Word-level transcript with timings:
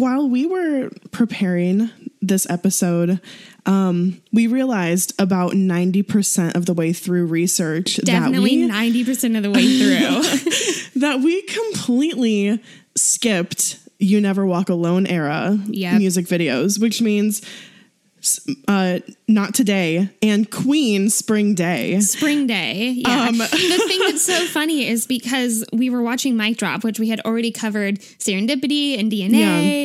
While 0.00 0.28
we 0.28 0.46
were 0.46 0.90
preparing 1.10 1.90
this 2.22 2.48
episode, 2.48 3.20
um, 3.66 4.20
we 4.32 4.46
realized 4.46 5.12
about 5.18 5.52
90% 5.52 6.54
of 6.54 6.66
the 6.66 6.74
way 6.74 6.92
through 6.92 7.26
research 7.26 7.96
Definitely 7.96 8.66
that 8.66 8.72
we, 8.72 9.04
90% 9.04 9.36
of 9.36 9.42
the 9.42 9.50
way 9.50 9.78
through. 9.78 11.00
that 11.00 11.20
we 11.20 11.42
completely 11.42 12.62
skipped 12.96 13.78
You 13.98 14.20
Never 14.20 14.46
Walk 14.46 14.68
Alone 14.68 15.06
era 15.06 15.58
Yep. 15.66 15.98
music 15.98 16.26
videos, 16.26 16.80
which 16.80 17.00
means 17.02 17.42
uh, 18.68 18.98
Not 19.28 19.54
Today 19.54 20.08
and 20.22 20.50
Queen 20.50 21.10
Spring 21.10 21.54
Day. 21.54 21.98
Spring 22.00 22.46
Day. 22.46 22.94
Yeah. 22.96 23.28
Um, 23.28 23.38
the 23.38 23.46
thing 23.46 23.98
that's 24.00 24.22
so 24.24 24.46
funny 24.46 24.86
is 24.88 25.06
because 25.06 25.64
we 25.72 25.90
were 25.90 26.02
watching 26.02 26.36
Mic 26.36 26.56
Drop, 26.58 26.84
which 26.84 26.98
we 27.00 27.08
had 27.08 27.20
already 27.20 27.50
covered 27.50 28.00
serendipity 28.00 28.98
and 28.98 29.10
DNA, 29.10 29.30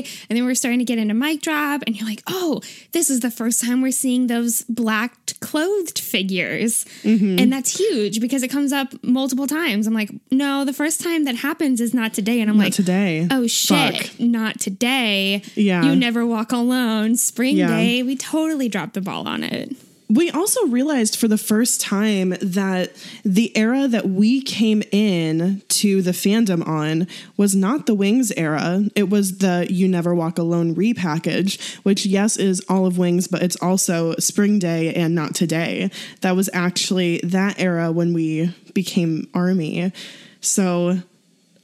Yeah. 0.04 0.10
and 0.30 0.38
then 0.38 0.46
we 0.46 0.52
are 0.52 0.56
starting 0.56 0.80
to 0.80 0.86
get 0.86 0.98
into 0.98 1.14
Mic 1.14 1.42
Drop, 1.42 1.84
and 1.88 1.96
you're 1.96 2.08
like, 2.08 2.22
oh, 2.28 2.62
this 2.92 3.10
is 3.10 3.20
the 3.22 3.32
first 3.32 3.64
time 3.64 3.82
we're 3.82 3.92
seeing 3.92 4.28
those 4.28 4.64
black 4.64 5.16
clothed 5.40 6.00
figures. 6.00 6.86
Mm-hmm. 7.04 7.40
And 7.40 7.52
that's 7.54 7.78
huge 7.78 8.20
because 8.20 8.44
it 8.44 8.50
comes 8.50 8.72
up 8.74 8.88
multiple 9.04 9.48
times. 9.48 9.88
I'm 9.88 9.94
like, 9.94 10.10
no, 10.32 10.66
the 10.66 10.74
first 10.74 11.02
time 11.02 11.24
that 11.26 11.36
happens 11.36 11.82
is 11.82 11.94
not 11.94 12.14
today. 12.14 12.42
And 12.42 12.50
I'm 12.50 12.58
Not 12.58 12.66
like, 12.66 12.74
today. 12.74 13.28
Oh 13.32 13.48
shit, 13.48 14.08
Fuck. 14.08 14.20
not 14.20 14.60
today. 14.60 15.42
Yeah. 15.56 15.84
You 15.84 15.96
never 15.96 16.26
walk 16.26 16.52
alone. 16.52 17.16
Spring 17.16 17.58
Yeah. 17.58 17.68
day. 17.68 18.04
We 18.04 18.16
totally 18.32 18.70
dropped 18.70 18.94
the 18.94 19.02
ball 19.02 19.28
on 19.28 19.44
it. 19.44 19.76
We 20.08 20.30
also 20.30 20.68
realized 20.68 21.16
for 21.16 21.28
the 21.28 21.38
first 21.38 21.82
time 21.82 22.36
that 22.40 22.92
the 23.24 23.56
era 23.58 23.88
that 23.88 24.08
we 24.08 24.42
came 24.44 24.84
in 24.92 25.64
to 25.70 26.04
the 26.04 26.12
fandom 26.12 26.68
on 26.68 27.08
was 27.38 27.56
not 27.56 27.88
the 27.88 27.96
Wings 27.96 28.32
era. 28.38 28.84
It 28.96 29.10
was 29.10 29.40
the 29.40 29.66
You 29.68 29.88
Never 29.88 30.14
Walk 30.14 30.38
Alone 30.38 30.76
repackage, 30.76 31.76
which, 31.78 32.06
yes, 32.06 32.38
is 32.38 32.64
all 32.70 32.86
of 32.86 33.00
Wings, 33.00 33.28
but 33.28 33.42
it's 33.42 33.56
also 33.64 34.14
Spring 34.18 34.60
Day 34.60 34.94
and 34.94 35.16
Not 35.16 35.34
Today. 35.34 35.90
That 36.22 36.36
was 36.36 36.52
actually 36.54 37.20
that 37.24 37.60
era 37.60 37.92
when 37.92 38.14
we 38.14 38.54
became 38.74 39.28
Army. 39.34 39.92
So. 40.40 41.00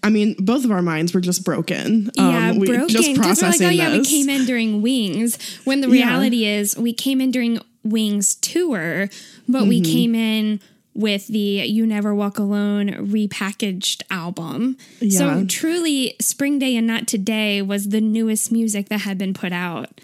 I 0.04 0.10
mean, 0.10 0.36
both 0.40 0.66
of 0.66 0.72
our 0.72 0.82
minds 0.82 1.14
were 1.14 1.22
just 1.22 1.44
broken. 1.44 2.10
Yeah, 2.16 2.50
Um, 2.50 2.58
we- 2.60 2.68
broken. 2.68 2.88
Just 2.90 3.08
Because 3.10 3.18
we're 3.18 3.24
like, 3.24 3.38
processing 3.40 3.68
oh 3.68 3.70
yeah, 3.70 3.98
we 3.98 4.04
came 4.06 4.30
in 4.30 4.46
during 4.46 4.82
Wings. 4.82 5.38
When 5.64 5.82
the 5.82 5.88
Yeah. 5.90 5.94
reality 6.08 6.46
is, 6.46 6.76
we 6.78 6.92
came 6.94 7.22
in 7.22 7.30
during 7.32 7.60
Wings 7.84 8.36
tour, 8.36 9.10
but 9.48 9.68
we 9.68 9.80
Mm-hmm. 9.82 9.92
came 9.92 10.16
in 10.16 10.60
with 10.94 11.28
the 11.28 11.40
"You 11.68 11.86
Never 11.86 12.14
Walk 12.14 12.38
Alone" 12.40 12.90
repackaged 12.90 14.02
album. 14.12 14.76
Yeah. 15.00 15.18
So 15.18 15.46
truly, 15.48 16.16
Spring 16.20 16.60
Day 16.60 16.76
and 16.76 16.86
Not 16.88 17.08
Today 17.08 17.62
was 17.62 17.90
the 17.90 18.02
newest 18.02 18.52
music 18.52 18.90
that 18.90 19.02
had 19.02 19.18
been 19.18 19.34
put 19.34 19.54
out. 19.54 20.02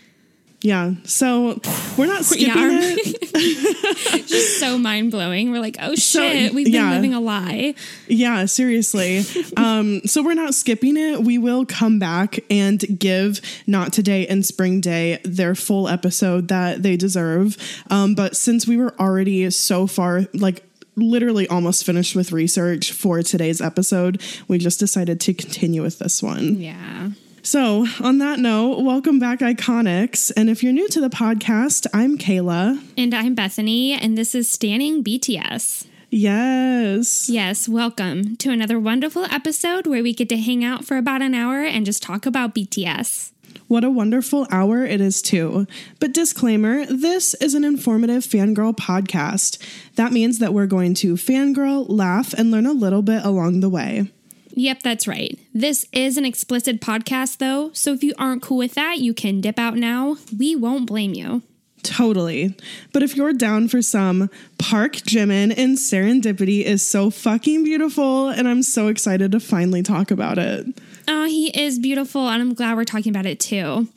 Yeah. 0.61 0.93
So 1.03 1.61
we're 1.97 2.07
not 2.07 2.25
skipping 2.25 2.47
Yeah. 2.47 2.95
it. 2.97 4.27
Just 4.27 4.59
so 4.59 4.77
mind 4.77 5.11
blowing. 5.11 5.51
We're 5.51 5.59
like, 5.59 5.77
oh 5.79 5.93
So, 5.95 6.19
shit, 6.19 6.53
we've 6.53 6.65
been 6.65 6.73
yeah. 6.73 6.91
living 6.91 7.13
a 7.13 7.19
lie. 7.21 7.75
Yeah, 8.07 8.45
seriously. 8.45 9.23
um, 9.55 10.01
so 10.05 10.23
we're 10.23 10.33
not 10.33 10.55
skipping 10.55 10.97
it. 10.97 11.21
We 11.21 11.37
will 11.37 11.65
come 11.65 11.99
back 11.99 12.39
and 12.49 12.83
give 12.99 13.39
Not 13.67 13.93
Today 13.93 14.25
and 14.25 14.43
Spring 14.45 14.81
Day 14.81 15.19
their 15.23 15.53
full 15.53 15.87
episode 15.87 16.47
that 16.47 16.81
they 16.81 16.97
deserve. 16.97 17.55
Um, 17.91 18.15
but 18.15 18.35
since 18.35 18.67
we 18.67 18.77
were 18.77 18.99
already 18.99 19.49
so 19.51 19.85
far, 19.85 20.23
like, 20.33 20.63
literally 20.95 21.47
almost 21.47 21.85
finished 21.85 22.15
with 22.15 22.31
research 22.31 22.91
for 22.91 23.21
today's 23.21 23.61
episode, 23.61 24.19
we 24.47 24.57
just 24.57 24.79
decided 24.79 25.21
to 25.21 25.33
continue 25.35 25.83
with 25.83 25.99
this 25.99 26.23
one. 26.23 26.55
Yeah. 26.59 27.11
So, 27.47 27.87
on 28.01 28.17
that 28.17 28.39
note, 28.39 28.81
welcome 28.81 29.19
back, 29.19 29.39
Iconics. 29.39 30.33
And 30.35 30.49
if 30.49 30.61
you're 30.61 30.73
new 30.73 30.89
to 30.89 30.99
the 30.99 31.09
podcast, 31.09 31.87
I'm 31.93 32.17
Kayla. 32.17 32.85
And 32.97 33.13
I'm 33.13 33.35
Bethany, 33.35 33.93
and 33.93 34.17
this 34.17 34.35
is 34.35 34.51
Standing 34.51 35.01
BTS. 35.01 35.87
Yes. 36.09 37.29
Yes, 37.29 37.69
welcome 37.69 38.35
to 38.35 38.51
another 38.51 38.77
wonderful 38.77 39.23
episode 39.31 39.87
where 39.87 40.03
we 40.03 40.13
get 40.13 40.27
to 40.27 40.37
hang 40.37 40.65
out 40.65 40.83
for 40.83 40.97
about 40.97 41.21
an 41.21 41.33
hour 41.33 41.63
and 41.63 41.85
just 41.85 42.03
talk 42.03 42.25
about 42.25 42.53
BTS. 42.53 43.31
What 43.69 43.85
a 43.85 43.89
wonderful 43.89 44.45
hour 44.51 44.83
it 44.83 44.99
is, 44.99 45.21
too. 45.21 45.67
But 46.01 46.13
disclaimer 46.13 46.85
this 46.85 47.33
is 47.35 47.53
an 47.53 47.63
informative 47.63 48.25
fangirl 48.25 48.75
podcast. 48.75 49.57
That 49.95 50.11
means 50.11 50.39
that 50.39 50.53
we're 50.53 50.67
going 50.67 50.95
to 50.95 51.13
fangirl, 51.13 51.85
laugh, 51.87 52.33
and 52.33 52.51
learn 52.51 52.65
a 52.65 52.73
little 52.73 53.01
bit 53.01 53.23
along 53.23 53.61
the 53.61 53.69
way. 53.69 54.11
Yep, 54.57 54.81
that's 54.81 55.07
right. 55.07 55.37
This 55.53 55.85
is 55.93 56.17
an 56.17 56.25
explicit 56.25 56.81
podcast, 56.81 57.37
though, 57.37 57.69
so 57.73 57.93
if 57.93 58.03
you 58.03 58.15
aren't 58.17 58.41
cool 58.41 58.57
with 58.57 58.73
that, 58.73 58.97
you 58.97 59.13
can 59.13 59.39
dip 59.39 59.59
out 59.59 59.75
now. 59.75 60.17
We 60.35 60.55
won't 60.55 60.87
blame 60.87 61.13
you. 61.13 61.43
Totally. 61.83 62.57
But 62.91 63.03
if 63.03 63.15
you're 63.15 63.33
down 63.33 63.67
for 63.67 63.83
some, 63.83 64.31
Park 64.57 64.93
Jimin 64.93 65.55
in 65.55 65.75
Serendipity 65.75 66.63
is 66.63 66.83
so 66.83 67.11
fucking 67.11 67.65
beautiful, 67.65 68.29
and 68.29 68.47
I'm 68.47 68.63
so 68.63 68.87
excited 68.87 69.31
to 69.33 69.39
finally 69.39 69.83
talk 69.83 70.09
about 70.09 70.39
it. 70.39 70.65
Oh, 71.07 71.25
he 71.25 71.49
is 71.49 71.77
beautiful, 71.77 72.27
and 72.27 72.41
I'm 72.41 72.55
glad 72.55 72.77
we're 72.77 72.83
talking 72.83 73.11
about 73.11 73.27
it 73.27 73.39
too. 73.39 73.87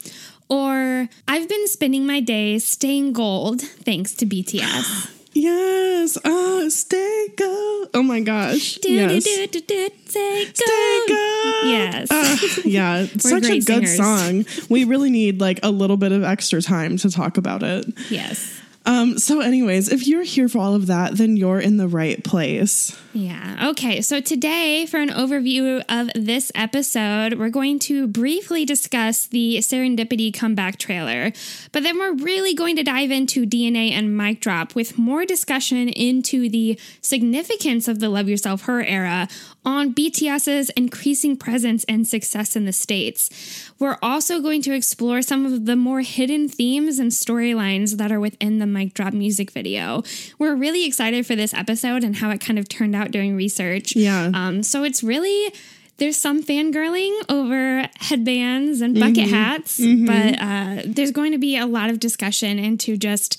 Or, 0.50 1.09
I've 1.26 1.49
been 1.49 1.69
spending 1.69 2.06
my 2.06 2.20
days 2.20 2.66
staying 2.66 3.15
gold 3.15 3.62
thanks 3.62 4.15
to 4.16 4.26
BTS. 4.26 5.10
Yes. 5.32 6.18
Oh, 6.24 6.68
stay 6.68 7.28
go. 7.36 7.86
Oh 7.94 8.02
my 8.02 8.20
gosh. 8.20 8.78
yes. 8.82 9.24
Do-do-do-do-do, 9.24 9.88
Stay 10.06 10.44
gold. 10.44 10.56
Stay 10.56 11.02
go. 11.08 11.60
Yes. 11.66 12.08
Ah, 12.10 12.38
yeah, 12.64 13.06
such 13.18 13.44
a 13.46 13.58
good 13.60 13.86
singers. 13.86 13.96
song. 13.96 14.44
We 14.69 14.84
really 14.84 15.10
need 15.10 15.40
like 15.40 15.60
a 15.62 15.70
little 15.70 15.96
bit 15.96 16.12
of 16.12 16.24
extra 16.24 16.60
time 16.60 16.96
to 16.98 17.10
talk 17.10 17.36
about 17.36 17.62
it. 17.62 17.86
yes. 18.10 18.59
Um, 18.86 19.18
so, 19.18 19.41
anyways, 19.41 19.91
if 19.91 20.06
you're 20.06 20.22
here 20.22 20.48
for 20.48 20.58
all 20.58 20.74
of 20.74 20.86
that, 20.86 21.16
then 21.16 21.36
you're 21.36 21.60
in 21.60 21.76
the 21.76 21.88
right 21.88 22.22
place. 22.24 22.98
Yeah. 23.12 23.70
Okay. 23.70 24.00
So 24.00 24.20
today, 24.20 24.86
for 24.86 24.98
an 24.98 25.10
overview 25.10 25.82
of 25.88 26.10
this 26.14 26.50
episode, 26.54 27.34
we're 27.34 27.50
going 27.50 27.78
to 27.80 28.06
briefly 28.06 28.64
discuss 28.64 29.26
the 29.26 29.58
Serendipity 29.58 30.32
comeback 30.32 30.78
trailer, 30.78 31.32
but 31.72 31.82
then 31.82 31.98
we're 31.98 32.14
really 32.14 32.54
going 32.54 32.76
to 32.76 32.82
dive 32.82 33.10
into 33.10 33.44
DNA 33.44 33.90
and 33.90 34.16
Mic 34.16 34.40
Drop 34.40 34.74
with 34.74 34.96
more 34.96 35.26
discussion 35.26 35.88
into 35.88 36.48
the 36.48 36.78
significance 37.00 37.88
of 37.88 38.00
the 38.00 38.08
Love 38.08 38.28
Yourself 38.28 38.62
Her 38.62 38.82
era 38.82 39.28
on 39.64 39.94
BTS's 39.94 40.70
increasing 40.70 41.36
presence 41.36 41.84
and 41.84 42.06
success 42.06 42.56
in 42.56 42.64
the 42.64 42.72
States. 42.72 43.70
We're 43.78 43.98
also 44.02 44.40
going 44.40 44.62
to 44.62 44.74
explore 44.74 45.22
some 45.22 45.44
of 45.44 45.66
the 45.66 45.76
more 45.76 46.00
hidden 46.00 46.48
themes 46.48 46.98
and 46.98 47.10
storylines 47.10 47.96
that 47.98 48.10
are 48.10 48.20
within 48.20 48.58
the 48.58 48.66
Mic 48.66 48.94
Drop 48.94 49.12
music 49.12 49.50
video. 49.50 50.02
We're 50.38 50.54
really 50.54 50.86
excited 50.86 51.26
for 51.26 51.36
this 51.36 51.52
episode 51.52 52.04
and 52.04 52.16
how 52.16 52.30
it 52.30 52.40
kind 52.40 52.58
of 52.58 52.68
turned 52.68 52.96
out 52.96 53.10
during 53.10 53.36
research. 53.36 53.94
Yeah. 53.94 54.30
Um, 54.32 54.62
so 54.62 54.84
it's 54.84 55.02
really. 55.02 55.52
There's 55.98 56.16
some 56.16 56.42
fangirling 56.42 57.12
over 57.28 57.86
headbands 57.96 58.80
and 58.80 58.98
bucket 58.98 59.28
hats, 59.28 59.78
but 59.78 60.40
uh, 60.40 60.82
there's 60.86 61.10
going 61.10 61.32
to 61.32 61.38
be 61.38 61.58
a 61.58 61.66
lot 61.66 61.90
of 61.90 62.00
discussion 62.00 62.58
into 62.58 62.96
just 62.96 63.38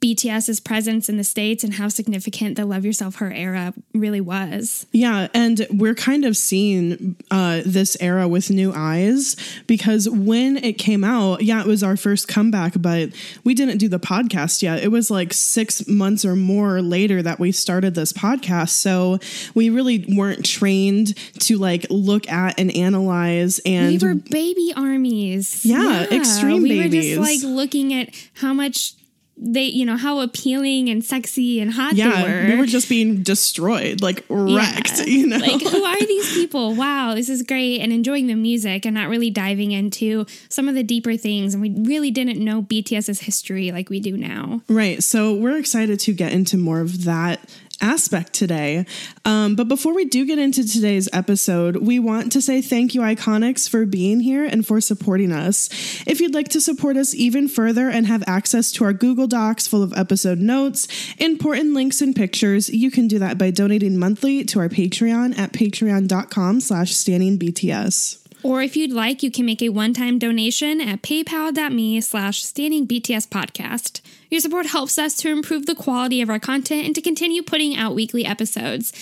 BTS's 0.00 0.60
presence 0.60 1.08
in 1.08 1.16
the 1.16 1.24
States 1.24 1.64
and 1.64 1.74
how 1.74 1.88
significant 1.88 2.56
the 2.56 2.64
Love 2.64 2.84
Yourself 2.84 3.16
Her 3.16 3.32
era 3.32 3.74
really 3.92 4.20
was. 4.20 4.86
Yeah, 4.92 5.26
and 5.34 5.66
we're 5.70 5.96
kind 5.96 6.24
of 6.24 6.36
seeing 6.36 7.16
uh, 7.32 7.62
this 7.66 7.96
era 8.00 8.28
with 8.28 8.48
new 8.48 8.72
eyes 8.72 9.34
because 9.66 10.08
when 10.08 10.56
it 10.58 10.74
came 10.74 11.02
out, 11.02 11.42
yeah, 11.42 11.60
it 11.60 11.66
was 11.66 11.82
our 11.82 11.96
first 11.96 12.28
comeback, 12.28 12.74
but 12.76 13.10
we 13.42 13.54
didn't 13.54 13.78
do 13.78 13.88
the 13.88 13.98
podcast 13.98 14.62
yet. 14.62 14.82
It 14.84 14.92
was 14.92 15.10
like 15.10 15.32
six 15.32 15.88
months 15.88 16.24
or 16.24 16.36
more 16.36 16.80
later 16.80 17.20
that 17.22 17.40
we 17.40 17.50
started 17.50 17.96
this 17.96 18.12
podcast. 18.12 18.70
So 18.70 19.18
we 19.54 19.68
really 19.68 20.04
weren't 20.08 20.44
trained 20.44 21.16
to 21.40 21.58
like 21.58 21.86
look 21.90 22.28
at 22.30 22.58
and 22.58 22.74
analyze 22.76 23.60
and 23.66 24.00
we 24.00 24.06
were 24.06 24.14
baby 24.14 24.72
armies. 24.76 25.64
Yeah, 25.66 26.04
extreme 26.04 26.62
we 26.62 26.68
babies. 26.68 27.16
We 27.16 27.18
were 27.18 27.26
just 27.26 27.44
like 27.44 27.52
looking 27.52 27.92
at 27.94 28.10
how 28.34 28.52
much 28.52 28.94
they, 29.40 29.64
you 29.64 29.86
know, 29.86 29.96
how 29.96 30.20
appealing 30.20 30.88
and 30.88 31.04
sexy 31.04 31.60
and 31.60 31.72
hot 31.72 31.94
yeah, 31.94 32.22
they 32.22 32.32
were. 32.32 32.46
we 32.48 32.56
were 32.56 32.66
just 32.66 32.88
being 32.88 33.22
destroyed, 33.22 34.02
like 34.02 34.24
wrecked, 34.28 34.98
Yeah. 34.98 35.04
you 35.06 35.26
know? 35.26 35.36
Like, 35.38 35.62
who 35.62 35.84
are 35.84 35.98
these 36.00 36.32
people? 36.32 36.74
Wow, 36.74 37.14
this 37.14 37.28
is 37.28 37.42
great. 37.42 37.80
And 37.80 37.92
enjoying 37.92 38.26
the 38.26 38.34
music 38.34 38.84
and 38.84 38.94
not 38.94 39.08
really 39.08 39.30
diving 39.30 39.70
into 39.72 40.26
some 40.48 40.68
of 40.68 40.74
the 40.74 40.82
deeper 40.82 41.16
things. 41.16 41.54
And 41.54 41.62
we 41.62 41.70
really 41.70 42.10
didn't 42.10 42.42
know 42.42 42.62
BTS's 42.62 43.20
history 43.20 43.70
like 43.70 43.90
we 43.90 44.00
do 44.00 44.16
now. 44.16 44.62
Right. 44.68 45.02
So 45.02 45.34
we're 45.34 45.56
excited 45.58 46.00
to 46.00 46.12
get 46.12 46.32
into 46.32 46.56
more 46.56 46.80
of 46.80 47.04
that 47.04 47.40
aspect 47.80 48.32
today. 48.32 48.86
Um, 49.24 49.54
but 49.54 49.68
before 49.68 49.94
we 49.94 50.04
do 50.04 50.24
get 50.24 50.38
into 50.38 50.66
today's 50.66 51.08
episode, 51.12 51.76
we 51.76 51.98
want 51.98 52.32
to 52.32 52.42
say 52.42 52.60
thank 52.60 52.94
you, 52.94 53.00
Iconics, 53.00 53.68
for 53.68 53.86
being 53.86 54.20
here 54.20 54.44
and 54.44 54.66
for 54.66 54.80
supporting 54.80 55.32
us. 55.32 55.68
If 56.06 56.20
you'd 56.20 56.34
like 56.34 56.48
to 56.48 56.60
support 56.60 56.96
us 56.96 57.14
even 57.14 57.48
further 57.48 57.88
and 57.88 58.06
have 58.06 58.24
access 58.26 58.72
to 58.72 58.84
our 58.84 58.92
Google 58.92 59.26
Docs 59.26 59.66
full 59.66 59.82
of 59.82 59.92
episode 59.96 60.38
notes, 60.38 60.88
important 61.18 61.74
links 61.74 62.00
and 62.00 62.14
pictures, 62.14 62.68
you 62.68 62.90
can 62.90 63.08
do 63.08 63.18
that 63.18 63.38
by 63.38 63.50
donating 63.50 63.96
monthly 63.96 64.44
to 64.44 64.60
our 64.60 64.68
Patreon 64.68 65.38
at 65.38 65.52
patreon.com 65.52 66.60
slash 66.60 66.92
standingbts. 66.92 68.27
Or 68.42 68.62
if 68.62 68.76
you'd 68.76 68.92
like, 68.92 69.22
you 69.22 69.30
can 69.30 69.46
make 69.46 69.62
a 69.62 69.68
one-time 69.70 70.18
donation 70.18 70.80
at 70.80 71.02
paypal.me 71.02 72.00
slash 72.00 72.42
standing 72.42 72.86
BTS 72.86 73.28
podcast. 73.28 74.00
Your 74.30 74.40
support 74.40 74.66
helps 74.66 74.98
us 74.98 75.14
to 75.16 75.30
improve 75.30 75.66
the 75.66 75.74
quality 75.74 76.22
of 76.22 76.30
our 76.30 76.38
content 76.38 76.86
and 76.86 76.94
to 76.94 77.00
continue 77.00 77.42
putting 77.42 77.76
out 77.76 77.94
weekly 77.94 78.24
episodes. 78.24 78.92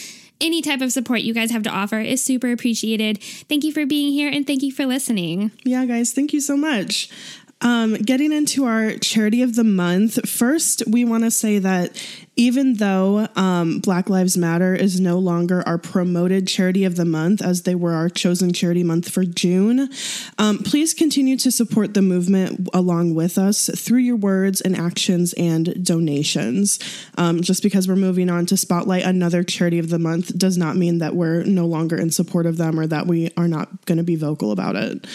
Any 0.40 0.60
type 0.60 0.80
of 0.82 0.92
support 0.92 1.22
you 1.22 1.32
guys 1.32 1.50
have 1.50 1.62
to 1.62 1.70
offer 1.70 1.98
is 1.98 2.22
super 2.22 2.52
appreciated. 2.52 3.22
Thank 3.22 3.64
you 3.64 3.72
for 3.72 3.86
being 3.86 4.12
here 4.12 4.30
and 4.30 4.46
thank 4.46 4.62
you 4.62 4.70
for 4.70 4.84
listening. 4.84 5.50
Yeah, 5.64 5.84
guys, 5.86 6.12
thank 6.12 6.32
you 6.32 6.40
so 6.40 6.56
much. 6.56 7.08
Um, 7.62 7.94
getting 7.94 8.32
into 8.32 8.66
our 8.66 8.96
charity 8.96 9.40
of 9.40 9.54
the 9.54 9.64
month, 9.64 10.28
first, 10.28 10.82
we 10.86 11.06
want 11.06 11.24
to 11.24 11.30
say 11.30 11.58
that 11.58 12.06
even 12.36 12.74
though 12.74 13.28
um, 13.34 13.78
Black 13.78 14.10
Lives 14.10 14.36
Matter 14.36 14.74
is 14.74 15.00
no 15.00 15.18
longer 15.18 15.66
our 15.66 15.78
promoted 15.78 16.46
charity 16.46 16.84
of 16.84 16.96
the 16.96 17.06
month, 17.06 17.40
as 17.40 17.62
they 17.62 17.74
were 17.74 17.94
our 17.94 18.10
chosen 18.10 18.52
charity 18.52 18.84
month 18.84 19.08
for 19.08 19.24
June, 19.24 19.88
um, 20.36 20.58
please 20.58 20.92
continue 20.92 21.38
to 21.38 21.50
support 21.50 21.94
the 21.94 22.02
movement 22.02 22.68
along 22.74 23.14
with 23.14 23.38
us 23.38 23.70
through 23.74 24.00
your 24.00 24.16
words 24.16 24.60
and 24.60 24.76
actions 24.76 25.32
and 25.38 25.82
donations. 25.82 26.78
Um, 27.16 27.40
just 27.40 27.62
because 27.62 27.88
we're 27.88 27.96
moving 27.96 28.28
on 28.28 28.44
to 28.46 28.58
spotlight 28.58 29.04
another 29.04 29.42
charity 29.42 29.78
of 29.78 29.88
the 29.88 29.98
month 29.98 30.36
does 30.36 30.58
not 30.58 30.76
mean 30.76 30.98
that 30.98 31.16
we're 31.16 31.42
no 31.44 31.64
longer 31.64 31.96
in 31.96 32.10
support 32.10 32.44
of 32.44 32.58
them 32.58 32.78
or 32.78 32.86
that 32.86 33.06
we 33.06 33.30
are 33.38 33.48
not 33.48 33.86
going 33.86 33.98
to 33.98 34.04
be 34.04 34.16
vocal 34.16 34.52
about 34.52 34.76
it. 34.76 35.06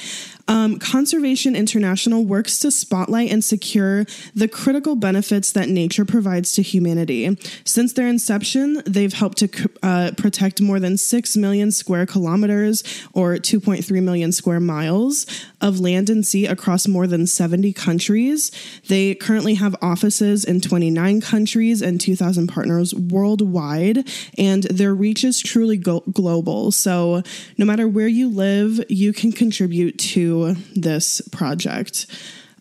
Um, 0.50 0.80
Conservation 0.80 1.56
International 1.56 2.26
works 2.26 2.58
to 2.62 2.72
spotlight 2.72 3.32
and 3.32 3.44
secure 3.44 4.06
the 4.34 4.48
critical 4.48 4.96
benefits 4.96 5.52
that 5.52 5.70
nature 5.70 6.06
provides 6.06 6.54
to 6.54 6.64
humanity. 6.64 7.38
Since 7.66 7.94
their 7.94 8.08
inception, 8.08 8.82
they've 8.88 9.14
helped 9.14 9.38
to 9.38 9.70
uh, 9.84 10.12
protect 10.18 10.60
more 10.60 10.80
than 10.80 10.98
6 10.98 11.38
million 11.38 11.70
square 11.70 12.08
kilometers 12.08 12.84
or 13.14 13.36
2.3 13.36 14.02
million 14.02 14.32
square 14.32 14.60
miles 14.60 15.28
of 15.62 15.80
land 15.80 16.10
and 16.10 16.26
sea 16.26 16.48
across 16.48 16.88
more 16.88 17.06
than 17.06 17.28
70 17.28 17.72
countries. 17.74 18.52
They 18.88 19.14
currently 19.14 19.54
have 19.54 19.76
offices 19.84 20.44
in 20.44 20.62
29 20.62 21.22
countries 21.22 21.84
and 21.84 22.02
2,000 22.02 22.48
partners 22.48 22.96
worldwide, 22.96 24.10
and 24.36 24.64
their 24.64 24.96
reach 24.96 25.24
is 25.24 25.40
truly 25.40 25.78
go- 25.78 26.04
global. 26.12 26.72
So, 26.72 27.22
no 27.60 27.66
matter 27.66 27.88
where 27.88 28.08
you 28.08 28.30
live, 28.30 28.84
you 28.90 29.14
can 29.14 29.32
contribute 29.32 30.00
to 30.00 30.39
this 30.76 31.22
project. 31.32 32.06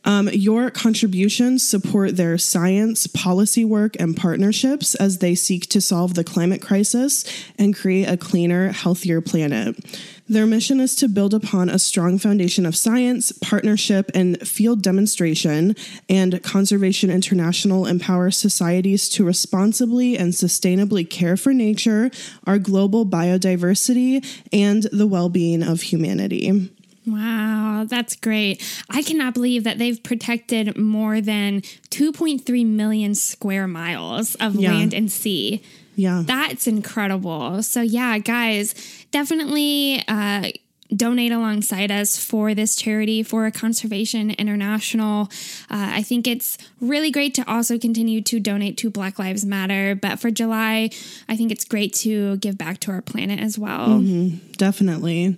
Um, 0.05 0.29
your 0.33 0.71
contributions 0.71 1.69
support 1.69 2.17
their 2.17 2.39
science, 2.39 3.07
policy 3.07 3.65
work, 3.65 3.95
and 3.99 4.17
partnerships 4.17 4.95
as 4.95 5.19
they 5.19 5.35
seek 5.35 5.69
to 5.69 5.81
solve 5.81 6.15
the 6.15 6.25
climate 6.25 6.63
crisis 6.63 7.25
and 7.59 7.77
create 7.77 8.09
a 8.09 8.17
cleaner, 8.17 8.73
healthier 8.73 9.21
planet. 9.21 9.77
Their 10.27 10.47
mission 10.47 10.79
is 10.79 10.95
to 10.97 11.09
build 11.09 11.33
upon 11.33 11.71
a 11.71 11.79
strong 11.79 12.19
foundation 12.19 12.67
of 12.67 12.77
science, 12.77 13.33
partnership, 13.33 14.11
and 14.15 14.41
field 14.47 14.83
demonstration, 14.83 15.75
and 16.09 16.43
Conservation 16.43 17.11
International 17.11 17.87
empowers 17.87 18.37
societies 18.37 19.09
to 19.11 19.25
responsibly 19.25 20.19
and 20.19 20.33
sustainably 20.33 21.09
care 21.09 21.37
for 21.37 21.55
nature, 21.55 22.11
our 22.47 22.59
global 22.59 23.07
biodiversity, 23.07 24.25
and 24.53 24.85
the 24.85 25.07
well 25.07 25.31
being 25.31 25.63
of 25.63 25.81
humanity. 25.83 26.71
Wow, 27.09 27.85
that's 27.89 28.15
great. 28.17 28.63
I 28.91 29.03
cannot 29.03 29.35
believe 29.35 29.65
that 29.65 29.79
they've 29.79 30.03
protected 30.03 30.77
more 30.77 31.21
than 31.21 31.63
2.3 31.91 32.65
million 32.67 33.15
square 33.15 33.67
miles 33.67 34.35
of 34.37 34.55
Yeah. 34.57 34.73
land 34.75 34.95
and 34.95 35.11
sea. 35.11 35.63
Yeah. 35.97 36.23
That's 36.25 36.67
incredible. 36.67 37.63
So, 37.63 37.81
yeah, 37.81 38.19
guys, 38.19 38.75
definitely 39.11 40.05
uh, 40.07 40.51
donate 40.95 41.33
alongside 41.33 41.91
us 41.91 42.17
for 42.17 42.55
this 42.55 42.77
charity, 42.77 43.23
for 43.25 43.51
Conservation 43.51 44.31
International. 44.31 45.23
Uh, 45.69 45.91
I 45.99 46.03
think 46.03 46.27
it's 46.29 46.57
really 46.81 47.11
great 47.11 47.35
to 47.35 47.51
also 47.51 47.79
continue 47.79 48.21
to 48.23 48.39
donate 48.39 48.77
to 48.79 48.91
Black 48.91 49.19
Lives 49.19 49.45
Matter. 49.45 49.95
But 49.97 50.21
for 50.21 50.31
July, 50.31 50.91
I 51.29 51.37
think 51.37 51.51
it's 51.51 51.65
great 51.65 51.93
to 51.97 52.37
give 52.39 52.57
back 52.57 52.79
to 52.81 52.93
our 52.93 53.03
planet 53.03 53.41
as 53.41 53.59
well. 53.59 54.01
Definitely. 54.57 55.37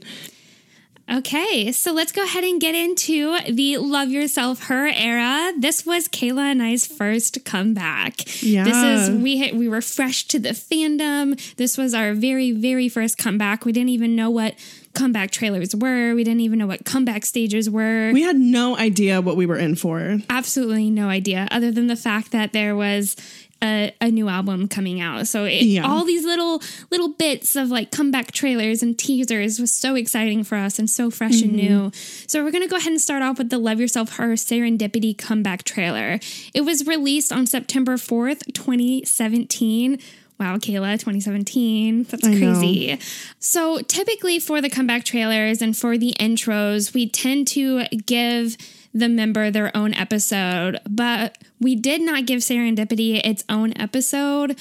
Okay, 1.10 1.72
so 1.72 1.92
let's 1.92 2.12
go 2.12 2.22
ahead 2.22 2.44
and 2.44 2.60
get 2.60 2.76
into 2.76 3.36
the 3.50 3.78
Love 3.78 4.10
Yourself 4.10 4.64
Her 4.64 4.86
era. 4.86 5.52
This 5.58 5.84
was 5.84 6.06
Kayla 6.06 6.52
and 6.52 6.62
I's 6.62 6.86
first 6.86 7.44
comeback. 7.44 8.42
Yeah. 8.42 8.62
This 8.62 8.76
is 8.76 9.10
we 9.10 9.38
hit, 9.38 9.56
we 9.56 9.68
were 9.68 9.80
fresh 9.80 10.24
to 10.28 10.38
the 10.38 10.50
fandom. 10.50 11.56
This 11.56 11.76
was 11.76 11.94
our 11.94 12.14
very 12.14 12.52
very 12.52 12.88
first 12.88 13.18
comeback. 13.18 13.64
We 13.64 13.72
didn't 13.72 13.88
even 13.88 14.14
know 14.14 14.30
what 14.30 14.54
comeback 14.94 15.32
trailers 15.32 15.74
were. 15.74 16.14
We 16.14 16.22
didn't 16.22 16.40
even 16.40 16.60
know 16.60 16.68
what 16.68 16.84
comeback 16.84 17.26
stages 17.26 17.68
were. 17.68 18.12
We 18.12 18.22
had 18.22 18.36
no 18.36 18.76
idea 18.76 19.20
what 19.20 19.36
we 19.36 19.46
were 19.46 19.58
in 19.58 19.74
for. 19.74 20.18
Absolutely 20.28 20.90
no 20.90 21.08
idea 21.08 21.48
other 21.50 21.72
than 21.72 21.88
the 21.88 21.96
fact 21.96 22.30
that 22.30 22.52
there 22.52 22.76
was 22.76 23.16
a, 23.62 23.94
a 24.00 24.10
new 24.10 24.28
album 24.28 24.68
coming 24.68 25.00
out. 25.00 25.26
So 25.26 25.44
it, 25.44 25.62
Yeah. 25.62 25.86
all 25.86 26.04
these 26.04 26.24
little 26.24 26.62
little 26.90 27.08
bits 27.08 27.56
of 27.56 27.70
like 27.70 27.90
comeback 27.90 28.32
trailers 28.32 28.82
and 28.82 28.98
teasers 28.98 29.58
was 29.60 29.72
so 29.72 29.94
exciting 29.94 30.44
for 30.44 30.56
us 30.56 30.78
and 30.78 30.88
so 30.88 31.10
fresh 31.10 31.42
and 31.42 31.52
mm-hmm. 31.52 31.84
new. 31.86 31.92
So 32.26 32.42
we're 32.44 32.50
gonna 32.52 32.68
go 32.68 32.76
ahead 32.76 32.92
and 32.92 33.00
start 33.00 33.22
off 33.22 33.38
with 33.38 33.50
the 33.50 33.58
Love 33.58 33.80
Yourself 33.80 34.16
Her 34.16 34.34
Serendipity 34.34 35.16
comeback 35.16 35.64
trailer. 35.64 36.18
It 36.54 36.62
was 36.62 36.86
released 36.86 37.32
on 37.32 37.46
September 37.46 37.96
fourth, 37.96 38.52
twenty 38.52 39.04
seventeen. 39.04 39.98
Wow, 40.38 40.56
Kayla, 40.56 40.92
2017. 40.92 42.04
That's 42.04 42.26
I 42.26 42.30
know. 42.30 42.54
crazy. 42.54 42.98
So, 43.40 43.80
typically 43.82 44.38
for 44.38 44.62
the 44.62 44.70
comeback 44.70 45.04
trailers 45.04 45.60
and 45.60 45.76
for 45.76 45.98
the 45.98 46.14
intros, 46.18 46.94
we 46.94 47.06
tend 47.10 47.46
to 47.48 47.84
give 48.06 48.56
the 48.92 49.08
member 49.08 49.50
their 49.50 49.76
own 49.76 49.94
episode, 49.94 50.80
but 50.88 51.38
we 51.60 51.74
did 51.76 52.00
not 52.00 52.26
give 52.26 52.40
Serendipity 52.40 53.20
its 53.24 53.44
own 53.48 53.72
episode 53.76 54.58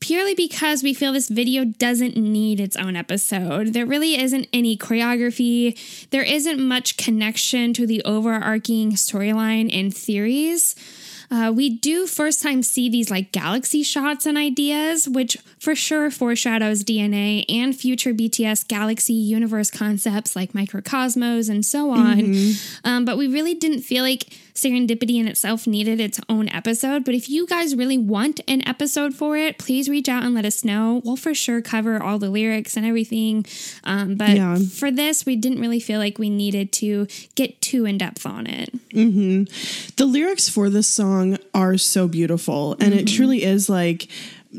purely 0.00 0.34
because 0.34 0.82
we 0.82 0.94
feel 0.94 1.12
this 1.12 1.28
video 1.28 1.64
doesn't 1.64 2.16
need 2.16 2.58
its 2.58 2.74
own 2.76 2.96
episode. 2.96 3.68
There 3.68 3.86
really 3.86 4.18
isn't 4.18 4.48
any 4.52 4.76
choreography, 4.76 5.78
there 6.08 6.22
isn't 6.22 6.60
much 6.60 6.96
connection 6.96 7.72
to 7.74 7.86
the 7.86 8.02
overarching 8.04 8.92
storyline 8.92 9.70
and 9.72 9.94
theories. 9.94 10.74
Uh, 11.30 11.52
we 11.54 11.70
do 11.70 12.06
first 12.06 12.42
time 12.42 12.62
see 12.62 12.88
these 12.88 13.10
like 13.10 13.30
galaxy 13.32 13.82
shots 13.82 14.26
and 14.26 14.36
ideas, 14.36 15.08
which 15.08 15.36
for 15.58 15.74
sure 15.74 16.10
foreshadows 16.10 16.82
DNA 16.82 17.44
and 17.48 17.76
future 17.76 18.12
BTS 18.12 18.66
galaxy 18.66 19.12
universe 19.14 19.70
concepts 19.70 20.34
like 20.34 20.52
Mikrokosmos 20.52 21.48
and 21.48 21.64
so 21.64 21.90
on. 21.90 22.34
Um, 22.84 23.04
but 23.04 23.16
we 23.16 23.28
really 23.28 23.54
didn't 23.54 23.82
feel 23.82 24.02
like 24.02 24.26
Serendipity 24.54 25.18
in 25.18 25.26
itself 25.26 25.66
needed 25.66 26.00
its 26.00 26.20
own 26.28 26.48
episode. 26.50 27.04
But 27.04 27.14
if 27.14 27.30
you 27.30 27.46
guys 27.46 27.74
really 27.74 27.96
want 27.96 28.40
an 28.46 28.66
episode 28.68 29.14
for 29.14 29.36
it, 29.36 29.56
please 29.58 29.88
reach 29.88 30.08
out 30.08 30.22
and 30.24 30.34
let 30.34 30.44
us 30.44 30.64
know. 30.64 31.00
We'll 31.04 31.16
for 31.16 31.34
sure 31.34 31.62
cover 31.62 32.02
all 32.02 32.18
the 32.18 32.28
lyrics 32.28 32.76
and 32.76 32.84
everything. 32.84 33.46
Um, 33.84 34.16
but 34.16 34.30
Yeah. 34.36 34.56
for 34.58 34.90
this, 34.90 35.24
we 35.24 35.36
didn't 35.36 35.60
really 35.60 35.80
feel 35.80 35.98
like 35.98 36.18
we 36.18 36.28
needed 36.28 36.72
to 36.72 37.06
get 37.36 37.60
too 37.62 37.86
in 37.86 37.96
depth 37.98 38.26
on 38.26 38.46
it. 38.46 38.70
the 38.92 40.04
lyrics 40.06 40.48
for 40.48 40.68
this 40.68 40.88
song 40.88 41.19
are 41.54 41.76
so 41.78 42.08
beautiful. 42.08 42.76
And 42.80 42.94
it 42.94 43.06
truly 43.06 43.42
is 43.42 43.68
like 43.68 44.08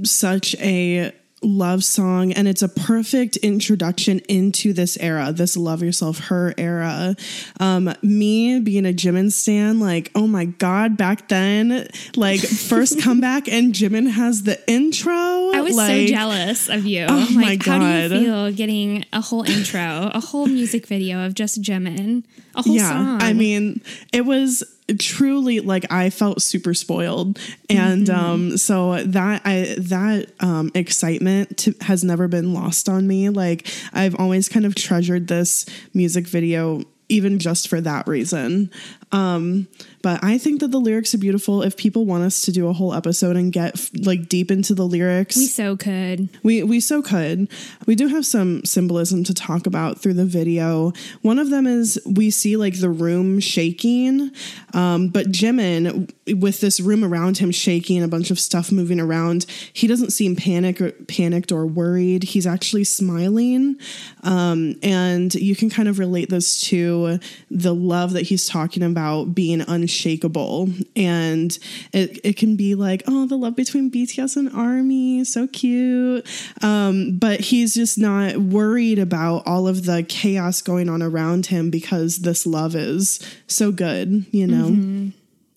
such 0.03 0.56
a 0.56 1.12
love 1.44 1.84
song. 1.84 2.32
And 2.34 2.48
it's 2.48 2.62
a 2.62 2.70
perfect 2.70 3.36
introduction 3.38 4.20
into 4.30 4.74
this 4.74 4.98
era 4.98 5.32
this 5.32 5.58
love 5.58 5.82
yourself 5.82 6.20
her 6.27 6.53
era. 6.58 7.15
Um 7.60 7.94
me 8.01 8.60
being 8.60 8.86
a 8.86 8.94
jimin 8.94 9.32
stan 9.32 9.80
like 9.80 10.12
oh 10.13 10.27
my 10.27 10.46
god 10.46 10.98
back 10.98 11.30
then 11.30 11.88
like 12.15 12.39
first 12.70 13.01
comeback 13.01 13.48
and 13.48 13.74
jimin 13.74 14.10
has 14.12 14.44
the 14.44 14.60
intro 14.70 15.12
I 15.53 15.62
was 15.62 15.75
like, 15.75 16.08
so 16.08 16.13
jealous 16.13 16.70
of 16.70 16.86
you. 16.86 17.06
Oh 17.10 17.30
my 17.32 17.56
god 17.56 17.82
how 17.82 18.08
do 18.08 18.15
you 18.15 18.25
feel 18.25 18.51
getting 18.51 19.06
a 19.12 19.22
whole 19.22 19.44
intro, 19.44 20.12
a 20.13 20.20
whole 20.20 20.46
music 20.46 20.86
video 20.86 21.25
of 21.25 21.34
just 21.34 21.62
Jimin, 21.62 22.24
a 22.56 22.62
whole 22.62 22.75
yeah 22.75 22.89
song? 22.89 23.22
i 23.22 23.34
mean 23.34 23.82
it 24.13 24.25
was 24.25 24.63
truly 25.00 25.60
like 25.60 25.86
i 25.92 26.10
felt 26.10 26.42
super 26.42 26.74
spoiled. 26.74 27.40
And 27.70 28.08
Mm-hmm. 28.08 28.16
um 28.26 28.58
so 28.58 29.04
that 29.04 29.42
i 29.46 29.76
that 29.78 30.32
um 30.40 30.72
excitement 30.74 31.58
to, 31.60 31.76
has 31.82 32.04
never 32.04 32.28
been 32.28 32.54
lost 32.54 32.90
on 32.90 33.08
me. 33.08 33.30
Like 33.30 33.68
i've 33.94 34.16
always 34.16 34.50
kind 34.50 34.66
of 34.66 34.76
treasured 34.76 35.28
this 35.28 35.66
music 35.94 36.28
video 36.28 36.82
even 37.10 37.40
just 37.40 37.68
for 37.68 37.82
that 37.82 38.08
reason 38.08 38.72
um 39.12 39.68
but 40.01 40.24
i 40.24 40.38
think 40.38 40.60
that 40.62 40.72
the 40.72 40.80
lyrics 40.80 41.13
are 41.13 41.18
beautiful 41.18 41.62
if 41.62 41.75
people 41.77 42.06
want 42.06 42.24
us 42.24 42.41
to 42.41 42.51
do 42.51 42.68
a 42.68 42.74
whole 42.74 42.94
episode 42.94 43.36
and 43.36 43.51
get 43.51 43.89
like 44.06 44.30
deep 44.30 44.50
into 44.50 44.74
the 44.74 44.86
lyrics 44.86 45.36
we 45.36 45.46
so 45.48 45.75
could. 45.75 46.30
we 46.44 46.63
we 46.63 46.80
so 46.80 47.01
could. 47.01 47.50
We 47.86 47.96
do 47.96 48.08
have 48.08 48.25
some 48.25 48.63
symbolism 48.65 49.24
to 49.25 49.34
talk 49.34 49.65
about 49.68 50.00
through 50.00 50.13
the 50.15 50.25
video. 50.25 50.94
One 51.22 51.39
of 51.39 51.50
them 51.50 51.68
is 51.68 52.00
we 52.06 52.30
see 52.30 52.58
like 52.58 52.80
the 52.80 52.89
room 52.89 53.39
shaking, 53.39 54.32
um, 54.74 55.10
but 55.10 55.27
Jimin 55.27 56.12
with 56.28 56.62
this 56.62 56.80
room 56.80 57.04
around 57.04 57.40
him 57.40 57.51
shaking, 57.51 57.98
and 57.98 58.06
a 58.06 58.08
bunch 58.08 58.32
of 58.32 58.40
stuff 58.40 58.72
moving 58.72 59.00
around. 59.00 59.46
He 59.74 59.88
doesn't 59.88 60.12
seem 60.12 60.36
panic 60.36 60.80
or, 60.80 60.92
panicked 60.92 61.51
or 61.51 61.66
worried. 61.66 62.24
He's 62.24 62.46
actually 62.46 62.84
smiling, 62.84 63.78
um, 64.24 64.75
and 64.84 65.34
you 65.34 65.56
can 65.56 65.70
kind 65.70 65.90
of 65.90 66.00
relate 66.00 66.30
this 66.30 66.62
to 66.62 67.20
the 67.50 67.74
love 67.74 68.13
that 68.13 68.24
he's 68.24 68.48
talking 68.48 68.84
about 68.84 69.34
being 69.34 69.62
unshakable, 69.62 70.70
and 70.96 71.58
it 71.92 72.20
it 72.24 72.38
can 72.38 72.56
be 72.56 72.75
like 72.75 73.04
oh 73.08 73.25
the 73.25 73.38
love 73.38 73.56
between 73.56 73.90
BTS 73.92 74.36
and 74.38 74.50
Army, 74.54 75.24
so 75.24 75.48
cute. 75.48 76.25
Um, 76.62 77.18
but 77.18 77.40
he's 77.40 77.74
just 77.74 77.98
not 77.98 78.38
worried 78.38 79.00
about 79.00 79.44
all 79.48 79.68
of 79.68 79.86
the 79.86 80.04
chaos 80.04 80.62
going 80.62 80.90
on 80.90 81.01
around 81.01 81.48
him 81.48 81.70
because 81.70 82.20
this 82.20 82.46
love 82.46 82.75
is 82.75 83.20
so 83.48 83.72
good, 83.72 84.25
you 84.32 84.48
know? 84.48 85.12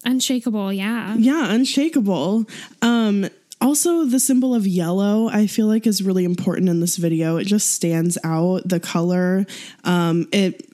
Unshakable, 0.05 0.73
yeah. 0.73 1.15
Yeah, 1.17 1.53
unshakable. 1.53 2.47
Um, 2.83 3.29
also, 3.61 4.05
the 4.05 4.21
symbol 4.21 4.55
of 4.55 4.67
yellow, 4.67 5.29
I 5.29 5.47
feel 5.47 5.67
like, 5.67 5.87
is 5.87 6.03
really 6.03 6.25
important 6.25 6.69
in 6.69 6.81
this 6.81 6.97
video. 6.97 7.37
It 7.37 7.45
just 7.45 7.73
stands 7.73 8.19
out. 8.23 8.69
The 8.69 8.81
color, 8.81 9.47
um, 9.85 10.29
it 10.33 10.74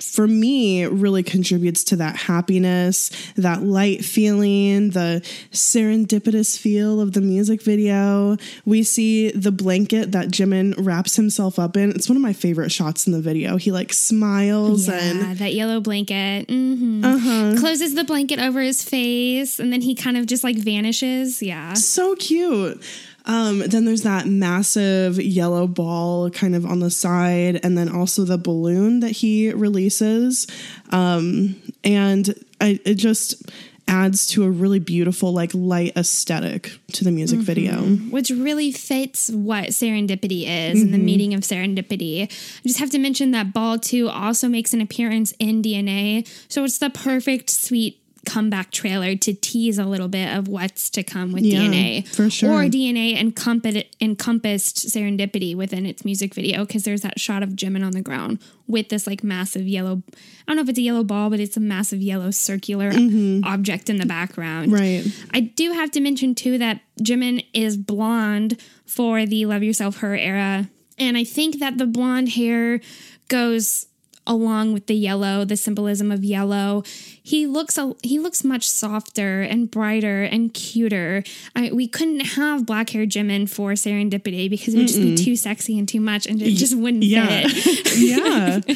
for 0.00 0.26
me 0.26 0.84
really 0.86 1.22
contributes 1.22 1.84
to 1.84 1.96
that 1.96 2.16
happiness, 2.16 3.10
that 3.36 3.62
light 3.62 4.04
feeling, 4.04 4.90
the 4.90 5.22
serendipitous 5.52 6.58
feel 6.58 7.00
of 7.00 7.12
the 7.12 7.20
music 7.20 7.62
video. 7.62 8.36
We 8.64 8.82
see 8.82 9.30
the 9.30 9.52
blanket 9.52 10.12
that 10.12 10.28
Jimin 10.28 10.74
wraps 10.78 11.16
himself 11.16 11.58
up 11.58 11.76
in. 11.76 11.90
It's 11.90 12.08
one 12.08 12.16
of 12.16 12.22
my 12.22 12.32
favorite 12.32 12.70
shots 12.72 13.06
in 13.06 13.12
the 13.12 13.20
video. 13.20 13.56
He 13.56 13.70
like 13.72 13.92
smiles 13.92 14.88
Yeah, 14.88 14.94
and 14.98 15.38
that 15.38 15.54
yellow 15.54 15.80
blanket. 15.80 16.48
hmm 16.50 17.04
Uh-huh. 17.04 17.54
Closes 17.58 17.94
the 17.94 18.04
blanket 18.04 18.38
over 18.40 18.60
his 18.60 18.82
face, 18.82 19.58
and 19.58 19.72
then 19.72 19.80
he 19.82 19.94
kind 19.94 20.16
of 20.16 20.26
just 20.26 20.44
like 20.44 20.56
vanishes. 20.56 21.42
Yeah. 21.42 21.74
so 21.74 22.14
cute. 22.16 22.82
Um, 23.28 23.60
then 23.60 23.84
there's 23.84 24.02
that 24.02 24.26
massive 24.26 25.20
yellow 25.20 25.66
ball 25.66 26.30
kind 26.30 26.56
of 26.56 26.64
on 26.64 26.80
the 26.80 26.90
side, 26.90 27.60
and 27.62 27.76
then 27.76 27.88
also 27.88 28.24
the 28.24 28.38
balloon 28.38 29.00
that 29.00 29.10
he 29.10 29.52
releases. 29.52 30.46
Um, 30.90 31.56
and 31.84 32.34
I, 32.60 32.80
it 32.84 32.94
just 32.94 33.42
adds 33.86 34.26
to 34.28 34.44
a 34.44 34.50
really 34.50 34.78
beautiful, 34.78 35.32
like 35.32 35.50
light 35.54 35.96
aesthetic 35.96 36.78
to 36.92 37.04
the 37.04 37.10
music 37.10 37.40
video. 37.40 37.82
which 38.10 38.30
really 38.30 38.70
fits 38.70 39.30
what 39.30 39.68
serendipity 39.68 40.44
is 40.46 40.82
and 40.82 40.92
the 40.92 40.98
meaning 40.98 41.32
of 41.34 41.40
serendipity. 41.40 42.24
I 42.24 42.62
just 42.66 42.78
have 42.78 42.90
to 42.90 42.98
mention 42.98 43.30
that 43.32 43.52
Ball 43.52 43.78
2 43.78 44.08
also 44.08 44.48
makes 44.48 44.74
an 44.74 44.80
appearance 44.80 45.32
in 45.38 45.62
DNA, 45.62 46.28
so 46.48 46.64
it's 46.64 46.78
the 46.78 46.90
perfect 46.90 47.48
sweet 47.50 47.98
comeback 48.28 48.70
trailer 48.70 49.16
to 49.16 49.32
tease 49.32 49.78
a 49.78 49.86
little 49.86 50.08
bit 50.08 50.36
of 50.36 50.48
what's 50.48 50.90
to 50.90 51.02
come 51.02 51.32
with 51.32 51.44
Yeah, 51.44 51.60
DNA. 51.60 52.06
for 52.06 52.28
sure. 52.28 52.52
Or 52.52 52.64
DNA 52.64 53.18
encompassed, 53.18 53.86
encompassed 54.00 54.86
serendipity 54.86 55.56
within 55.56 55.86
its 55.86 56.04
music 56.04 56.34
video 56.34 56.66
because 56.66 56.84
there's 56.84 57.00
that 57.00 57.18
shot 57.18 57.42
of 57.42 57.50
Jimin 57.50 57.84
on 57.84 57.92
the 57.92 58.02
ground 58.02 58.38
with 58.66 58.90
this 58.90 59.06
like 59.06 59.24
massive 59.24 59.66
yellow, 59.66 60.02
I 60.12 60.20
don't 60.46 60.56
know 60.56 60.62
if 60.62 60.68
it's 60.68 60.78
a 60.78 60.82
yellow 60.82 61.02
ball, 61.02 61.30
but 61.30 61.40
it's 61.40 61.56
a 61.56 61.60
massive 61.60 62.00
yellow 62.00 62.30
circular 62.30 62.92
mm-hmm. 62.92 63.44
object 63.44 63.88
in 63.88 63.96
the 63.96 64.06
background. 64.06 64.72
Right. 64.72 65.04
I 65.32 65.40
do 65.40 65.72
have 65.72 65.90
to 65.92 66.00
mention 66.00 66.34
too 66.34 66.58
that 66.58 66.80
Jimin 67.00 67.44
is 67.54 67.76
blonde 67.78 68.60
for 68.84 69.24
the 69.24 69.46
Love 69.46 69.62
Yourself 69.62 69.98
Her 69.98 70.14
era. 70.14 70.68
And 70.98 71.16
I 71.16 71.24
think 71.24 71.60
that 71.60 71.78
the 71.78 71.86
blonde 71.86 72.30
hair 72.30 72.80
goes 73.28 73.86
along 74.28 74.72
with 74.74 74.86
the 74.86 74.94
yellow, 74.94 75.44
the 75.44 75.56
symbolism 75.56 76.12
of 76.12 76.22
yellow. 76.22 76.84
He 77.20 77.46
looks 77.46 77.76
a, 77.76 77.94
he 78.04 78.18
looks 78.20 78.44
much 78.44 78.68
softer 78.68 79.42
and 79.42 79.68
brighter 79.70 80.22
and 80.22 80.54
cuter. 80.54 81.24
I, 81.56 81.72
we 81.72 81.88
couldn't 81.88 82.20
have 82.20 82.64
black 82.66 82.90
hair 82.90 83.06
Jimin 83.06 83.50
for 83.50 83.72
Serendipity 83.72 84.48
because 84.48 84.74
it 84.74 84.78
would 84.78 84.86
just 84.88 85.00
be 85.00 85.16
too 85.16 85.34
sexy 85.34 85.78
and 85.78 85.88
too 85.88 86.00
much, 86.00 86.26
and 86.26 86.40
it 86.40 86.52
just 86.52 86.76
wouldn't 86.76 87.02
Yeah. 87.02 87.48
fit. 87.48 87.96
yeah. 87.98 88.60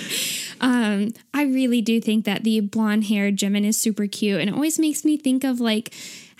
Um, 0.64 1.12
I 1.34 1.42
really 1.42 1.80
do 1.82 2.00
think 2.00 2.24
that 2.24 2.44
the 2.44 2.60
blonde 2.60 3.06
hair 3.06 3.32
Jimin 3.32 3.64
is 3.66 3.76
super 3.76 4.06
cute, 4.06 4.40
and 4.40 4.48
it 4.48 4.54
always 4.54 4.78
makes 4.78 5.04
me 5.04 5.16
think 5.16 5.42
of 5.42 5.58
like 5.58 5.92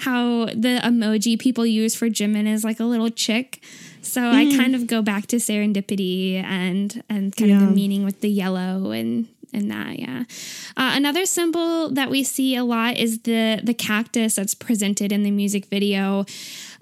how 0.02 0.46
the 0.46 0.80
emoji 0.82 1.38
people 1.38 1.64
use 1.64 1.94
for 1.94 2.08
Jimin 2.08 2.46
is 2.46 2.64
like 2.64 2.80
a 2.80 2.84
little 2.84 3.10
chick. 3.10 3.62
So 4.02 4.20
I 4.20 4.46
kind 4.56 4.74
of 4.74 4.88
go 4.88 5.00
back 5.00 5.28
to 5.28 5.36
serendipity 5.36 6.42
and 6.42 7.02
and 7.08 7.36
kind 7.36 7.52
of 7.52 7.60
the 7.60 7.66
meaning 7.66 8.04
with 8.04 8.20
the 8.20 8.28
yellow 8.28 8.90
and 8.90 9.28
and 9.52 9.70
that 9.70 9.98
yeah. 9.98 10.24
Uh, 10.76 10.92
another 10.94 11.24
symbol 11.24 11.88
that 11.90 12.10
we 12.10 12.24
see 12.24 12.56
a 12.56 12.64
lot 12.64 12.96
is 12.96 13.20
the 13.20 13.60
the 13.62 13.74
cactus 13.74 14.34
that's 14.34 14.54
presented 14.54 15.12
in 15.12 15.22
the 15.22 15.30
music 15.30 15.66
video. 15.66 16.24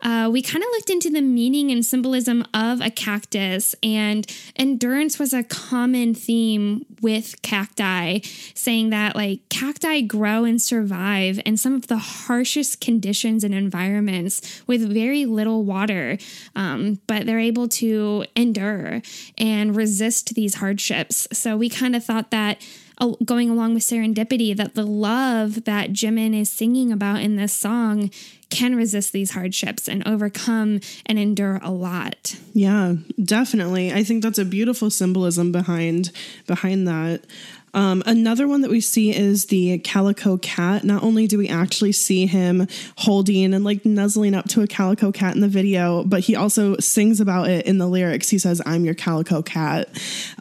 Uh, 0.03 0.29
we 0.33 0.43
kind 0.43 0.63
of 0.63 0.71
looked 0.73 0.91
into 0.91 1.11
the 1.11 1.21
meaning 1.21 1.71
and 1.71 1.85
symbolism 1.85 2.45
of 2.55 2.81
a 2.81 2.91
cactus, 2.91 3.75
and 3.83 4.27
endurance 4.57 5.19
was 5.19 5.33
a 5.33 5.43
common 5.43 6.15
theme 6.15 6.85
with 7.01 7.41
cacti, 7.43 8.21
saying 8.55 8.91
that 8.91 9.15
like 9.15 9.41
cacti 9.49 10.01
grow 10.01 10.45
and 10.45 10.61
survive 10.61 11.41
in 11.45 11.57
some 11.57 11.75
of 11.75 11.87
the 11.89 11.99
harshest 11.99 12.81
conditions 12.81 13.45
and 13.45 13.55
environments 13.55 14.63
with 14.67 14.93
very 14.93 15.27
little 15.27 15.65
water, 15.65 16.19
um, 16.57 17.01
but 17.07 17.27
they're 17.27 17.39
able 17.39 17.69
to 17.69 18.25
endure 18.37 19.03
and 19.39 19.77
resist 19.77 20.35
these 20.35 20.57
hardships. 20.57 21.29
So 21.33 21.57
we 21.57 21.69
kind 21.69 21.95
of 21.95 22.05
thought 22.05 22.31
that 22.31 22.67
uh, 22.99 23.15
going 23.25 23.49
along 23.49 23.75
with 23.75 23.83
serendipity 23.83 24.55
that 24.57 24.75
the 24.75 24.87
love 24.87 25.65
that 25.65 25.91
Jimin 25.91 26.39
is 26.39 26.51
singing 26.51 26.93
about 26.93 27.21
in 27.21 27.37
this 27.37 27.53
song 27.53 28.11
can 28.51 28.77
resist 28.77 29.13
these 29.13 29.31
hardships 29.31 29.89
and 29.89 30.07
overcome 30.07 30.81
and 31.07 31.19
endure 31.19 31.61
a 31.63 31.71
lot. 31.71 32.37
Yeah, 32.53 32.97
definitely. 33.23 33.93
I 33.93 34.05
think 34.05 34.23
that's 34.23 34.39
a 34.39 34.45
beautiful 34.45 34.91
symbolism 34.91 35.53
behind 35.53 36.11
behind 36.47 36.87
that. 36.89 37.25
Um, 37.75 38.03
another 38.07 38.49
one 38.49 38.63
that 38.63 38.71
we 38.71 38.81
see 38.81 39.17
is 39.17 39.47
the 39.47 39.79
calico 39.79 40.37
cat. 40.39 40.85
Not 40.85 41.03
only 41.03 41.27
do 41.27 41.39
we 41.39 41.49
actually 41.49 41.93
see 41.93 42.27
him 42.27 42.67
holding 42.97 43.55
and 43.55 43.65
like 43.65 43.85
nuzzling 43.85 44.35
up 44.35 44.49
to 44.49 44.63
a 44.63 44.67
calico 44.67 45.13
cat 45.13 45.35
in 45.35 45.41
the 45.41 45.49
video, 45.49 46.05
but 46.05 46.21
he 46.21 46.35
also 46.35 46.77
sings 46.79 47.21
about 47.21 47.49
it 47.49 47.67
in 47.67 47.79
the 47.79 47.87
lyrics. 47.87 48.29
He 48.29 48.39
says, 48.39 48.61
I'm 48.67 48.85
your 48.85 48.95
calico 48.95 49.43
cat. 49.43 49.89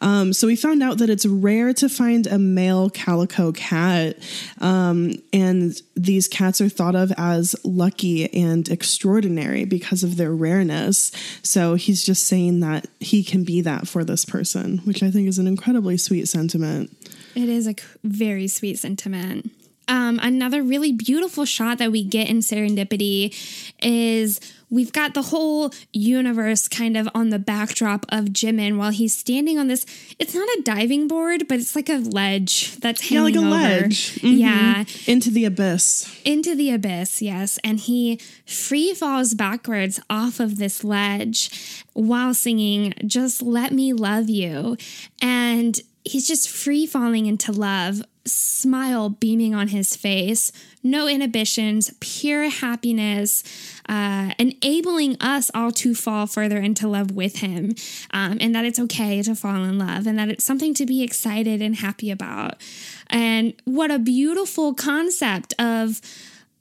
Um, 0.02 0.34
so 0.34 0.48
we 0.48 0.56
found 0.56 0.82
out 0.82 0.98
that 1.00 1.10
it's 1.10 1.26
rare 1.26 1.74
to 1.74 1.90
find 1.90 2.26
a 2.28 2.40
male 2.40 2.90
calico 2.90 3.52
cat. 3.52 4.18
Um, 4.60 5.14
and 5.32 5.80
these 5.96 6.28
cats 6.28 6.62
are 6.62 6.70
thought 6.70 6.96
of 6.96 7.12
as 7.18 7.56
lucky 7.64 8.34
and 8.34 8.68
extraordinary 8.70 9.66
because 9.66 10.04
of 10.04 10.18
their 10.18 10.34
rareness. 10.34 11.12
So 11.44 11.76
he's 11.76 12.04
just 12.04 12.26
saying 12.26 12.62
that 12.62 12.88
he 13.00 13.24
can 13.24 13.44
be 13.44 13.62
that 13.62 13.88
for 13.88 14.04
this 14.04 14.26
person, 14.26 14.80
which 14.80 15.04
I 15.04 15.12
think 15.12 15.28
is 15.28 15.40
an 15.40 15.48
incredibly 15.48 15.98
sweet 15.98 16.28
sentiment. 16.28 16.96
It 17.36 17.50
is 17.50 17.68
a 17.68 17.76
very 18.04 18.48
sweet 18.48 18.80
sentiment. 18.80 19.52
Um, 19.88 20.20
another 20.22 20.62
really 20.62 20.92
beautiful 20.92 21.46
shot 21.46 21.80
that 21.80 21.92
we 21.92 22.04
get 22.04 22.30
in 22.30 22.40
Serendipity 22.42 23.34
is 23.82 24.40
we've 24.70 24.94
got 24.94 25.16
the 25.16 25.24
whole 25.24 25.72
universe 25.92 26.68
kind 26.68 26.96
of 26.96 27.10
on 27.16 27.30
the 27.32 27.40
backdrop 27.40 28.06
of 28.10 28.26
Jimin 28.26 28.78
while 28.78 28.92
he's 28.92 29.18
standing 29.18 29.58
on 29.58 29.68
this. 29.68 29.88
It's 30.20 30.36
not 30.36 30.48
a 30.48 30.62
diving 30.62 31.08
board, 31.08 31.48
but 31.48 31.58
it's 31.58 31.76
like 31.76 31.90
a 31.90 31.98
ledge 31.98 32.76
that's 32.76 33.10
hanging 33.10 33.16
yeah, 33.16 33.24
like 33.24 33.36
a 33.36 33.40
over. 33.40 33.50
ledge. 33.82 34.20
Mhm. 34.22 34.38
Yeah, 34.38 34.84
Into 35.08 35.32
the 35.32 35.46
abyss. 35.46 36.08
into 36.24 36.54
the 36.54 36.70
abyss, 36.70 37.20
yes. 37.20 37.58
And 37.64 37.80
he 37.80 38.20
free 38.46 38.94
falls 38.94 39.34
backwards 39.34 40.00
off 40.08 40.40
of 40.40 40.58
this 40.60 40.84
ledge 40.84 41.50
while 41.94 42.36
singing, 42.36 42.94
Just 43.08 43.42
Let 43.42 43.74
Me 43.74 43.92
Love 43.94 44.30
You. 44.30 44.78
And 45.20 45.80
he's 46.04 46.28
just 46.28 46.50
free 46.50 46.86
falling 46.86 47.26
into 47.26 47.52
love, 47.52 48.02
smile 48.26 49.10
beaming 49.10 49.56
on 49.56 49.70
his 49.70 49.96
face, 49.96 50.52
no 50.84 51.08
inhibitions, 51.08 51.94
pure 52.00 52.50
happiness, 52.50 53.44
uh, 53.88 54.32
enabling 54.38 55.18
us 55.20 55.50
all 55.54 55.72
to 55.72 55.94
fall 55.94 56.28
further 56.28 56.58
into 56.58 56.88
love 56.88 57.12
with 57.12 57.38
him. 57.38 57.74
Um, 58.12 58.38
and 58.40 58.54
that 58.56 58.66
it's 58.66 58.80
okay 58.80 59.22
to 59.24 59.36
fall 59.36 59.64
in 59.64 59.78
love 59.78 60.08
and 60.08 60.18
that 60.20 60.30
it's 60.30 60.44
something 60.44 60.74
to 60.76 60.86
be 60.86 61.04
excited 61.04 61.62
and 61.62 61.76
happy 61.76 62.12
about. 62.12 62.62
And 63.08 63.54
what 63.66 63.92
a 63.92 64.00
beautiful 64.00 64.74
concept 64.74 65.54
of 65.60 66.02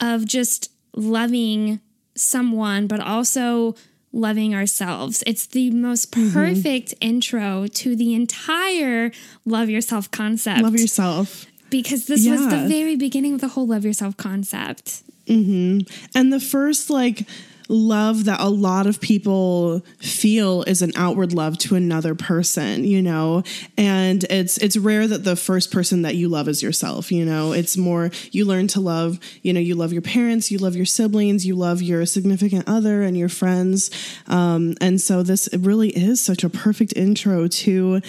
of 0.01 0.25
just 0.25 0.71
loving 0.95 1.81
someone, 2.15 2.87
but 2.87 3.01
also 3.01 3.75
loving 4.13 4.55
ourselves. 4.55 5.23
It's 5.27 5.47
the 5.47 5.71
most 5.71 6.13
mm-hmm. 6.13 6.33
perfect 6.33 6.95
intro 7.01 7.67
to 7.67 7.97
the 7.97 8.15
entire 8.15 9.13
love 9.45 9.69
yourself 9.69 10.11
concept. 10.11 10.63
Love 10.63 10.77
yourself. 10.77 11.47
because 11.71 12.07
this 12.07 12.27
was 12.27 12.49
the 12.49 12.67
very 12.69 12.97
beginning 12.97 13.35
of 13.35 13.41
the 13.41 13.49
whole 13.49 13.67
love 13.67 13.85
yourself 13.85 14.17
concept. 14.17 15.03
Mm-hmm. 15.27 15.81
And 16.15 16.33
the 16.33 16.41
first 16.41 16.89
like 16.89 17.27
love 17.69 18.25
that 18.25 18.41
a 18.41 18.49
lot 18.49 18.87
of 18.87 19.01
people 19.01 19.81
feel 19.99 20.63
is 20.63 20.83
an 20.83 20.93
outward 20.97 21.33
love 21.33 21.59
to 21.59 21.75
another 21.75 22.15
person, 22.15 22.85
you 22.85 23.03
know. 23.03 23.43
And 23.77 24.25
it's 24.25 24.59
it's 24.59 24.77
rare 24.77 25.07
that 25.07 25.25
the 25.25 25.37
first 25.37 25.71
person 25.71 26.03
that 26.03 26.17
you 26.17 26.29
love 26.29 26.49
is 26.49 26.63
yourself, 26.63 27.13
you 27.13 27.25
know. 27.25 27.53
It's 27.53 27.77
more 27.77 28.11
you 28.33 28.45
learn 28.45 28.69
to 28.69 28.81
love, 28.81 29.21
you 29.43 29.53
know, 29.53 29.61
you 29.61 29.75
love 29.75 29.93
your 29.93 30.03
parents, 30.03 30.51
you 30.51 30.59
love 30.59 30.77
your 30.77 30.87
siblings, 30.87 31.47
you 31.47 31.55
love 31.55 31.83
your 31.83 32.07
significant 32.07 32.67
other 32.67 33.03
and 33.03 33.17
your 33.17 33.29
friends. 33.29 33.91
Um, 34.27 34.75
and 34.81 35.01
so 35.01 35.23
this 35.23 35.49
really 35.57 35.91
is 35.91 36.21
such 36.21 36.45
a 36.45 36.51
perfect 36.51 36.95
intro 36.97 37.49
to 37.49 38.01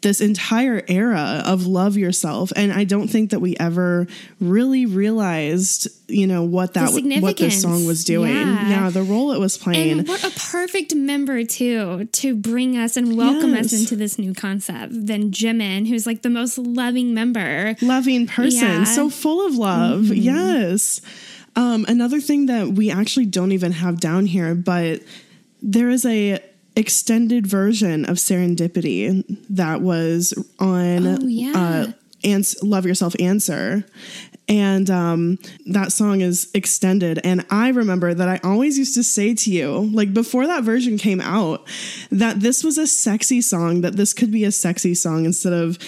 this 0.00 0.20
entire 0.20 0.82
era 0.88 1.42
of 1.44 1.66
love 1.66 1.96
yourself 1.96 2.52
and 2.54 2.72
i 2.72 2.84
don't 2.84 3.08
think 3.08 3.30
that 3.30 3.40
we 3.40 3.56
ever 3.58 4.06
really 4.40 4.86
realized 4.86 5.88
you 6.06 6.26
know 6.26 6.44
what 6.44 6.74
that 6.74 6.86
w- 6.86 7.20
what 7.20 7.36
this 7.36 7.60
song 7.60 7.84
was 7.84 8.04
doing 8.04 8.30
Yeah. 8.36 8.90
the 8.90 9.02
role 9.02 9.32
it 9.32 9.40
was 9.40 9.58
playing 9.58 9.98
And 10.00 10.08
what 10.08 10.22
a 10.24 10.30
perfect 10.30 10.94
member 10.94 11.44
too 11.44 12.04
to 12.12 12.36
bring 12.36 12.76
us 12.76 12.96
and 12.96 13.16
welcome 13.16 13.54
us 13.54 13.72
into 13.72 13.96
this 13.96 14.18
new 14.18 14.34
concept 14.34 14.92
than 15.06 15.30
Jimin, 15.32 15.88
who's 15.88 16.06
like 16.06 16.22
the 16.22 16.30
most 16.30 16.58
loving 16.58 17.12
member. 17.14 17.74
loving 17.82 18.26
person 18.26 18.60
Yeah. 18.60 18.74
Mm-hmm. 18.76 18.84
so 18.84 19.10
full 19.10 19.44
of 19.46 19.56
love 19.56 20.06
yes 20.06 21.00
um, 21.56 21.84
another 21.88 22.20
thing 22.20 22.46
that 22.46 22.68
we 22.68 22.88
actually 22.90 23.26
don't 23.26 23.50
even 23.50 23.72
have 23.72 23.98
down 23.98 24.26
here 24.26 24.54
but 24.54 25.02
there 25.60 25.90
is 25.90 26.06
a 26.06 26.38
extended 26.78 27.46
version 27.46 28.04
of 28.04 28.16
serendipity 28.16 29.24
that 29.50 29.80
was 29.82 30.32
on 30.58 31.06
Oh, 31.06 31.18
yeah. 31.26 31.52
uh, 31.54 31.92
ans- 32.24 32.62
love 32.62 32.86
yourself 32.86 33.14
answer 33.20 33.84
and 34.50 34.88
um, 34.88 35.38
that 35.66 35.92
song 35.92 36.20
is 36.22 36.48
extended 36.54 37.20
and 37.24 37.44
i 37.50 37.68
remember 37.68 38.14
that 38.14 38.28
i 38.28 38.40
always 38.42 38.78
used 38.78 38.94
to 38.94 39.02
say 39.02 39.34
to 39.34 39.50
you 39.50 39.90
like 39.92 40.14
before 40.14 40.46
that 40.46 40.62
version 40.64 40.96
came 40.98 41.20
out 41.20 41.66
that 42.10 42.40
this 42.40 42.64
was 42.64 42.78
a 42.78 42.86
sexy 42.86 43.40
song 43.42 43.82
that 43.82 43.96
this 43.96 44.14
could 44.14 44.30
be 44.32 44.44
a 44.44 44.52
sexy 44.52 44.94
song 44.94 45.24
instead 45.26 45.52
of 45.52 45.78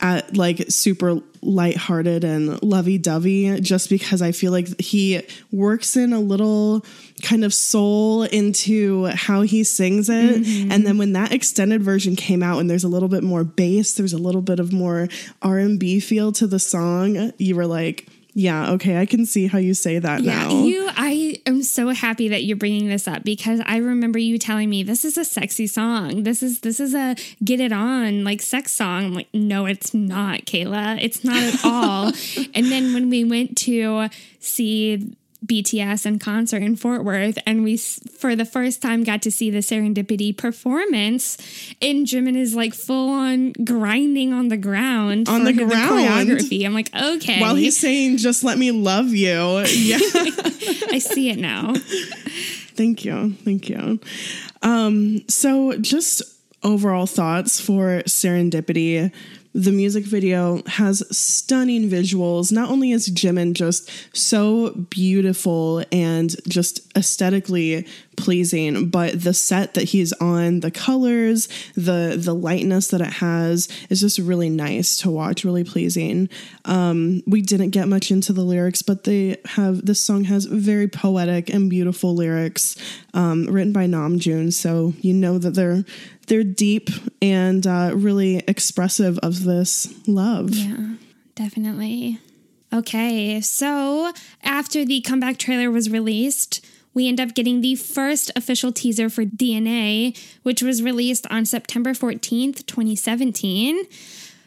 at 0.00 0.36
like 0.36 0.64
super 0.68 1.20
lighthearted 1.42 2.22
and 2.24 2.62
lovey-dovey 2.62 3.60
just 3.60 3.88
because 3.88 4.20
I 4.22 4.32
feel 4.32 4.52
like 4.52 4.80
he 4.80 5.22
works 5.50 5.96
in 5.96 6.12
a 6.12 6.20
little 6.20 6.84
kind 7.22 7.44
of 7.44 7.54
soul 7.54 8.24
into 8.24 9.06
how 9.06 9.42
he 9.42 9.64
sings 9.64 10.08
it. 10.08 10.42
Mm-hmm. 10.42 10.72
And 10.72 10.86
then 10.86 10.98
when 10.98 11.12
that 11.14 11.32
extended 11.32 11.82
version 11.82 12.16
came 12.16 12.42
out 12.42 12.58
and 12.58 12.68
there's 12.68 12.84
a 12.84 12.88
little 12.88 13.08
bit 13.08 13.22
more 13.22 13.44
bass, 13.44 13.94
there's 13.94 14.12
a 14.12 14.18
little 14.18 14.42
bit 14.42 14.60
of 14.60 14.72
more 14.72 15.08
R&B 15.42 16.00
feel 16.00 16.32
to 16.32 16.46
the 16.46 16.58
song, 16.58 17.32
you 17.38 17.56
were 17.56 17.66
like, 17.66 18.06
yeah, 18.32 18.70
okay, 18.72 18.98
I 19.00 19.06
can 19.06 19.26
see 19.26 19.46
how 19.46 19.58
you 19.58 19.74
say 19.74 19.98
that 19.98 20.22
Yeah, 20.22 20.48
now. 20.48 20.62
you. 20.64 20.88
I 20.96 21.40
am 21.46 21.62
so 21.62 21.88
happy 21.90 22.28
that 22.28 22.44
you're 22.44 22.56
bringing 22.56 22.88
this 22.88 23.08
up 23.08 23.24
because 23.24 23.60
I 23.66 23.78
remember 23.78 24.18
you 24.18 24.38
telling 24.38 24.70
me 24.70 24.82
this 24.82 25.04
is 25.04 25.18
a 25.18 25.24
sexy 25.24 25.66
song. 25.66 26.22
This 26.22 26.42
is 26.42 26.60
this 26.60 26.78
is 26.80 26.94
a 26.94 27.16
get 27.44 27.60
it 27.60 27.72
on 27.72 28.22
like 28.24 28.42
sex 28.42 28.72
song. 28.72 29.04
I'm 29.06 29.14
like, 29.14 29.28
no, 29.34 29.66
it's 29.66 29.92
not, 29.94 30.40
Kayla. 30.40 30.98
It's 31.02 31.24
not 31.24 31.42
at 31.42 31.64
all. 31.64 32.06
and 32.54 32.66
then 32.66 32.94
when 32.94 33.10
we 33.10 33.24
went 33.24 33.56
to 33.58 34.08
see 34.38 35.16
BTS 35.46 36.04
in 36.06 36.18
concert 36.18 36.62
in 36.62 36.76
Fort 36.76 37.02
Worth, 37.04 37.38
and 37.46 37.64
we 37.64 37.76
for 37.76 38.36
the 38.36 38.44
first 38.44 38.82
time 38.82 39.04
got 39.04 39.22
to 39.22 39.30
see 39.30 39.50
the 39.50 39.58
Serendipity 39.58 40.36
performance, 40.36 41.38
and 41.80 42.06
Jimin 42.06 42.36
is 42.36 42.54
like 42.54 42.74
full 42.74 43.08
on 43.10 43.52
grinding 43.64 44.32
on 44.32 44.48
the 44.48 44.56
ground 44.58 45.28
On 45.28 45.44
the 45.44 45.52
ground. 45.52 45.70
choreography. 45.70 46.64
I'm 46.66 46.74
like, 46.74 46.94
okay, 46.94 47.40
While 47.40 47.54
he's 47.54 47.78
saying, 47.78 48.18
just 48.18 48.44
let 48.44 48.58
me 48.58 48.70
love 48.70 49.08
you. 49.08 49.64
Yeah. 49.80 49.98
I 50.92 50.98
see 50.98 51.30
it 51.30 51.38
now. 51.38 51.74
Thank 52.74 53.04
you. 53.04 53.32
Thank 53.44 53.68
you. 53.68 53.98
Um, 54.62 55.22
so, 55.28 55.76
just 55.78 56.22
overall 56.62 57.06
thoughts 57.06 57.60
for 57.60 58.02
Serendipity. 58.06 59.10
The 59.52 59.72
music 59.72 60.04
video 60.04 60.62
has 60.66 61.02
stunning 61.16 61.90
visuals. 61.90 62.52
Not 62.52 62.70
only 62.70 62.92
is 62.92 63.08
Jimin 63.10 63.54
just 63.54 63.90
so 64.16 64.70
beautiful 64.90 65.84
and 65.90 66.36
just 66.48 66.80
aesthetically 66.96 67.86
pleasing, 68.20 68.88
but 68.90 69.22
the 69.22 69.34
set 69.34 69.74
that 69.74 69.84
he's 69.84 70.12
on, 70.14 70.60
the 70.60 70.70
colors, 70.70 71.48
the 71.74 72.16
the 72.18 72.34
lightness 72.34 72.88
that 72.88 73.00
it 73.00 73.14
has 73.14 73.68
is 73.88 74.00
just 74.00 74.18
really 74.18 74.48
nice 74.48 74.96
to 74.98 75.10
watch, 75.10 75.44
really 75.44 75.64
pleasing. 75.64 76.28
Um, 76.64 77.22
we 77.26 77.42
didn't 77.42 77.70
get 77.70 77.88
much 77.88 78.10
into 78.10 78.32
the 78.32 78.42
lyrics, 78.42 78.82
but 78.82 79.04
they 79.04 79.38
have 79.46 79.86
this 79.86 80.00
song 80.00 80.24
has 80.24 80.44
very 80.44 80.88
poetic 80.88 81.48
and 81.48 81.70
beautiful 81.70 82.14
lyrics 82.14 82.76
um, 83.14 83.46
written 83.46 83.72
by 83.72 83.86
Namjoon, 83.86 84.52
so 84.52 84.94
you 85.00 85.14
know 85.14 85.38
that 85.38 85.54
they're 85.54 85.84
they're 86.26 86.44
deep 86.44 86.90
and 87.20 87.66
uh, 87.66 87.90
really 87.94 88.36
expressive 88.46 89.18
of 89.18 89.44
this 89.44 89.92
love. 90.06 90.50
Yeah, 90.50 90.94
definitely. 91.34 92.18
Okay, 92.72 93.40
so 93.40 94.12
after 94.44 94.84
the 94.84 95.00
comeback 95.00 95.38
trailer 95.38 95.72
was 95.72 95.90
released, 95.90 96.64
we 96.94 97.08
end 97.08 97.20
up 97.20 97.34
getting 97.34 97.60
the 97.60 97.74
first 97.76 98.30
official 98.34 98.72
teaser 98.72 99.08
for 99.08 99.24
DNA, 99.24 100.18
which 100.42 100.62
was 100.62 100.82
released 100.82 101.26
on 101.30 101.44
September 101.44 101.90
14th, 101.92 102.66
2017. 102.66 103.84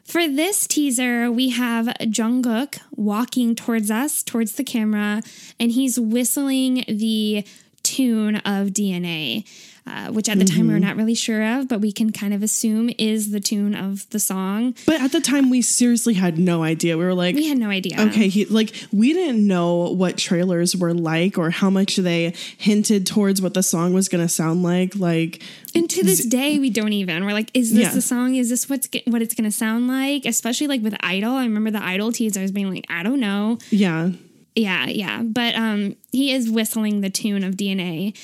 For 0.04 0.28
this 0.28 0.68
teaser, 0.68 1.32
we 1.32 1.50
have 1.50 1.88
Jungkook 2.02 2.80
walking 2.96 3.56
towards 3.56 3.90
us, 3.90 4.22
towards 4.22 4.54
the 4.54 4.64
camera, 4.64 5.22
and 5.60 5.72
he's 5.72 6.00
whistling 6.00 6.84
the 6.88 7.46
tune 7.84 8.38
of 8.38 8.70
DNA, 8.70 9.46
uh, 9.86 10.08
which 10.12 10.30
at 10.30 10.40
the 10.40 10.46
time 10.46 10.68
we 10.68 10.74
were 10.74 10.80
not 10.80 10.96
really 10.96 11.14
sure 11.16 11.44
of, 11.58 11.68
but 11.68 11.82
we 11.82 11.92
can 11.92 12.12
kind 12.12 12.34
of 12.34 12.42
assume 12.42 12.90
is 12.98 13.32
the 13.32 13.40
tune 13.42 13.76
of 13.76 14.10
the 14.12 14.20
song. 14.20 14.74
But 14.86 15.02
at 15.02 15.12
the 15.12 15.20
time, 15.20 15.50
we 15.50 15.62
seriously 15.62 16.14
had 16.14 16.38
no 16.40 16.64
idea. 16.64 16.98
We 16.98 17.04
were 17.04 17.14
like, 17.14 17.36
We 17.36 17.48
had 17.50 17.58
no 17.58 17.70
idea. 17.70 18.00
okay, 18.00 18.30
he, 18.30 18.46
like 18.46 18.74
we 18.94 19.12
didn't 19.14 19.46
know 19.46 19.92
what 19.92 20.18
trailers 20.18 20.76
were 20.76 20.94
like 20.94 21.38
or 21.38 21.50
how 21.50 21.70
much 21.70 21.98
they 21.98 22.34
hinted 22.58 23.06
towards 23.06 23.42
what 23.42 23.54
the 23.54 23.64
song 23.64 23.94
was 23.94 24.08
going 24.08 24.24
to 24.24 24.30
sound 24.30 24.64
like. 24.64 24.96
Like, 24.96 25.42
And 25.76 25.90
to 25.90 26.04
this 26.04 26.26
day, 26.26 26.60
we 26.60 26.70
don't 26.70 26.94
even. 26.94 27.26
We're 27.26 27.34
like, 27.34 27.52
is 27.54 27.74
this 27.74 27.84
Yeah. 27.84 27.94
the 27.94 28.02
song? 28.02 28.36
Is 28.36 28.50
this 28.50 28.70
what's 28.70 28.88
what 29.06 29.22
it's 29.22 29.34
going 29.36 29.50
to 29.50 29.56
sound 29.56 29.88
like? 29.90 30.26
Especially 30.26 30.68
like 30.68 30.82
with 30.82 30.96
Idol. 31.02 31.34
I 31.34 31.44
remember 31.44 31.72
the 31.72 31.84
Idol 31.84 32.12
teasers 32.14 32.52
being 32.52 32.70
like, 32.74 32.86
I 32.90 33.04
don't 33.04 33.20
know. 33.20 33.58
yeah, 33.70 34.12
Yeah, 34.56 34.86
yeah. 34.88 35.24
But 35.24 35.56
um, 35.56 35.96
he 36.12 36.32
is 36.32 36.50
whistling 36.50 37.02
the 37.02 37.10
tune 37.10 37.44
of 37.44 37.56
DNA. 37.56 38.16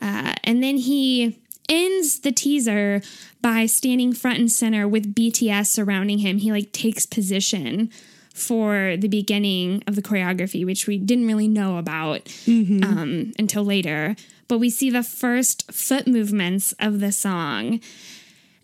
Uh, 0.00 0.34
and 0.44 0.62
then 0.62 0.76
he 0.76 1.38
ends 1.68 2.20
the 2.20 2.32
teaser 2.32 3.02
by 3.40 3.66
standing 3.66 4.12
front 4.12 4.38
and 4.38 4.50
center 4.50 4.86
with 4.86 5.14
BTS 5.14 5.66
surrounding 5.66 6.18
him. 6.18 6.38
He 6.38 6.52
like 6.52 6.72
takes 6.72 7.06
position 7.06 7.90
for 8.34 8.96
the 8.98 9.08
beginning 9.08 9.82
of 9.86 9.96
the 9.96 10.02
choreography, 10.02 10.64
which 10.64 10.86
we 10.86 10.98
didn't 10.98 11.26
really 11.26 11.48
know 11.48 11.78
about 11.78 12.28
um, 12.46 13.32
until 13.38 13.64
later. 13.64 14.14
But 14.46 14.58
we 14.58 14.68
see 14.68 14.90
the 14.90 15.02
first 15.02 15.72
foot 15.72 16.06
movements 16.06 16.74
of 16.78 17.00
the 17.00 17.12
song. 17.12 17.80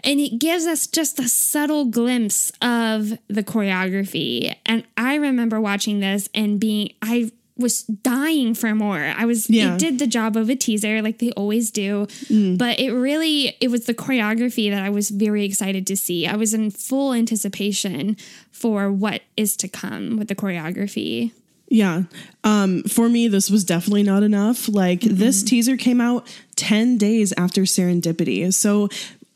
And 0.05 0.21
it 0.21 0.39
gives 0.39 0.67
us 0.67 0.87
just 0.87 1.19
a 1.19 1.29
subtle 1.29 1.87
glimpse 1.87 2.51
of 2.61 3.19
the 3.29 3.43
choreography. 3.43 4.55
And 4.67 4.85
I 4.97 5.15
remember 5.15 5.61
watching 5.61 6.01
this 6.01 6.29
and 6.35 6.61
being, 6.61 6.93
I 7.01 7.31
was 7.63 7.85
dying 7.85 8.55
for 8.55 8.75
more. 8.75 9.15
I 9.17 9.25
was, 9.25 9.49
Yeah. 9.49 9.75
it 9.75 9.79
did 9.79 9.99
the 9.99 10.07
job 10.07 10.37
of 10.37 10.51
a 10.51 10.57
teaser 10.57 11.01
like 11.01 11.19
they 11.19 11.31
always 11.33 11.71
do. 11.71 12.07
But 12.29 12.79
it 12.79 12.93
really, 12.93 13.57
it 13.61 13.71
was 13.71 13.87
the 13.87 13.95
choreography 13.95 14.71
that 14.71 14.83
I 14.83 14.91
was 14.91 15.09
very 15.11 15.45
excited 15.45 15.87
to 15.87 15.97
see. 15.97 16.27
I 16.27 16.37
was 16.37 16.53
in 16.53 16.71
full 16.71 17.15
anticipation 17.15 18.17
for 18.51 18.93
what 18.93 19.23
is 19.37 19.57
to 19.59 19.69
come 19.69 20.17
with 20.19 20.29
the 20.29 20.35
choreography. 20.35 21.31
yeah. 21.69 22.03
Um, 22.45 22.83
for 22.83 23.09
me, 23.09 23.29
this 23.29 23.49
was 23.51 23.65
definitely 23.65 24.03
not 24.03 24.23
enough. 24.23 24.69
Like, 24.69 25.01
this 25.01 25.43
teaser 25.43 25.77
came 25.79 26.01
out 26.01 26.27
10 26.57 26.99
days 26.99 27.33
after 27.39 27.63
Serendipity. 27.63 28.53
So, 28.53 28.89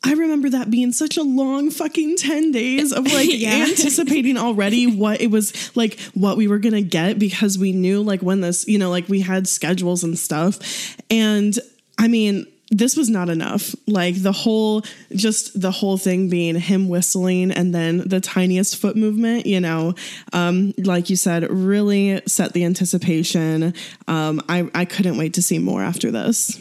I 0.05 0.13
remember 0.13 0.51
that 0.51 0.71
being 0.71 0.93
such 0.93 1.17
a 1.17 1.23
long 1.23 1.71
fucking 1.71 2.17
10 2.17 2.53
days 2.53 2.93
of 2.93 3.05
like 3.13 3.29
Yeah. 3.33 3.67
anticipating 3.69 4.37
already 4.39 4.87
what 4.87 5.21
it 5.21 5.31
was 5.31 5.75
like, 5.77 5.99
what 6.15 6.37
we 6.37 6.47
were 6.47 6.59
gonna 6.59 6.83
get 6.83 7.19
because 7.19 7.59
we 7.59 7.73
knew 7.73 8.03
like 8.03 8.21
when 8.23 8.41
this, 8.41 8.69
you 8.69 8.79
know, 8.79 8.91
like 8.91 9.09
we 9.09 9.21
had 9.21 9.49
schedules 9.49 10.05
and 10.05 10.17
stuff. 10.19 10.97
And 11.11 11.59
I 11.99 12.07
mean, 12.09 12.47
this 12.71 12.97
was 12.97 13.09
not 13.09 13.29
enough. 13.29 13.75
Like 13.87 14.21
the 14.23 14.33
whole, 14.33 14.83
just 15.15 15.61
the 15.61 15.71
whole 15.71 15.97
thing 15.97 16.29
being 16.29 16.57
him 16.57 16.89
whistling 16.89 17.51
and 17.53 17.75
then 17.75 17.99
the 18.09 18.21
tiniest 18.21 18.77
foot 18.77 18.97
movement, 18.97 19.47
you 19.47 19.61
know, 19.61 19.95
um, 20.33 20.75
like 20.79 21.09
you 21.09 21.15
said, 21.17 21.49
really 21.51 22.21
set 22.27 22.53
the 22.55 22.65
anticipation. 22.65 23.73
Um, 24.09 24.43
I, 24.49 24.69
I 24.75 24.85
couldn't 24.85 25.17
wait 25.17 25.35
to 25.35 25.43
see 25.43 25.59
more 25.61 25.83
after 25.83 26.11
this. 26.11 26.61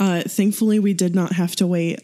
Uh, 0.00 0.22
thankfully, 0.22 0.78
we 0.78 0.94
did 0.94 1.14
not 1.14 1.32
have 1.32 1.54
to 1.54 1.66
wait 1.66 2.00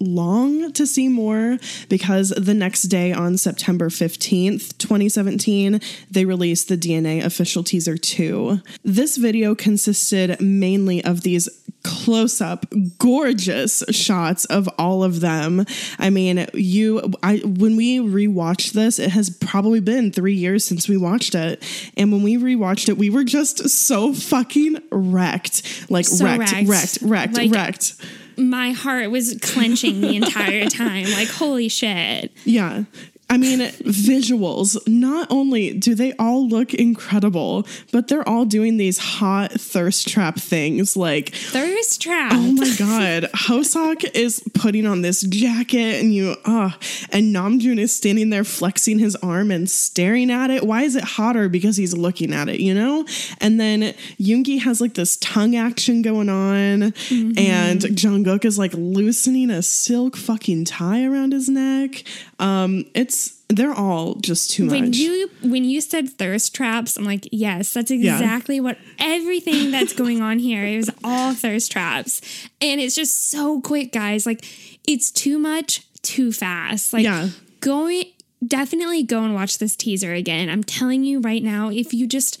long 0.00 0.72
to 0.72 0.86
see 0.86 1.06
more 1.08 1.58
because 1.90 2.30
the 2.30 2.54
next 2.54 2.84
day 2.84 3.12
on 3.12 3.36
September 3.36 3.90
15th, 3.90 4.76
2017, 4.78 5.78
they 6.10 6.24
released 6.24 6.68
the 6.68 6.78
DNA 6.78 7.22
official 7.22 7.62
teaser 7.62 7.98
2. 7.98 8.60
This 8.82 9.18
video 9.18 9.54
consisted 9.54 10.40
mainly 10.40 11.04
of 11.04 11.20
these 11.20 11.48
close 11.86 12.40
up, 12.40 12.66
gorgeous 12.98 13.82
shots 13.90 14.44
of 14.46 14.68
all 14.78 15.04
of 15.04 15.20
them. 15.20 15.64
I 15.98 16.10
mean, 16.10 16.46
you, 16.52 17.12
I, 17.22 17.38
when 17.44 17.76
we 17.76 17.98
rewatched 17.98 18.72
this, 18.72 18.98
it 18.98 19.10
has 19.10 19.30
probably 19.30 19.80
been 19.80 20.10
three 20.10 20.34
years 20.34 20.64
since 20.64 20.88
we 20.88 20.96
watched 20.96 21.34
it. 21.34 21.62
And 21.96 22.10
when 22.10 22.22
we 22.22 22.36
rewatched 22.36 22.88
it, 22.88 22.98
we 22.98 23.08
were 23.10 23.24
just 23.24 23.68
so 23.68 24.12
fucking 24.12 24.78
wrecked. 24.90 25.86
Like, 25.90 26.06
So 26.06 26.24
wrecked, 26.24 26.52
wrecked. 26.52 26.68
wrecked, 26.68 26.98
wrecked, 27.02 27.36
Like- 27.36 27.52
wrecked. 27.52 27.94
My 28.38 28.72
heart 28.72 29.10
was 29.10 29.38
clenching 29.40 30.02
the 30.02 30.14
entire 30.14 30.66
time. 30.68 31.04
Like, 31.12 31.28
holy 31.28 31.68
shit. 31.70 32.32
Yeah. 32.44 32.84
I 33.28 33.38
mean, 33.38 33.58
visuals, 33.58 34.78
not 34.86 35.26
only 35.30 35.72
do 35.72 35.96
they 35.96 36.12
all 36.12 36.48
look 36.48 36.72
incredible, 36.72 37.66
but 37.90 38.06
they're 38.06 38.26
all 38.28 38.44
doing 38.44 38.76
these 38.76 38.98
hot 38.98 39.50
thirst 39.52 40.06
trap 40.08 40.36
things 40.36 40.96
like 40.96 41.34
Thirst 41.34 42.00
trap. 42.00 42.32
Oh 42.34 42.52
my 42.52 42.72
god, 42.78 43.24
Hoseok 43.34 44.14
is 44.14 44.42
putting 44.54 44.86
on 44.86 45.02
this 45.02 45.22
jacket 45.22 46.00
and 46.00 46.14
you 46.14 46.36
ah 46.44 46.78
and 47.10 47.34
Namjoon 47.34 47.78
is 47.78 47.94
standing 47.94 48.30
there 48.30 48.44
flexing 48.44 49.00
his 49.00 49.16
arm 49.16 49.50
and 49.50 49.68
staring 49.68 50.30
at 50.30 50.50
it. 50.50 50.64
Why 50.64 50.82
is 50.82 50.94
it 50.94 51.02
hotter? 51.02 51.48
Because 51.48 51.76
he's 51.76 51.96
looking 51.96 52.32
at 52.32 52.48
it, 52.48 52.60
you 52.60 52.74
know? 52.74 53.06
And 53.40 53.58
then 53.58 53.94
Yoongi 54.20 54.60
has 54.60 54.80
like 54.80 54.94
this 54.94 55.16
tongue 55.16 55.56
action 55.56 56.02
going 56.02 56.28
on 56.28 56.82
and 56.82 57.80
Jungkook 57.80 58.44
is 58.44 58.56
like 58.56 58.72
loosening 58.74 59.50
a 59.50 59.62
silk 59.62 60.16
fucking 60.16 60.64
tie 60.64 61.04
around 61.04 61.32
his 61.32 61.48
neck. 61.48 62.04
Um 62.38 62.84
it's 62.94 63.15
they're 63.48 63.72
all 63.74 64.14
just 64.16 64.50
too 64.50 64.64
much. 64.64 64.72
when 64.72 64.92
you 64.92 65.30
when 65.42 65.64
you 65.64 65.80
said 65.80 66.08
thirst 66.10 66.54
traps, 66.54 66.96
I'm 66.96 67.04
like, 67.04 67.28
yes, 67.30 67.72
that's 67.72 67.90
exactly 67.90 68.60
what 68.60 68.76
everything 68.98 69.70
that's 69.70 69.92
going 69.92 70.20
on 70.20 70.38
here 70.38 70.64
is 70.64 70.90
all 71.04 71.32
thirst 71.34 71.70
traps. 71.70 72.20
And 72.60 72.80
it's 72.80 72.94
just 72.94 73.30
so 73.30 73.60
quick, 73.60 73.92
guys. 73.92 74.26
Like 74.26 74.44
it's 74.86 75.10
too 75.10 75.38
much, 75.38 75.82
too 76.02 76.32
fast. 76.32 76.92
Like 76.92 77.04
Yeah. 77.04 77.28
going 77.60 78.04
definitely 78.46 79.02
go 79.02 79.22
and 79.24 79.34
watch 79.34 79.58
this 79.58 79.76
teaser 79.76 80.12
again. 80.12 80.50
I'm 80.50 80.62
telling 80.64 81.04
you 81.04 81.20
right 81.20 81.42
now, 81.42 81.70
if 81.70 81.94
you 81.94 82.06
just 82.06 82.40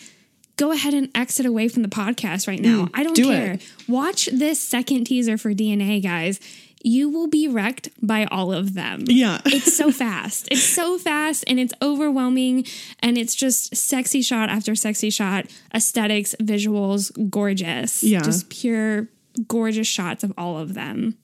go 0.56 0.72
ahead 0.72 0.94
and 0.94 1.10
exit 1.14 1.44
away 1.46 1.68
from 1.68 1.82
the 1.82 1.88
podcast 1.88 2.48
right 2.48 2.60
now. 2.60 2.86
Mm, 2.86 2.90
I 2.94 3.02
don't 3.02 3.14
do 3.14 3.24
care. 3.26 3.52
it. 3.54 3.62
Watch 3.88 4.26
this 4.32 4.58
second 4.58 5.04
teaser 5.04 5.36
for 5.36 5.52
DNA, 5.52 6.02
guys. 6.02 6.40
You 6.82 7.08
will 7.08 7.26
be 7.26 7.48
wrecked 7.48 7.88
by 8.00 8.26
all 8.26 8.52
of 8.52 8.74
them 8.74 9.04
yeah. 9.08 9.40
it's 9.46 9.76
so 9.76 9.90
fast. 9.90 10.48
It's 10.50 10.62
so 10.62 10.98
fast 10.98 11.44
and 11.48 11.58
it's 11.58 11.74
overwhelming 11.82 12.64
and 13.00 13.18
it's 13.18 13.34
just 13.34 13.74
sexy 13.74 14.22
shot 14.22 14.48
after 14.50 14.74
sexy 14.74 15.10
shot, 15.10 15.46
aesthetics, 15.74 16.34
visuals, 16.40 17.10
gorgeous. 17.30 18.02
Yeah. 18.04 18.20
Just 18.20 18.50
pure 18.50 19.08
gorgeous 19.48 19.86
shots 19.86 20.22
of 20.24 20.32
all 20.38 20.58
of 20.58 20.74
them. 20.74 21.16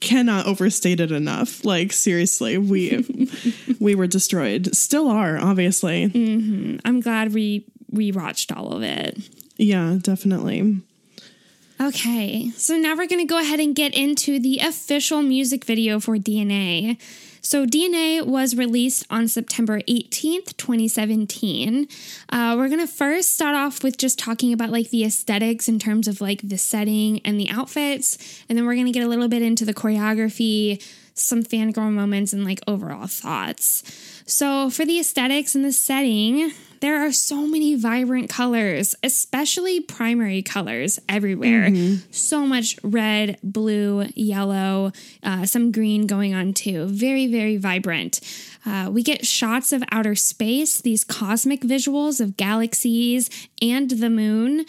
cannot 0.00 0.46
overstate 0.46 1.00
it 1.00 1.12
enough. 1.12 1.64
Like 1.64 1.92
seriously, 1.92 2.58
we 2.58 3.04
we 3.80 3.94
were 3.94 4.06
destroyed. 4.06 4.74
Still 4.74 5.08
are, 5.08 5.38
obviously. 5.38 6.08
Mm-hmm. 6.08 6.78
I'm 6.84 7.00
glad 7.00 7.32
we 7.32 7.66
we 7.90 8.10
watched 8.12 8.50
all 8.52 8.72
of 8.72 8.82
it. 8.82 9.18
Yeah, 9.56 9.98
definitely. 10.00 10.80
Okay, 11.80 12.50
so 12.56 12.76
now 12.76 12.94
we're 12.94 13.08
going 13.08 13.20
to 13.20 13.24
go 13.24 13.40
ahead 13.40 13.58
and 13.58 13.74
get 13.74 13.94
into 13.94 14.38
the 14.38 14.60
official 14.60 15.22
music 15.22 15.64
video 15.64 15.98
for 15.98 16.16
DNA. 16.16 17.00
So, 17.40 17.66
DNA 17.66 18.24
was 18.24 18.56
released 18.56 19.04
on 19.10 19.26
September 19.26 19.80
18th, 19.80 20.56
2017. 20.56 21.88
Uh, 22.30 22.54
we're 22.56 22.68
going 22.68 22.80
to 22.80 22.86
first 22.86 23.32
start 23.32 23.56
off 23.56 23.82
with 23.82 23.98
just 23.98 24.20
talking 24.20 24.52
about 24.52 24.70
like 24.70 24.90
the 24.90 25.04
aesthetics 25.04 25.68
in 25.68 25.80
terms 25.80 26.06
of 26.06 26.20
like 26.20 26.40
the 26.42 26.56
setting 26.56 27.20
and 27.24 27.40
the 27.40 27.50
outfits. 27.50 28.44
And 28.48 28.56
then 28.56 28.64
we're 28.66 28.74
going 28.74 28.86
to 28.86 28.92
get 28.92 29.04
a 29.04 29.08
little 29.08 29.28
bit 29.28 29.42
into 29.42 29.64
the 29.64 29.74
choreography, 29.74 30.82
some 31.14 31.42
fangirl 31.42 31.90
moments, 31.90 32.32
and 32.32 32.44
like 32.44 32.60
overall 32.68 33.08
thoughts. 33.08 33.82
So, 34.26 34.70
for 34.70 34.86
the 34.86 35.00
aesthetics 35.00 35.56
and 35.56 35.64
the 35.64 35.72
setting, 35.72 36.52
there 36.84 37.02
are 37.02 37.12
so 37.12 37.46
many 37.46 37.74
vibrant 37.76 38.28
colors, 38.28 38.94
especially 39.02 39.80
primary 39.80 40.42
colors 40.42 40.98
everywhere. 41.08 41.70
So 42.10 42.44
much 42.44 42.78
red, 42.82 43.38
blue, 43.42 44.06
yellow, 44.14 44.92
uh, 45.22 45.46
some 45.46 45.72
green 45.72 46.06
going 46.06 46.34
on 46.34 46.52
too. 46.52 46.84
Very, 46.84 47.26
very 47.26 47.56
vibrant. 47.56 48.20
Uh, 48.66 48.90
we 48.92 49.02
get 49.02 49.24
shots 49.24 49.72
of 49.72 49.82
outer 49.92 50.14
space, 50.14 50.82
these 50.82 51.04
cosmic 51.04 51.62
visuals 51.62 52.20
of 52.20 52.36
galaxies 52.36 53.30
and 53.62 53.88
the 53.88 54.10
moon. 54.10 54.66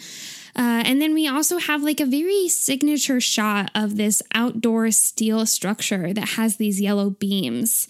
Uh, 0.56 0.82
and 0.86 1.02
then 1.02 1.12
we 1.12 1.28
also 1.28 1.58
have 1.58 1.82
like 1.82 2.00
a 2.00 2.06
very 2.06 2.48
signature 2.48 3.20
shot 3.20 3.70
of 3.74 3.98
this 3.98 4.22
outdoor 4.34 4.90
steel 4.90 5.44
structure 5.44 6.14
that 6.14 6.30
has 6.30 6.56
these 6.56 6.80
yellow 6.80 7.10
beams. 7.10 7.86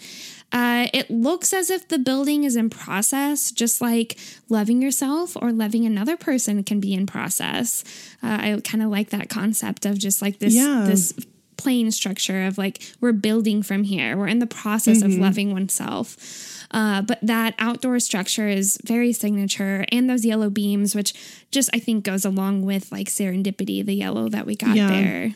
Uh, 0.52 0.86
it 0.94 1.10
looks 1.10 1.52
as 1.52 1.70
if 1.70 1.88
the 1.88 1.98
building 1.98 2.44
is 2.44 2.56
in 2.56 2.70
process, 2.70 3.50
just 3.50 3.80
like 3.80 4.16
loving 4.48 4.80
yourself 4.80 5.36
or 5.40 5.52
loving 5.52 5.84
another 5.84 6.16
person 6.16 6.62
can 6.62 6.80
be 6.80 6.94
in 6.94 7.04
process. 7.06 7.82
Uh, 8.22 8.38
I 8.40 8.60
kind 8.64 8.82
of 8.82 8.88
like 8.90 9.10
that 9.10 9.28
concept 9.28 9.84
of 9.84 9.98
just 9.98 10.22
like 10.22 10.38
this 10.38 10.54
Yeah. 10.54 10.84
this 10.86 11.12
plane 11.56 11.90
structure 11.90 12.44
of 12.46 12.58
like 12.58 12.82
we're 13.00 13.12
building 13.12 13.62
from 13.62 13.82
here. 13.82 14.16
We're 14.16 14.28
in 14.28 14.38
the 14.38 14.46
process 14.46 15.02
of 15.02 15.14
loving 15.14 15.52
oneself. 15.52 16.16
Uh, 16.70 17.00
but 17.02 17.18
that 17.22 17.54
outdoor 17.58 17.98
structure 18.00 18.46
is 18.48 18.78
very 18.84 19.12
signature, 19.12 19.84
and 19.90 20.08
those 20.08 20.24
yellow 20.24 20.50
beams, 20.50 20.94
which 20.94 21.12
just 21.50 21.70
I 21.72 21.78
think 21.78 22.04
goes 22.04 22.24
along 22.24 22.62
with 22.66 22.92
like 22.92 23.08
serendipity, 23.08 23.84
the 23.84 23.94
yellow 23.94 24.28
that 24.28 24.46
we 24.46 24.54
got 24.54 24.76
Yeah. 24.76 24.88
there. 24.88 25.34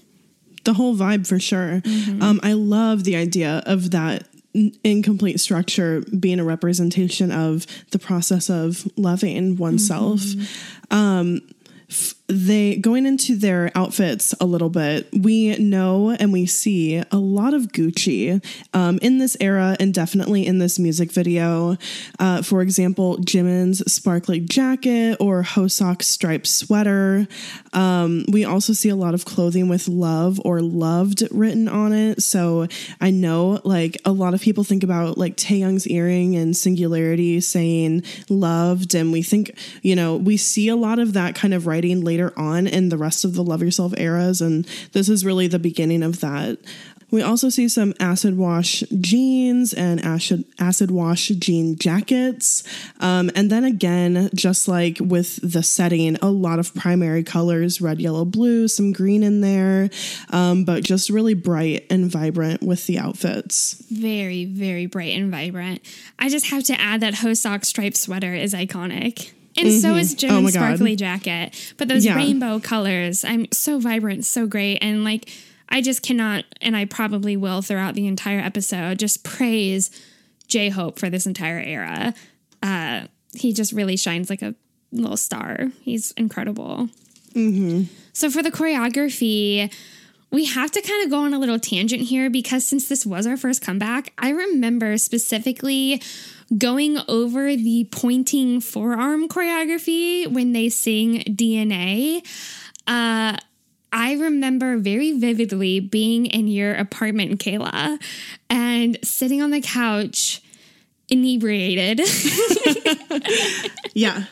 the 0.64 0.75
whole 0.75 0.94
vibe 0.94 1.27
for 1.27 1.38
sure. 1.40 1.81
Um, 2.20 2.38
I 2.42 2.53
love 2.53 3.05
the 3.05 3.16
idea 3.16 3.62
of 3.64 3.92
that 3.92 4.25
incomplete 4.53 5.39
structure 5.41 6.03
being 6.19 6.41
a 6.41 6.45
representation 6.45 7.31
of 7.31 7.67
the 7.91 7.99
process 7.99 8.51
of 8.51 8.91
loving 8.97 9.57
oneself. 9.57 10.23
Um, 10.91 11.41
f- 11.60 11.60
they 12.31 12.77
going 12.77 13.07
into 13.07 13.37
their 13.37 13.71
outfits 13.75 14.35
a 14.40 14.47
little 14.47 14.71
bit. 14.71 15.09
We 15.12 15.57
know 15.57 16.11
and 16.11 16.33
we 16.33 16.47
see 16.47 17.03
a 17.11 17.16
lot 17.16 17.55
of 17.55 17.69
Gucci 17.69 18.45
um, 18.73 18.99
in 19.03 19.19
this 19.19 19.37
era, 19.40 19.77
and 19.81 19.93
definitely 19.93 20.47
in 20.47 20.59
this 20.59 20.79
music 20.79 21.12
video. 21.12 21.77
Uh, 22.19 22.43
for 22.43 22.62
example, 22.62 23.19
Jimin's 23.19 23.81
sparkly 23.93 24.40
jacket 24.40 25.16
or 25.21 25.43
Hoseok's 25.43 26.07
striped 26.07 26.47
sweater. 26.47 27.27
Um, 27.73 28.25
we 28.29 28.45
also 28.45 28.73
see 28.73 28.88
a 28.88 28.97
lot 28.97 29.14
of 29.14 29.25
clothing 29.25 29.69
with 29.69 29.88
love 29.88 30.40
or 30.45 30.61
loved 30.61 31.23
written 31.31 31.69
on 31.69 31.93
it. 31.93 32.23
So 32.23 32.66
I 33.01 33.11
know 33.11 33.61
like 33.64 34.01
a 34.05 34.12
lot 34.12 34.35
of 34.35 34.40
people 34.40 34.64
think 34.64 34.83
about 34.83 35.19
like 35.19 35.37
Taehyung's 35.37 35.87
earring 35.87 36.37
and 36.37 36.57
singularity 36.57 37.40
saying 37.40 38.03
loved. 38.29 38.95
And 38.95 39.12
we 39.12 39.23
think, 39.23 39.53
you 39.83 39.97
know, 39.97 40.16
we 40.16 40.37
see 40.37 40.69
a 40.69 40.77
lot 40.77 40.99
of 40.99 41.12
that 41.14 41.35
kind 41.35 41.55
of 41.55 41.66
writing 41.66 42.03
later 42.03 42.20
on 42.37 42.67
in 42.67 42.89
the 42.89 42.99
rest 42.99 43.25
of 43.25 43.35
the 43.35 43.43
Love 43.43 43.63
Yourself 43.63 43.95
eras. 43.99 44.41
And 44.41 44.67
this 44.93 45.09
is 45.09 45.25
really 45.25 45.47
the 45.47 45.59
beginning 45.59 46.03
of 46.03 46.21
that. 46.21 46.59
We 47.11 47.23
also 47.23 47.49
see 47.49 47.69
some 47.69 47.93
acid 47.99 48.37
wash 48.37 48.85
jeans 49.01 49.73
and 49.73 50.01
acid 50.05 50.45
acid 50.59 50.91
wash 50.91 51.29
jean 51.29 51.77
jackets, 51.77 52.63
um, 53.01 53.31
and 53.35 53.51
then 53.51 53.65
again, 53.65 54.31
just 54.35 54.69
like 54.69 54.99
with 55.01 55.41
the 55.43 55.63
setting, 55.63 56.17
a 56.23 56.31
lot 56.31 56.59
of 56.61 56.73
primary 56.75 57.25
colors: 57.25 57.81
red, 57.81 58.01
yellow, 58.01 58.25
blue, 58.25 58.69
some 58.69 58.93
green 58.93 59.23
in 59.23 59.41
there, 59.41 59.91
um, 60.31 60.65
but 60.65 60.85
just 60.85 61.11
really 61.11 61.35
bright 61.35 61.85
and 61.91 62.11
vibrant 62.11 62.63
with 62.63 62.87
the 62.87 62.99
outfits. 62.99 63.75
Very, 63.91 64.45
very 64.45 64.87
bright 64.87 65.17
and 65.17 65.31
vibrant. 65.33 65.83
I 66.19 66.29
just 66.29 66.47
have 66.51 66.63
to 66.65 66.81
add 66.81 67.01
that 67.01 67.15
Hoseok 67.15 67.65
striped 67.65 67.97
sweater 67.97 68.35
is 68.35 68.55
iconic. 68.55 69.33
And 69.57 69.73
so 69.81 69.95
is 69.97 70.15
Jimin's 70.15 70.57
Oh 70.57 70.61
sparkly 70.61 70.97
jacket. 70.97 71.55
But 71.77 71.89
those 71.89 72.05
Yeah. 72.05 72.15
rainbow 72.17 72.61
colors, 72.61 73.25
I'm 73.25 73.47
so 73.53 73.79
vibrant, 73.79 74.25
so 74.25 74.47
great. 74.47 74.79
And 74.79 75.05
like, 75.05 75.29
I 75.69 75.81
just 75.81 76.03
cannot, 76.03 76.45
and 76.61 76.77
I 76.77 76.85
probably 76.85 77.37
will 77.37 77.63
throughout 77.63 77.95
the 77.95 78.07
entire 78.07 78.41
episode, 78.41 78.99
just 78.99 79.23
praise 79.25 79.91
J 80.49 80.69
Hope 80.69 80.99
for 80.99 81.11
this 81.11 81.27
entire 81.27 81.61
era. 81.61 82.15
Uh, 82.63 83.03
he 83.35 83.53
just 83.53 83.73
really 83.73 83.97
shines 83.97 84.31
like 84.31 84.43
a 84.43 84.55
little 84.93 85.17
star. 85.17 85.69
He's 85.83 86.13
incredible. 86.13 86.89
So 88.13 88.29
for 88.31 88.43
the 88.43 88.51
choreography, 88.51 89.73
we 90.31 90.45
have 90.47 90.71
to 90.73 90.81
kind 90.81 91.05
of 91.05 91.11
go 91.11 91.19
on 91.21 91.35
a 91.35 91.38
little 91.38 91.59
tangent 91.59 92.03
here 92.03 92.31
because 92.31 92.66
since 92.66 92.88
this 92.88 93.05
was 93.05 93.27
our 93.27 93.37
first 93.37 93.62
comeback, 93.62 94.12
I 94.19 94.31
remember 94.31 94.97
specifically 94.99 96.01
going 96.57 96.99
over 97.09 97.55
the 97.57 97.88
pointing 97.90 98.61
forearm 98.61 99.29
choreography 99.29 100.27
when 100.27 100.53
they 100.53 100.69
sing 100.69 101.21
DNA. 101.25 102.25
Uh, 102.87 103.37
I 103.93 104.12
remember 104.14 104.79
very 104.79 105.19
vividly 105.19 105.81
being 105.81 106.27
in 106.27 106.47
your 106.47 106.75
apartment, 106.75 107.40
Kayla, 107.40 108.01
and 108.49 108.99
sitting 109.03 109.43
on 109.43 109.51
the 109.51 109.61
couch, 109.61 110.43
inebriated, 111.09 112.01
Yeah, 113.95 114.25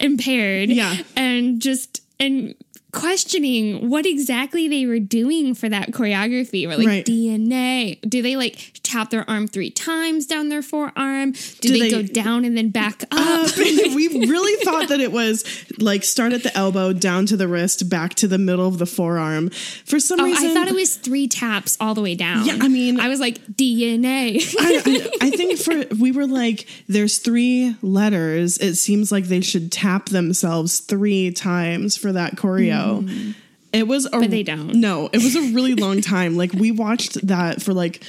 impaired, 0.00 0.70
Yeah. 0.70 0.96
and 1.16 1.60
just 1.60 2.02
and 2.18 2.54
questioning 2.92 3.88
what 3.88 4.06
exactly 4.06 4.68
they 4.68 4.86
were 4.86 4.98
doing 4.98 5.54
for 5.54 5.68
that 5.68 5.90
choreography. 5.92 6.66
Or 6.66 6.76
like 6.76 6.86
Right. 6.86 7.04
DNA. 7.06 7.98
Do 8.08 8.22
they 8.22 8.36
like 8.36 8.72
tap 8.92 9.10
their 9.10 9.28
arm 9.28 9.48
three 9.48 9.70
times 9.70 10.26
down 10.26 10.48
their 10.48 10.62
forearm? 10.62 11.32
Do, 11.32 11.38
Do 11.60 11.72
they, 11.72 11.80
they- 11.80 11.90
go 11.90 12.02
down 12.02 12.44
and 12.44 12.56
then 12.56 12.70
back 12.70 13.02
up? 13.10 13.10
Uh, 13.12 13.48
we 13.56 14.08
really 14.08 14.64
thought 14.64 14.88
that 14.88 15.00
it 15.00 15.12
was 15.12 15.44
like 15.78 16.04
start 16.04 16.32
at 16.32 16.42
the 16.42 16.56
elbow, 16.56 16.92
down 16.92 17.26
to 17.26 17.36
the 17.36 17.48
wrist, 17.48 17.88
back 17.88 18.14
to 18.14 18.28
the 18.28 18.38
middle 18.38 18.66
of 18.66 18.78
the 18.78 18.86
forearm. 18.86 19.50
For 19.84 19.98
some 20.00 20.20
Oh, 20.20 20.24
reason, 20.24 20.50
I 20.50 20.54
thought 20.54 20.68
it 20.68 20.74
was 20.74 20.96
three 20.96 21.28
taps 21.28 21.76
all 21.80 21.94
the 21.94 22.02
way 22.02 22.14
down. 22.14 22.46
Yeah, 22.46 22.58
I 22.60 22.68
mean- 22.68 23.00
I 23.00 23.08
was 23.08 23.20
like 23.20 23.44
DNA. 23.46 24.36
I, 24.58 24.82
I, 24.84 25.26
I 25.26 25.30
think 25.30 25.58
for 25.58 25.94
we 25.96 26.12
were 26.12 26.26
like, 26.26 26.66
there's 26.88 27.18
three 27.18 27.74
letters. 27.82 28.58
It 28.58 28.74
seems 28.76 29.10
like 29.10 29.24
they 29.24 29.40
should 29.40 29.72
tap 29.72 30.06
themselves 30.10 30.80
three 30.80 31.30
times 31.32 31.96
for 31.96 32.12
that 32.12 32.36
choreo. 32.36 33.34
It 33.72 33.88
was, 33.88 34.06
a, 34.06 34.10
But 34.10 34.30
they 34.30 34.42
don't. 34.42 34.74
No, 34.74 35.08
it 35.12 35.22
was 35.22 35.34
a 35.34 35.40
really 35.54 35.74
long 35.74 36.00
time. 36.02 36.36
Like 36.36 36.52
we 36.52 36.70
watched 36.70 37.26
that 37.26 37.62
for 37.62 37.72
like, 37.72 38.02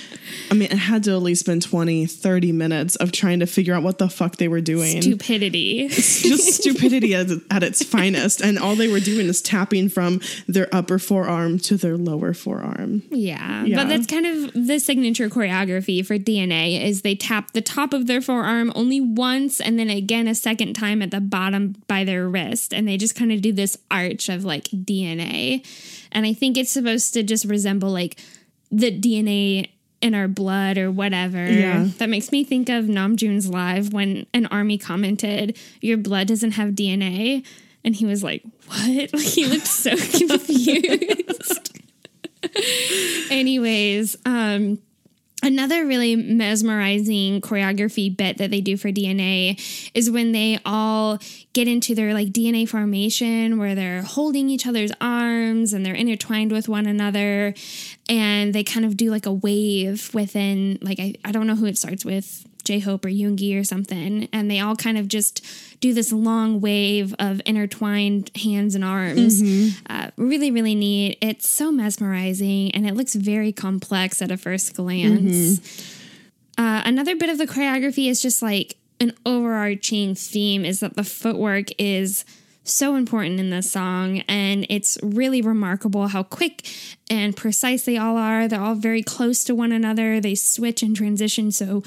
I 0.52 0.56
mean, 0.56 0.64
it 0.72 0.78
had 0.78 1.04
to 1.06 1.12
at 1.12 1.22
least 1.22 1.46
been 1.46 1.60
20, 1.62 2.06
30 2.06 2.52
minutes 2.52 2.96
of 2.98 3.12
trying 3.12 3.40
to 3.40 3.46
figure 3.48 3.74
out 3.74 3.82
what 3.84 3.98
the 3.98 4.10
fuck 4.10 4.38
they 4.38 4.48
were 4.50 4.62
doing. 4.62 5.02
Stupidity. 5.02 5.88
Just 5.88 6.54
stupidity 6.62 7.16
at, 7.16 7.28
at 7.50 7.64
its 7.64 7.82
finest, 7.94 8.42
and 8.42 8.60
all 8.60 8.76
they 8.76 8.88
were 8.90 9.00
doing 9.00 9.28
is 9.28 9.42
tapping 9.42 9.88
from 9.90 10.20
their 10.48 10.68
upper 10.76 11.00
forearm 11.00 11.60
to 11.60 11.78
their 11.78 11.96
lower 11.98 12.34
forearm. 12.34 13.02
Yeah, 13.10 13.64
Yeah. 13.64 13.76
but 13.78 13.88
that's 13.88 14.08
kind 14.08 14.26
of 14.26 14.54
the 14.68 14.80
signature 14.80 15.30
choreography 15.30 16.06
for 16.06 16.18
DNA 16.18 16.82
is 16.84 17.02
they 17.04 17.16
tap 17.16 17.54
the 17.54 17.62
top 17.62 17.94
of 17.94 18.08
their 18.08 18.22
forearm 18.22 18.72
only 18.76 19.00
once 19.00 19.62
and 19.62 19.80
then 19.80 19.90
again 19.90 20.28
a 20.28 20.36
second 20.36 20.74
time 20.74 21.02
at 21.02 21.12
the 21.12 21.22
bottom 21.22 21.76
by 21.88 22.04
their 22.04 22.28
wrist 22.28 22.74
and 22.74 22.88
they 22.88 22.98
just 22.98 23.16
kind 23.16 23.32
of 23.32 23.42
do 23.42 23.52
this 23.52 23.78
arch 23.92 24.28
of 24.30 24.44
like 24.44 24.66
DNA. 24.66 25.53
And 26.12 26.26
I 26.26 26.34
think 26.34 26.58
it's 26.58 26.72
supposed 26.72 27.14
to 27.14 27.24
just 27.24 27.46
resemble 27.46 27.90
like 27.90 28.20
the 28.72 28.92
DNA 28.98 29.70
in 30.02 30.14
our 30.14 30.28
blood 30.28 30.78
or 30.78 30.92
whatever. 30.92 31.50
Yeah. 31.50 31.88
That 31.98 32.10
makes 32.10 32.32
me 32.32 32.44
think 32.44 32.70
of 32.70 32.86
Namjoon's 32.86 33.50
live 33.50 33.94
when 33.94 34.26
an 34.34 34.46
army 34.48 34.78
commented, 34.78 35.58
"Your 35.82 35.98
blood 35.98 36.28
doesn't 36.28 36.52
have 36.52 36.72
DNA." 36.72 37.44
And 37.86 37.96
he 37.96 38.06
was 38.06 38.24
like, 38.24 38.44
"What?" 38.68 39.14
Like 39.14 39.24
he 39.24 39.46
looked 39.46 39.68
so 39.68 39.92
confused. 39.96 41.80
Anyways, 43.32 44.18
um, 44.26 44.80
another 45.44 45.86
really 45.86 46.16
mesmerizing 46.16 47.42
choreography 47.42 48.16
bit 48.16 48.38
that 48.38 48.50
they 48.50 48.62
do 48.62 48.78
for 48.78 48.90
DNA 48.90 49.60
is 49.94 50.10
when 50.10 50.32
they 50.32 50.58
all 50.66 51.20
get 51.52 51.68
into 51.68 51.94
their 51.94 52.14
like 52.14 52.30
DNA 52.30 52.68
formation 52.68 53.60
where 53.60 53.76
they're 53.76 54.02
holding 54.02 54.50
each 54.50 54.66
other's 54.66 54.92
arms 55.02 55.74
and 55.74 55.86
they're 55.86 55.94
intertwined 55.94 56.52
with 56.52 56.70
one 56.70 56.88
another 56.88 57.54
and 58.10 58.56
they 58.56 58.64
kind 58.64 58.86
of 58.86 58.96
do 58.96 59.12
like 59.12 59.26
a 59.26 59.34
wave 59.34 60.14
within 60.14 60.80
like 60.82 61.00
I, 61.00 61.14
I 61.26 61.32
don't 61.32 61.46
know 61.46 61.56
who 61.56 61.66
it 61.66 61.78
starts 61.78 62.06
with 62.06 62.48
J 62.64 62.80
Hope 62.80 63.06
or 63.06 63.10
Yoongi 63.10 63.60
or 63.60 63.64
something 63.64 64.28
and 64.32 64.50
they 64.50 64.60
all 64.60 64.76
kind 64.76 64.98
of 64.98 65.08
just 65.08 65.46
do 65.80 65.94
this 65.94 66.12
long 66.14 66.62
wave 66.62 67.14
of 67.20 67.42
intertwined 67.46 68.32
hands 68.38 68.74
and 68.76 68.84
arms. 68.86 69.42
Uh, 69.90 70.10
really 70.18 70.52
really 70.52 70.76
neat. 70.76 71.18
It's 71.22 71.48
so 71.48 71.72
mesmerizing 71.72 72.72
and 72.72 72.88
it 72.88 72.96
looks 72.96 73.16
very 73.16 73.52
complex 73.52 74.22
at 74.22 74.32
a 74.32 74.38
first 74.38 74.76
glance. 74.76 75.60
Uh, 76.58 76.82
another 76.86 77.16
bit 77.16 77.30
of 77.30 77.38
the 77.38 77.48
choreography 77.48 78.10
is 78.10 78.22
just 78.22 78.42
like 78.42 78.78
an 79.00 79.14
overarching 79.26 80.16
theme 80.16 80.64
is 80.64 80.80
that 80.80 80.96
the 80.96 81.04
footwork 81.04 81.68
is 81.78 82.24
so 82.64 82.96
important 82.96 83.40
in 83.40 83.50
this 83.50 83.70
song 83.70 84.20
and 84.22 84.66
it's 84.70 84.98
really 85.04 85.42
remarkable 85.42 86.08
how 86.08 86.24
quick 86.24 86.66
and 87.10 87.36
precise 87.36 87.84
they 87.84 87.98
all 87.98 88.16
are. 88.16 88.48
They're 88.48 88.62
all 88.62 88.76
very 88.76 89.04
close 89.04 89.44
to 89.46 89.56
one 89.56 89.74
another. 89.74 90.22
They 90.22 90.36
switch 90.36 90.82
and 90.82 90.96
transition 90.96 91.52
so 91.52 91.84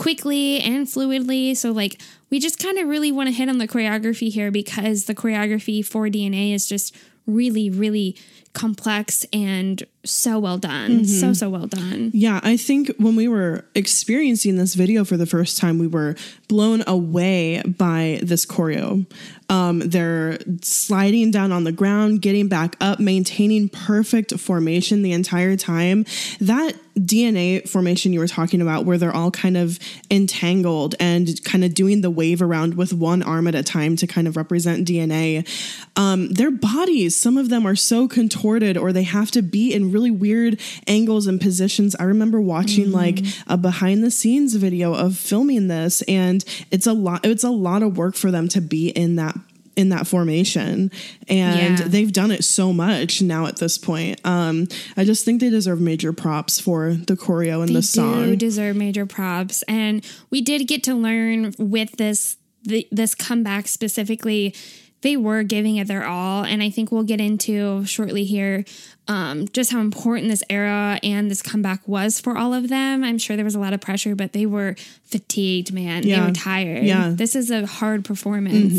quickly 0.00 0.60
and 0.60 0.86
fluidly. 0.86 1.54
So 1.54 1.72
like 1.72 2.00
we 2.30 2.38
just 2.40 2.58
kind 2.58 2.78
of 2.78 2.88
really 2.88 3.12
want 3.12 3.28
to 3.28 3.34
hit 3.34 3.50
on 3.50 3.58
the 3.58 3.68
choreography 3.68 4.32
here 4.32 4.50
because 4.50 5.04
the 5.04 5.14
choreography 5.14 5.84
for 5.84 6.06
dna 6.06 6.54
is 6.54 6.66
just 6.66 6.96
really 7.26 7.68
really 7.68 8.16
complex 8.52 9.24
and 9.32 9.84
so 10.02 10.38
well 10.38 10.58
done 10.58 11.04
so 11.04 11.32
so 11.32 11.48
well 11.50 11.66
done 11.66 12.10
Yeah, 12.12 12.40
I 12.42 12.56
think 12.56 12.92
when 12.98 13.16
we 13.16 13.28
were 13.28 13.64
experiencing 13.74 14.56
this 14.56 14.74
video 14.74 15.04
for 15.04 15.16
the 15.16 15.26
first 15.26 15.58
time, 15.58 15.78
we 15.78 15.86
were 15.86 16.16
blown 16.48 16.82
away 16.86 17.62
by 17.62 18.20
this 18.22 18.44
choreo. 18.44 19.06
Um, 19.48 19.80
they're 19.80 20.38
sliding 20.62 21.30
down 21.30 21.50
on 21.50 21.64
the 21.64 21.72
ground, 21.72 22.22
getting 22.22 22.48
back 22.48 22.76
up, 22.80 23.00
maintaining 23.00 23.68
perfect 23.68 24.38
formation 24.38 25.02
the 25.02 25.12
entire 25.12 25.56
time. 25.56 26.04
That 26.40 26.76
DNA 26.98 27.68
formation 27.68 28.12
you 28.12 28.20
were 28.20 28.28
talking 28.28 28.60
about, 28.60 28.84
where 28.84 28.98
they're 28.98 29.14
all 29.14 29.30
kind 29.30 29.56
of 29.56 29.78
entangled 30.10 30.94
and 31.00 31.42
kind 31.44 31.64
of 31.64 31.74
doing 31.74 32.00
the 32.00 32.10
wave 32.10 32.42
around 32.42 32.74
with 32.74 32.92
one 32.92 33.22
arm 33.22 33.46
at 33.46 33.54
a 33.54 33.62
time 33.62 33.96
to 33.96 34.06
kind 34.06 34.28
of 34.28 34.36
represent 34.36 34.86
DNA. 34.86 35.48
Um, 35.96 36.28
their 36.28 36.50
bodies, 36.50 37.16
some 37.16 37.36
of 37.36 37.48
them 37.48 37.66
are 37.66 37.76
so 37.76 38.06
contorted 38.06 38.39
contorted 38.40 38.76
or 38.76 38.92
they 38.92 39.02
have 39.02 39.30
to 39.32 39.42
be 39.42 39.72
in 39.72 39.92
really 39.92 40.10
weird 40.10 40.58
angles 40.86 41.26
and 41.26 41.40
positions. 41.40 41.94
I 41.98 42.04
remember 42.04 42.40
watching 42.40 42.70
Mm-hmm. 42.86 42.92
like 42.94 43.24
a 43.46 43.56
behind 43.56 44.02
the 44.02 44.10
scenes 44.10 44.54
video 44.54 44.94
of 44.94 45.16
filming 45.16 45.68
this 45.68 46.02
and 46.02 46.44
it's 46.70 46.86
a 46.86 46.92
lot 46.92 47.24
it's 47.26 47.44
a 47.44 47.50
lot 47.50 47.82
of 47.82 47.96
work 47.98 48.14
for 48.14 48.30
them 48.30 48.48
to 48.48 48.60
be 48.60 48.88
in 48.90 49.16
that 49.16 49.36
in 49.76 49.88
that 49.90 50.06
formation 50.06 50.90
and 51.28 51.78
Yeah. 51.78 51.86
they've 51.88 52.12
done 52.12 52.30
it 52.30 52.44
so 52.44 52.72
much 52.72 53.22
now 53.22 53.46
at 53.46 53.56
this 53.56 53.76
point 53.78 54.20
um 54.24 54.66
i 54.96 55.04
just 55.04 55.24
think 55.24 55.40
they 55.40 55.50
deserve 55.50 55.80
major 55.80 56.12
props 56.12 56.58
for 56.60 56.94
the 56.94 57.14
choreo 57.16 57.62
and 57.62 57.74
the 57.74 57.82
song 57.82 58.20
They 58.22 58.30
do 58.30 58.36
deserve 58.36 58.76
major 58.76 59.06
props, 59.06 59.62
and 59.68 60.04
we 60.30 60.40
did 60.40 60.66
get 60.66 60.82
to 60.84 60.94
learn 60.94 61.54
with 61.58 61.92
this 61.96 62.36
the, 62.62 62.86
this 62.92 63.14
comeback 63.14 63.68
specifically. 63.68 64.54
They 65.02 65.16
were 65.16 65.42
giving 65.42 65.76
it 65.76 65.88
their 65.88 66.04
all, 66.04 66.44
and 66.44 66.62
I 66.62 66.70
think 66.70 66.92
we'll 66.92 67.04
get 67.04 67.20
into 67.20 67.84
shortly 67.86 68.24
here 68.24 68.64
um, 69.10 69.48
just 69.48 69.72
how 69.72 69.80
important 69.80 70.28
this 70.28 70.44
era 70.48 71.00
and 71.02 71.28
this 71.28 71.42
comeback 71.42 71.80
was 71.88 72.20
for 72.20 72.38
all 72.38 72.54
of 72.54 72.68
them. 72.68 73.02
I'm 73.02 73.18
sure 73.18 73.34
there 73.34 73.44
was 73.44 73.56
a 73.56 73.58
lot 73.58 73.72
of 73.72 73.80
pressure, 73.80 74.14
but 74.14 74.32
they 74.32 74.46
were 74.46 74.76
fatigued, 75.04 75.72
man. 75.72 76.02
They 76.02 76.20
were 76.20 76.30
tired. 76.30 76.84
Yeah. 76.84 77.10
this 77.12 77.34
is 77.34 77.50
a 77.50 77.66
hard 77.66 78.04
performance. 78.04 78.72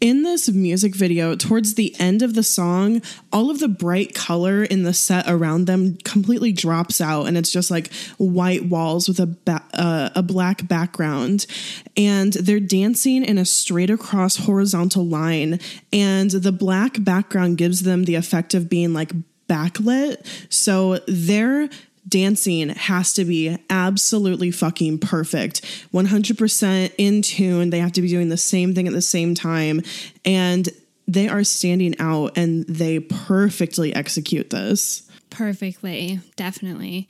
in 0.00 0.22
this 0.24 0.48
music 0.50 0.96
video, 0.96 1.36
towards 1.36 1.74
the 1.74 1.94
end 2.00 2.22
of 2.22 2.34
the 2.34 2.42
song, 2.42 3.00
all 3.32 3.48
of 3.48 3.60
the 3.60 3.68
bright 3.68 4.12
color 4.12 4.64
in 4.64 4.82
the 4.82 4.92
set 4.92 5.24
around 5.28 5.66
them 5.66 5.96
completely 6.04 6.50
drops 6.52 7.00
out, 7.00 7.26
and 7.26 7.38
it's 7.38 7.52
just 7.52 7.70
like 7.70 7.92
white 8.18 8.64
walls 8.64 9.06
with 9.06 9.20
a 9.20 9.26
ba- 9.26 9.64
uh, 9.72 10.10
a 10.16 10.22
black 10.22 10.66
background, 10.66 11.46
and 11.96 12.32
they're 12.32 12.58
dancing 12.58 13.24
in 13.24 13.38
a 13.38 13.44
straight 13.44 13.88
across 13.88 14.36
horizontal 14.36 15.06
line, 15.06 15.60
and 15.92 16.32
the 16.32 16.52
black 16.52 17.02
background 17.04 17.56
gives 17.56 17.82
them 17.84 18.04
the 18.04 18.16
effect 18.16 18.52
of 18.52 18.68
being 18.68 18.79
like 18.88 19.12
backlit, 19.48 20.26
so 20.52 20.98
they're 21.06 21.68
dancing 22.08 22.70
has 22.70 23.12
to 23.14 23.24
be 23.24 23.56
absolutely 23.68 24.50
fucking 24.50 24.98
perfect. 24.98 25.62
100% 25.92 26.92
in 26.98 27.22
tune. 27.22 27.70
They 27.70 27.78
have 27.78 27.92
to 27.92 28.02
be 28.02 28.08
doing 28.08 28.28
the 28.28 28.36
same 28.36 28.74
thing 28.74 28.86
at 28.86 28.92
the 28.92 29.02
same 29.02 29.34
time. 29.34 29.82
And 30.24 30.68
they 31.06 31.28
are 31.28 31.44
standing 31.44 31.94
out 31.98 32.36
and 32.36 32.64
they 32.66 33.00
perfectly 33.00 33.94
execute 33.94 34.50
this. 34.50 35.08
Perfectly, 35.30 36.20
definitely. 36.36 37.08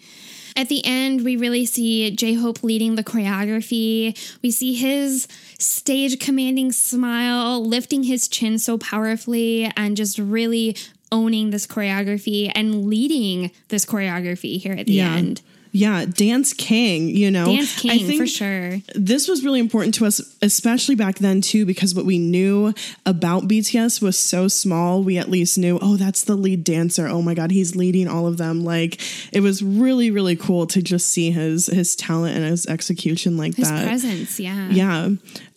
At 0.57 0.69
the 0.69 0.85
end, 0.85 1.25
we 1.25 1.37
really 1.37 1.65
see 1.65 2.11
J 2.11 2.35
Hope 2.35 2.63
leading 2.63 2.97
the 2.97 3.05
choreography. 3.05 4.19
We 4.43 4.51
see 4.51 4.75
his 4.75 5.29
stage 5.59 6.19
commanding 6.19 6.73
smile, 6.73 7.65
lifting 7.65 8.03
his 8.03 8.29
chin 8.29 8.59
so 8.59 8.77
powerfully, 8.77 9.71
and 9.77 9.97
just 9.97 10.19
really 10.19 10.77
owning 11.13 11.51
this 11.51 11.67
choreography 11.67 12.51
and 12.55 12.87
leading 12.87 13.51
this 13.69 13.85
choreography 13.85 14.59
here 14.61 14.73
at 14.73 14.87
the 14.87 15.01
end. 15.01 15.43
yeah 15.73 16.05
dance 16.05 16.53
king 16.53 17.09
you 17.09 17.31
know 17.31 17.47
Dance 17.47 17.79
I 17.79 17.81
King, 17.81 18.07
think 18.07 18.21
for 18.21 18.27
sure. 18.27 18.79
this 18.95 19.29
was 19.29 19.45
really 19.45 19.61
important 19.61 19.95
to 19.95 20.07
us 20.07 20.21
especially 20.43 20.95
back 20.97 21.17
then 21.19 21.41
too 21.41 21.65
because 21.65 21.95
what 21.95 22.05
we 22.05 22.19
knew 22.19 22.75
about 23.07 23.45
bts 23.49 24.03
was 24.03 24.19
so 24.19 24.49
small 24.49 25.03
we 25.03 25.17
at 25.19 25.31
least 25.31 25.59
knew 25.59 25.79
oh 25.81 25.97
that's 25.97 26.25
the 26.25 26.35
lead 26.35 26.65
dancer 26.65 27.07
oh 27.07 27.23
my 27.23 27.35
god 27.35 27.51
he's 27.53 27.77
leading 27.77 28.09
all 28.09 28.27
of 28.27 28.37
them 28.37 28.65
like 28.65 29.01
it 29.33 29.41
was 29.41 29.63
really 29.63 30.11
really 30.11 30.35
cool 30.37 30.67
to 30.67 30.83
just 30.83 31.09
see 31.09 31.31
his 31.31 31.67
his 31.67 31.95
talent 31.95 32.37
and 32.37 32.45
his 32.45 32.67
execution 32.67 33.37
like 33.37 33.55
His 33.55 33.69
that 33.71 33.87
presence, 33.87 34.41
yeah. 34.41 34.69
yeah 34.71 35.09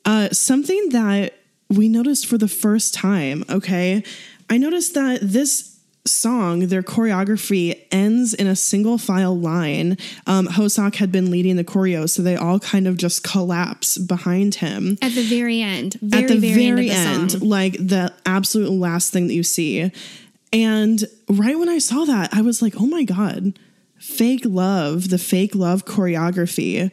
uh 0.06 0.30
something 0.30 0.90
that 0.90 1.34
we 1.70 1.90
noticed 1.90 2.28
for 2.28 2.38
the 2.38 2.48
first 2.48 2.94
time 2.94 3.44
okay 3.50 4.04
i 4.50 4.58
noticed 4.58 4.94
that 4.94 5.20
this 5.22 5.74
song, 6.06 6.68
their 6.68 6.84
choreography 6.84 7.80
ends 7.92 8.34
in 8.34 8.48
a 8.48 8.56
single 8.56 8.98
file 8.98 9.38
line. 9.38 9.98
Um, 10.28 10.48
Hoseok 10.48 10.96
had 10.96 11.12
been 11.12 11.32
leading 11.32 11.56
the 11.56 11.64
choreo, 11.64 12.10
so 12.10 12.22
they 12.22 12.36
all 12.36 12.60
kind 12.60 12.88
of 12.88 12.98
just 12.98 13.24
collapse 13.24 13.98
behind 13.98 14.56
him 14.56 14.98
At 15.02 15.14
the 15.14 15.24
very 15.24 15.62
end. 15.62 15.98
Very, 16.02 16.24
at 16.24 16.30
the 16.30 16.38
very, 16.38 16.72
very, 16.72 16.90
end, 16.90 17.10
end, 17.10 17.30
the 17.30 17.40
song. 17.40 17.50
like 17.50 17.74
the 17.74 18.14
absolute 18.26 18.72
last 18.72 19.14
thing 19.14 19.28
that 19.28 19.34
you 19.34 19.44
see. 19.44 19.92
And 20.52 21.04
right 21.30 21.58
when 21.58 21.70
I 21.70 21.80
saw 21.80 22.06
that, 22.06 22.34
I 22.34 22.42
was 22.42 22.62
like, 22.62 22.76
oh 22.80 22.86
my 22.86 23.04
God, 23.04 23.58
fake 23.98 24.44
love, 24.46 25.10
the 25.10 25.18
fake 25.18 25.56
love 25.56 25.86
choreography 25.86 26.92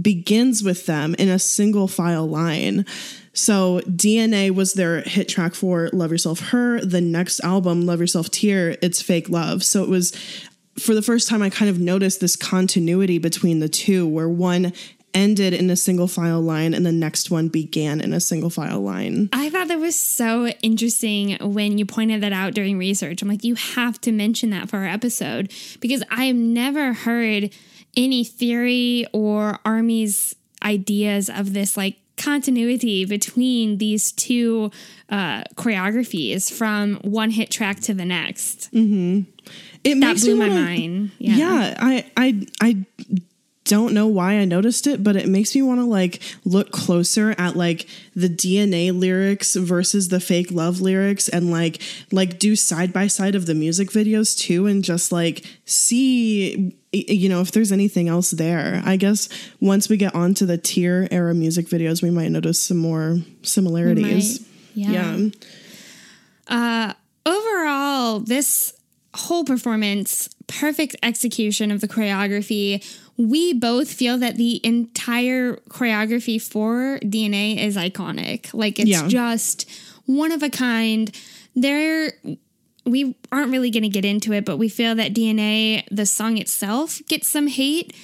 begins 0.00 0.62
with 0.64 0.86
them 0.86 1.14
in 1.18 1.28
a 1.28 1.38
single 1.38 1.86
file 1.86 2.26
line. 2.26 2.86
So 3.32 3.80
DNA 3.86 4.50
was 4.50 4.74
their 4.74 5.00
hit 5.02 5.28
track 5.28 5.54
for 5.54 5.88
Love 5.92 6.10
Yourself 6.10 6.40
Her. 6.50 6.80
The 6.80 7.00
next 7.00 7.40
album, 7.40 7.86
Love 7.86 8.00
Yourself 8.00 8.30
Tear, 8.30 8.76
it's 8.82 9.00
fake 9.00 9.28
love. 9.28 9.64
So 9.64 9.82
it 9.82 9.88
was 9.88 10.12
for 10.78 10.94
the 10.94 11.02
first 11.02 11.28
time 11.28 11.42
I 11.42 11.50
kind 11.50 11.70
of 11.70 11.78
noticed 11.78 12.20
this 12.20 12.36
continuity 12.36 13.18
between 13.18 13.60
the 13.60 13.68
two 13.68 14.06
where 14.06 14.28
one 14.28 14.72
ended 15.14 15.52
in 15.52 15.68
a 15.68 15.76
single 15.76 16.08
file 16.08 16.40
line 16.40 16.72
and 16.72 16.86
the 16.86 16.92
next 16.92 17.30
one 17.30 17.48
began 17.48 18.00
in 18.00 18.12
a 18.12 18.20
single 18.20 18.50
file 18.50 18.80
line. 18.80 19.28
I 19.32 19.50
thought 19.50 19.68
that 19.68 19.78
was 19.78 19.94
so 19.94 20.48
interesting 20.62 21.36
when 21.40 21.76
you 21.76 21.84
pointed 21.84 22.22
that 22.22 22.32
out 22.32 22.54
during 22.54 22.78
research. 22.78 23.20
I'm 23.20 23.28
like, 23.28 23.44
you 23.44 23.54
have 23.54 24.00
to 24.02 24.12
mention 24.12 24.50
that 24.50 24.70
for 24.70 24.78
our 24.78 24.86
episode 24.86 25.52
because 25.80 26.02
I 26.10 26.24
have 26.26 26.36
never 26.36 26.94
heard 26.94 27.50
any 27.96 28.24
theory 28.24 29.06
or 29.12 29.58
Army's 29.64 30.34
ideas 30.64 31.28
of 31.28 31.52
this 31.52 31.76
like 31.76 31.96
continuity 32.22 33.04
between 33.04 33.78
these 33.78 34.12
two 34.12 34.70
uh, 35.08 35.42
choreographies 35.56 36.52
from 36.52 36.96
one 37.02 37.30
hit 37.30 37.50
track 37.50 37.80
to 37.80 37.94
the 37.94 38.04
next. 38.04 38.68
It 38.72 39.24
That 39.84 39.96
makes 39.96 40.22
blew 40.22 40.34
me 40.34 40.38
my 40.40 40.48
wanna- 40.48 40.60
mind. 40.62 41.10
Yeah. 41.18 41.36
Yeah. 41.36 41.76
I 41.80 42.04
I 42.16 42.46
I 42.60 42.86
don't 43.64 43.94
know 43.94 44.08
why 44.08 44.34
I 44.34 44.44
noticed 44.44 44.86
it, 44.88 45.04
but 45.04 45.14
it 45.16 45.28
makes 45.28 45.54
me 45.54 45.62
want 45.62 45.80
to 45.80 45.84
like 45.86 46.20
look 46.44 46.72
closer 46.72 47.34
at 47.38 47.56
like 47.56 47.86
the 48.14 48.28
DNA 48.28 48.90
lyrics 48.98 49.54
versus 49.54 50.08
the 50.08 50.18
fake 50.20 50.50
love 50.50 50.80
lyrics 50.80 51.28
and 51.28 51.50
like 51.50 51.80
like 52.10 52.38
do 52.40 52.56
side 52.56 52.92
by 52.92 53.06
side 53.06 53.34
of 53.34 53.46
the 53.46 53.54
music 53.54 53.90
videos 53.90 54.36
too 54.36 54.66
and 54.66 54.82
just 54.84 55.12
like 55.12 55.44
see 55.64 56.76
you 56.92 57.28
know 57.28 57.40
if 57.40 57.52
there's 57.52 57.72
anything 57.72 58.08
else 58.08 58.30
there. 58.32 58.82
I 58.84 58.96
guess 58.96 59.28
once 59.60 59.88
we 59.88 59.96
get 59.96 60.14
onto 60.14 60.44
the 60.46 60.58
tier 60.58 61.08
era 61.10 61.34
music 61.34 61.66
videos 61.66 62.02
we 62.02 62.10
might 62.10 62.30
notice 62.30 62.60
some 62.60 62.76
more 62.78 63.18
similarities. 63.42 64.40
Might. 64.40 64.48
Yeah. 64.74 65.16
yeah. 65.16 65.28
Uh, 66.48 66.92
overall, 67.26 68.20
this 68.20 68.74
whole 69.14 69.44
performance, 69.44 70.28
perfect 70.46 70.96
execution 71.02 71.70
of 71.70 71.80
the 71.80 71.88
choreography. 71.88 72.82
We 73.18 73.52
both 73.52 73.92
feel 73.92 74.16
that 74.18 74.36
the 74.36 74.60
entire 74.64 75.56
choreography 75.68 76.40
for 76.40 76.98
DNA 77.00 77.58
is 77.58 77.76
iconic. 77.76 78.52
Like 78.54 78.78
it's 78.78 78.88
Yeah. 78.88 79.08
just 79.08 79.70
one 80.06 80.32
of 80.32 80.42
a 80.42 80.48
kind. 80.50 81.14
There 81.54 82.14
we 82.84 83.16
aren't 83.30 83.50
really 83.50 83.70
going 83.70 83.82
to 83.84 83.88
get 83.88 84.04
into 84.04 84.32
it, 84.32 84.44
but 84.44 84.56
we 84.56 84.68
feel 84.68 84.94
that 84.96 85.14
DNA, 85.14 85.84
the 85.90 86.06
song 86.06 86.38
itself, 86.38 87.00
gets 87.08 87.28
some 87.28 87.46
hate. 87.46 87.94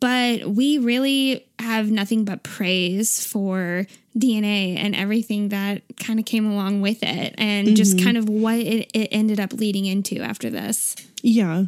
But 0.00 0.46
we 0.46 0.78
really 0.78 1.46
have 1.60 1.90
nothing 1.90 2.24
but 2.24 2.42
praise 2.42 3.24
for 3.24 3.86
DNA 4.18 4.76
and 4.76 4.96
everything 4.96 5.50
that 5.50 5.82
kind 5.96 6.18
of 6.18 6.26
came 6.26 6.50
along 6.50 6.80
with 6.80 7.02
it, 7.02 7.34
and 7.38 7.76
just 7.76 8.02
kind 8.02 8.16
of 8.16 8.28
what 8.28 8.58
it, 8.58 8.90
it 8.92 9.08
ended 9.12 9.38
up 9.38 9.52
leading 9.52 9.86
into 9.86 10.20
after 10.20 10.50
this. 10.50 10.96
Yeah. 11.22 11.66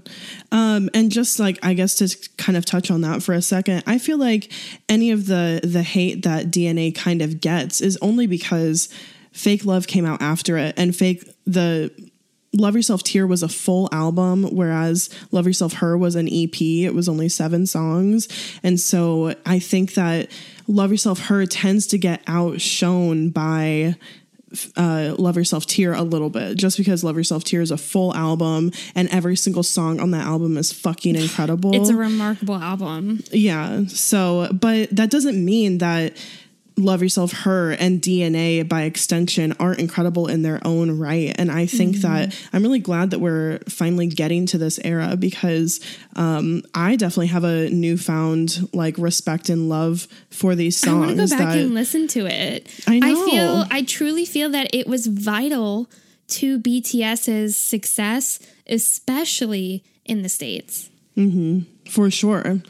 Um, 0.51 0.91
and 0.93 1.13
just 1.13 1.39
like 1.39 1.59
I 1.63 1.75
guess 1.75 1.95
to 1.97 2.29
kind 2.37 2.57
of 2.57 2.65
touch 2.65 2.91
on 2.91 3.03
that 3.03 3.23
for 3.23 3.35
a 3.35 3.43
second, 3.43 3.85
I 3.87 3.99
feel 3.99 4.19
like 4.19 4.53
any 4.89 5.13
of 5.13 5.27
the 5.27 5.61
the 5.63 5.83
hate 5.83 6.25
that 6.25 6.47
DNA 6.47 6.95
kind 6.95 7.23
of 7.23 7.41
gets 7.41 7.81
is 7.81 7.97
only 8.03 8.27
because 8.27 8.89
Fake 9.33 9.65
Love 9.65 9.87
came 9.87 10.05
out 10.05 10.21
after 10.21 10.59
it 10.59 10.75
and 10.77 10.95
fake 10.95 11.25
the 11.47 11.91
Love 12.55 12.77
Yourself 12.77 13.03
Tear 13.03 13.27
was 13.27 13.43
a 13.43 13.49
full 13.49 13.89
album, 13.93 14.45
whereas 14.45 15.11
Love 15.33 15.47
Yourself 15.47 15.75
Her 15.75 15.99
was 15.99 16.15
an 16.15 16.29
EP. 16.29 16.61
It 16.61 16.95
was 16.95 17.09
only 17.09 17.29
seven 17.29 17.67
songs. 17.67 18.29
And 18.63 18.79
so 18.79 19.35
I 19.45 19.59
think 19.59 19.95
that 19.95 20.31
Love 20.67 20.91
Yourself 20.91 21.19
Her 21.27 21.47
tends 21.47 21.87
to 21.89 21.99
get 21.99 22.23
outshone 22.27 23.31
by 23.31 23.97
uh, 24.77 25.15
Love 25.19 25.37
Yourself 25.37 25.67
Tear 25.67 25.95
a 25.95 26.03
little 26.03 26.31
bit, 26.31 26.57
just 26.57 26.77
because 26.79 27.03
Love 27.03 27.17
Yourself 27.17 27.45
Tear 27.45 27.61
is 27.61 27.71
a 27.71 27.77
full 27.77 28.15
album 28.15 28.71
and 28.95 29.09
every 29.09 29.37
single 29.37 29.63
song 29.65 29.99
on 30.01 30.13
that 30.13 30.25
album 30.25 30.57
is 30.57 30.73
fucking 30.73 31.17
incredible. 31.17 31.75
It's 31.75 31.89
a 31.89 31.97
remarkable 31.97 32.57
album. 32.57 33.23
yeah. 33.33 33.85
So, 33.89 34.49
but 34.53 34.95
that 34.95 35.11
doesn't 35.11 35.45
mean 35.45 35.79
that 35.79 36.17
Love 36.77 37.03
Yourself 37.03 37.33
Her 37.33 37.71
and 37.73 38.01
DNA 38.01 38.69
by 38.69 38.83
extension 38.83 39.55
aren't 39.61 39.79
incredible 39.79 40.27
in 40.27 40.43
their 40.43 40.61
own 40.65 40.99
right. 40.99 41.35
And 41.39 41.51
I 41.51 41.67
think 41.67 41.99
that 41.99 42.37
I'm 42.53 42.63
really 42.63 42.81
glad 42.81 43.11
that 43.11 43.21
we're 43.21 43.61
finally 43.69 44.09
getting 44.09 44.47
to 44.47 44.59
this 44.59 44.81
era 44.83 45.17
because 45.17 45.81
um, 46.17 46.63
I 46.75 46.97
definitely 46.97 47.29
have 47.29 47.45
a 47.45 47.71
newfound 47.71 48.69
like 48.73 48.99
respect 48.99 49.49
and 49.49 49.69
love 49.69 50.09
for 50.31 50.57
these 50.57 50.85
I 50.85 50.93
want 50.93 51.11
to 51.11 51.17
songs 51.17 51.31
go 51.31 51.39
back 51.39 51.49
that 51.55 51.59
and 51.59 51.75
listen 51.75 52.09
to 52.09 52.27
it. 52.27 52.69
I 52.89 52.99
know. 52.99 53.27
feel 53.27 53.65
I 53.71 53.83
truly 53.83 54.25
feel 54.25 54.51
that 54.51 54.75
it 54.75 54.89
was 54.89 55.07
vital 55.07 55.89
to 56.27 56.59
BTS's 56.59 57.57
success, 57.57 58.41
especially 58.67 59.85
in 60.05 60.23
the 60.23 60.29
States. 60.29 60.91
for 61.89 62.11
sure. 62.11 62.61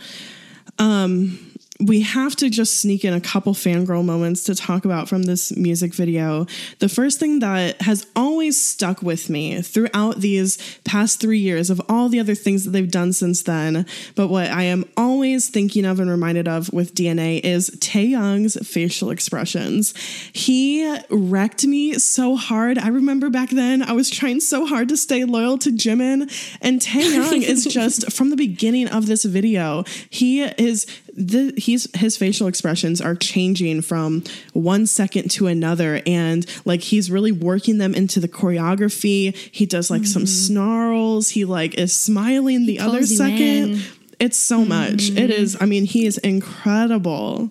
Um, 0.78 1.53
we 1.80 2.02
have 2.02 2.36
to 2.36 2.48
just 2.48 2.80
sneak 2.80 3.04
in 3.04 3.12
a 3.12 3.20
couple 3.20 3.52
fangirl 3.52 4.04
moments 4.04 4.44
to 4.44 4.54
talk 4.54 4.84
about 4.84 5.08
from 5.08 5.24
this 5.24 5.56
music 5.56 5.92
video. 5.92 6.46
The 6.78 6.88
first 6.88 7.18
thing 7.18 7.40
that 7.40 7.82
has 7.82 8.06
always 8.14 8.60
stuck 8.60 9.02
with 9.02 9.28
me 9.28 9.60
throughout 9.60 10.20
these 10.20 10.56
past 10.84 11.20
three 11.20 11.40
years 11.40 11.70
of 11.70 11.82
all 11.88 12.08
the 12.08 12.20
other 12.20 12.36
things 12.36 12.64
that 12.64 12.70
they've 12.70 12.90
done 12.90 13.12
since 13.12 13.42
then, 13.42 13.86
but 14.14 14.28
what 14.28 14.50
I 14.50 14.62
am 14.62 14.84
always 14.96 15.48
thinking 15.48 15.84
of 15.84 15.98
and 15.98 16.08
reminded 16.08 16.46
of 16.46 16.72
with 16.72 16.94
DNA 16.94 17.40
is 17.40 17.70
Taehyung's 17.70 18.56
facial 18.66 19.10
expressions. 19.10 19.94
He 20.32 20.96
wrecked 21.10 21.66
me 21.66 21.94
so 21.94 22.36
hard. 22.36 22.78
I 22.78 22.88
remember 22.88 23.30
back 23.30 23.50
then 23.50 23.82
I 23.82 23.92
was 23.92 24.10
trying 24.10 24.38
so 24.40 24.64
hard 24.64 24.88
to 24.90 24.96
stay 24.96 25.24
loyal 25.24 25.58
to 25.58 25.70
Jimin, 25.70 26.30
and 26.60 26.80
Taehyung 26.80 27.42
is 27.42 27.64
just 27.72 28.12
from 28.12 28.30
the 28.30 28.36
beginning 28.36 28.86
of 28.88 29.06
this 29.06 29.24
video. 29.24 29.84
He 30.08 30.42
is 30.42 30.86
the 31.16 31.54
he's 31.56 31.88
his 31.96 32.16
facial 32.16 32.46
expressions 32.48 33.00
are 33.00 33.14
changing 33.14 33.82
from 33.82 34.24
one 34.52 34.86
second 34.86 35.30
to 35.32 35.46
another. 35.46 36.02
And 36.06 36.46
like 36.64 36.80
he's 36.80 37.10
really 37.10 37.32
working 37.32 37.78
them 37.78 37.94
into 37.94 38.20
the 38.20 38.28
choreography. 38.28 39.34
He 39.34 39.66
does 39.66 39.90
like 39.90 40.04
some 40.06 40.26
snarls. 40.26 41.30
He 41.30 41.44
like 41.44 41.74
is 41.74 41.92
smiling 41.92 42.66
the 42.66 42.80
other 42.80 43.04
second. 43.04 43.74
in. 43.74 43.82
it's 44.18 44.36
so 44.36 44.64
much. 44.64 45.10
It 45.10 45.30
is 45.30 45.56
i 45.60 45.66
mean 45.66 45.84
he 45.84 46.06
is 46.06 46.18
incredible 46.18 47.50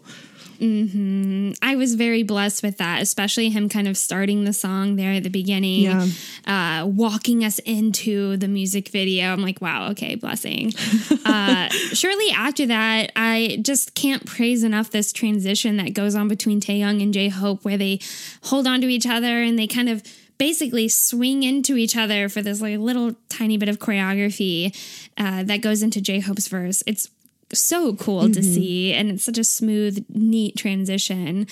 I 0.61 1.75
was 1.75 1.95
very 1.95 2.23
blessed 2.23 2.63
with 2.63 2.77
that, 2.77 3.01
especially 3.01 3.49
him 3.49 3.69
kind 3.69 3.87
of 3.87 3.97
starting 3.97 4.43
the 4.43 4.53
song 4.53 4.95
there 4.95 5.11
at 5.13 5.23
the 5.23 5.29
beginning, 5.29 5.81
Yeah. 5.83 6.07
uh, 6.45 6.85
walking 6.85 7.43
us 7.43 7.59
into 7.59 8.37
the 8.37 8.47
music 8.47 8.89
video. 8.89 9.33
I'm 9.33 9.41
like, 9.41 9.61
wow, 9.61 9.89
okay, 9.91 10.15
blessing. 10.15 10.73
uh, 11.25 11.69
shortly 11.69 12.29
after 12.31 12.65
that, 12.67 13.11
I 13.15 13.59
just 13.61 13.95
can't 13.95 14.25
praise 14.25 14.63
enough 14.63 14.91
this 14.91 15.11
transition 15.13 15.77
that 15.77 15.93
goes 15.93 16.15
on 16.15 16.27
between 16.27 16.59
Taehyung 16.61 17.01
and 17.01 17.13
J 17.13 17.29
Hope, 17.29 17.63
where 17.65 17.77
they 17.77 17.99
hold 18.43 18.67
on 18.67 18.81
to 18.81 18.87
each 18.87 19.07
other 19.07 19.41
and 19.41 19.57
they 19.57 19.67
kind 19.67 19.89
of 19.89 20.03
basically 20.37 20.89
swing 20.89 21.43
into 21.43 21.77
each 21.77 21.95
other 21.95 22.27
for 22.27 22.41
this 22.41 22.59
like 22.59 22.77
little 22.79 23.15
tiny 23.29 23.55
bit 23.55 23.69
of 23.69 23.79
choreography 23.79 24.75
uh, 25.17 25.43
that 25.43 25.61
goes 25.61 25.81
into 25.83 26.01
J 26.01 26.19
Hope's 26.19 26.47
verse. 26.47 26.83
It's 26.87 27.09
so 27.53 27.95
cool 27.95 28.29
to 28.29 28.41
see 28.43 28.93
and 28.93 29.09
it's 29.09 29.23
such 29.23 29.37
a 29.37 29.43
smooth 29.43 30.05
neat 30.09 30.55
transition 30.57 31.45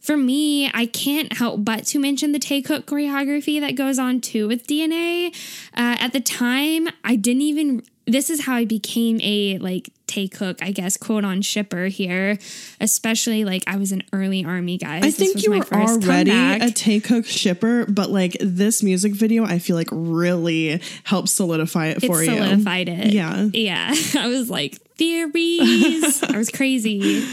for 0.00 0.16
me 0.16 0.70
i 0.74 0.86
can't 0.86 1.34
help 1.34 1.64
but 1.64 1.84
to 1.86 1.98
mention 1.98 2.32
the 2.32 2.38
Taekook 2.38 2.84
choreography 2.84 3.60
that 3.60 3.74
goes 3.76 3.98
on 3.98 4.20
too 4.20 4.46
with 4.48 4.66
dna 4.66 5.28
uh, 5.76 5.96
at 6.00 6.12
the 6.12 6.20
time 6.20 6.88
i 7.04 7.16
didn't 7.16 7.42
even 7.42 7.82
this 8.06 8.28
is 8.28 8.44
how 8.44 8.54
i 8.54 8.64
became 8.66 9.18
a 9.22 9.56
like 9.58 9.90
Taekook, 10.06 10.62
i 10.62 10.70
guess 10.70 10.96
quote 10.98 11.24
on 11.24 11.40
shipper 11.40 11.86
here 11.86 12.38
especially 12.80 13.44
like 13.46 13.64
i 13.66 13.76
was 13.76 13.90
an 13.92 14.02
early 14.12 14.44
army 14.44 14.76
guy. 14.76 14.98
i 14.98 15.00
This 15.00 15.16
think 15.16 15.34
was 15.36 15.44
you 15.44 15.50
my 15.50 15.58
were 15.60 15.64
first 15.64 16.04
already 16.06 16.30
comeback. 16.30 16.86
a 16.86 17.00
Cook 17.00 17.24
shipper 17.24 17.86
but 17.86 18.10
like 18.10 18.36
this 18.40 18.82
music 18.82 19.14
video 19.14 19.44
i 19.46 19.58
feel 19.58 19.74
like 19.74 19.88
really 19.90 20.80
helps 21.04 21.32
solidify 21.32 21.86
it 21.86 22.04
it 22.04 22.06
for 22.06 22.22
you 22.22 22.26
solidified 22.36 22.88
it. 22.90 23.06
Yeah. 23.12 23.48
Yeah. 23.52 23.94
I 24.18 24.28
was 24.28 24.50
like, 24.50 24.78
theories. 24.96 26.22
I 26.28 26.36
was 26.36 26.50
crazy. 26.50 27.26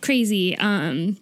Crazy. 0.00 0.56
Um 0.58 1.16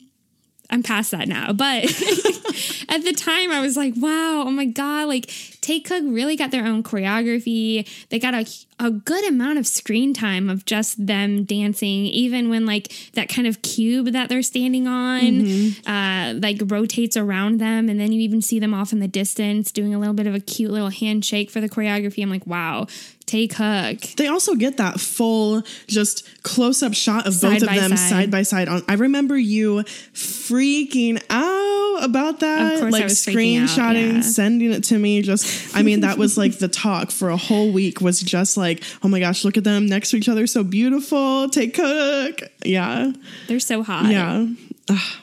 I'm 0.71 0.83
past 0.83 1.13
that 1.13 1.29
now. 1.29 1.53
But 1.53 1.85
at 2.89 3.05
the 3.05 3.15
time 3.17 3.53
I 3.53 3.61
was 3.61 3.77
like, 3.77 3.95
wow, 3.97 4.45
oh 4.47 4.51
my 4.51 4.65
God, 4.65 5.09
like 5.09 5.27
Taekook 5.27 6.13
really 6.13 6.37
got 6.37 6.51
their 6.51 6.65
own 6.65 6.83
choreography. 6.83 7.89
They 8.09 8.19
got 8.19 8.35
a, 8.35 8.47
a 8.81 8.91
good 8.91 9.29
amount 9.29 9.59
of 9.59 9.67
screen 9.67 10.13
time 10.13 10.51
of 10.51 10.65
just 10.65 11.07
them 11.07 11.45
dancing, 11.45 12.07
even 12.07 12.49
when 12.49 12.67
like 12.67 12.93
that 13.13 13.29
kind 13.29 13.47
of 13.47 13.63
cube 13.63 14.13
that 14.13 14.29
they're 14.29 14.43
standing 14.43 14.87
on 14.89 15.47
uh 15.87 16.35
like 16.41 16.61
rotates 16.65 17.17
around 17.17 17.61
them. 17.61 17.89
And 17.89 18.01
then 18.01 18.13
you 18.13 18.21
even 18.21 18.43
see 18.43 18.59
them 18.59 18.75
off 18.75 18.93
in 18.93 19.01
the 19.01 19.09
distance 19.09 19.71
doing 19.71 19.95
a 19.95 19.99
little 19.99 20.15
bit 20.15 20.27
of 20.27 20.35
a 20.35 20.41
cute 20.41 20.73
little 20.73 20.91
handshake 20.91 21.51
for 21.51 21.61
the 21.61 21.69
choreography. 21.69 22.23
I'm 22.23 22.31
like, 22.31 22.47
wow, 22.47 22.87
Take 23.27 23.55
Hook. 23.55 24.01
They 24.17 24.29
also 24.29 24.55
get 24.55 24.77
that 24.77 25.01
full, 25.01 25.63
just 25.89 26.43
close 26.45 26.81
up 26.83 26.95
shot 26.95 27.27
of 27.27 27.35
Side 27.35 27.61
both 27.61 27.69
of 27.71 27.75
them 27.75 27.91
side. 27.97 28.09
side 28.09 28.31
by 28.31 28.43
side. 28.43 28.69
On, 28.69 28.83
I 28.89 28.95
remember 28.95 29.37
you 29.37 29.83
freaking 30.15 31.21
out 31.29 32.05
about 32.05 32.41
that, 32.41 32.75
Of 32.75 32.81
course 32.83 32.95
I 32.95 32.99
like 32.99 33.05
was 33.05 33.15
freaking 33.27 33.63
out, 33.63 33.69
screenshotting, 33.69 34.13
yeah. 34.15 34.21
sending 34.21 34.71
it 34.73 34.85
to 34.85 34.99
me. 34.99 35.23
Just, 35.23 35.75
I 35.77 35.83
mean, 35.83 36.01
that 36.01 36.19
was 36.19 36.39
like 36.39 36.59
the 36.59 36.69
talk 36.69 37.11
for 37.11 37.31
a 37.31 37.37
whole 37.37 37.73
week. 37.73 38.01
Was 38.01 38.21
just 38.21 38.57
like, 38.57 38.85
oh 39.03 39.09
my 39.09 39.19
gosh, 39.19 39.45
look 39.45 39.57
at 39.57 39.65
them 39.65 39.87
next 39.87 40.11
to 40.11 40.19
each 40.19 40.29
other, 40.29 40.47
so 40.47 40.63
beautiful. 40.63 41.49
Taekook, 41.49 42.49
yeah, 42.65 43.11
They're 43.49 43.59
so 43.61 43.83
hot. 43.83 44.07
yeah, 44.11 44.47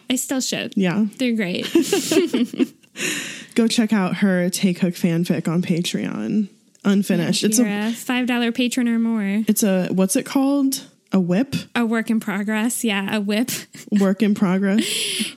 I 0.10 0.16
still 0.16 0.42
should. 0.42 0.74
yeah. 0.76 1.06
They're 1.18 1.36
great. 1.36 1.72
Go 3.56 3.68
check 3.68 3.94
out 3.94 4.18
her 4.18 4.50
Taekook 4.50 4.94
fanfic 5.00 5.48
on 5.48 5.62
Patreon, 5.62 6.50
unfinished. 6.86 7.44
it's 7.44 7.60
a, 7.60 7.90
a 7.90 7.92
five 7.92 8.28
dollar 8.28 8.52
patron 8.52 8.88
or 8.88 9.00
more. 9.00 9.44
it's 9.48 9.64
a, 9.64 9.88
what's 9.88 10.16
it 10.16 10.26
called? 10.26 10.84
A 11.12 11.20
whip, 11.20 11.56
A 11.76 11.86
work 11.86 12.10
in 12.10 12.20
progress. 12.20 12.84
Yeah, 12.84 13.16
a 13.18 13.22
whip. 13.22 13.52
work 13.92 14.24
in 14.24 14.34
progress. 14.34 14.84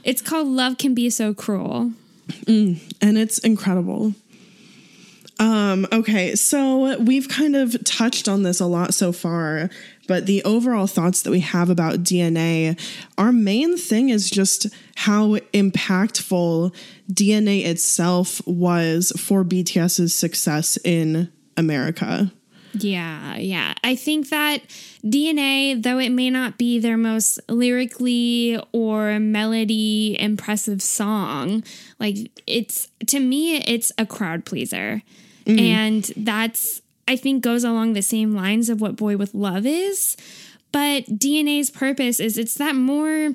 It's 0.04 0.22
called 0.22 0.48
Love 0.48 0.78
Can 0.78 0.94
Be 0.94 1.10
So 1.10 1.34
Cruel. 1.34 1.92
and 2.46 2.78
it's 3.00 3.38
incredible. 3.38 4.14
Um, 5.38 5.86
okay, 5.92 6.34
so 6.34 6.98
we've 6.98 7.28
kind 7.28 7.54
of 7.54 7.76
touched 7.84 8.26
on 8.26 8.42
this 8.42 8.58
a 8.58 8.64
lot 8.64 8.94
so 8.94 9.12
far, 9.12 9.68
but 10.08 10.24
the 10.24 10.42
overall 10.44 10.86
thoughts 10.86 11.20
that 11.22 11.30
we 11.30 11.40
have 11.40 11.68
about 11.68 11.96
DNA, 12.02 12.80
our 13.18 13.32
main 13.32 13.76
thing 13.76 14.08
is 14.08 14.30
just 14.30 14.66
how 14.94 15.36
impactful 15.52 16.74
DNA 17.12 17.66
itself 17.66 18.40
was 18.46 19.12
for 19.18 19.44
BTS's 19.44 20.14
success 20.14 20.78
in 20.84 21.30
America. 21.56 22.30
Yeah, 22.74 23.36
yeah. 23.36 23.74
I 23.82 23.94
think 23.94 24.28
that 24.30 24.62
DNA, 25.04 25.82
though 25.82 25.98
it 25.98 26.10
may 26.10 26.30
not 26.30 26.58
be 26.58 26.78
their 26.78 26.96
most 26.96 27.38
lyrically 27.48 28.60
or 28.72 29.18
melody 29.18 30.16
impressive 30.20 30.82
song, 30.82 31.64
like 31.98 32.30
it's 32.46 32.88
to 33.06 33.20
me, 33.20 33.56
it's 33.56 33.92
a 33.98 34.06
crowd 34.06 34.44
pleaser. 34.44 35.02
Mm-hmm. 35.46 35.58
And 35.58 36.04
that's, 36.16 36.82
I 37.06 37.16
think, 37.16 37.42
goes 37.42 37.64
along 37.64 37.92
the 37.92 38.02
same 38.02 38.34
lines 38.34 38.68
of 38.68 38.80
what 38.80 38.96
Boy 38.96 39.16
with 39.16 39.32
Love 39.34 39.64
is. 39.64 40.16
But 40.76 41.06
DNA's 41.18 41.70
purpose 41.70 42.20
is 42.20 42.36
it's 42.36 42.52
that 42.56 42.74
more 42.76 43.32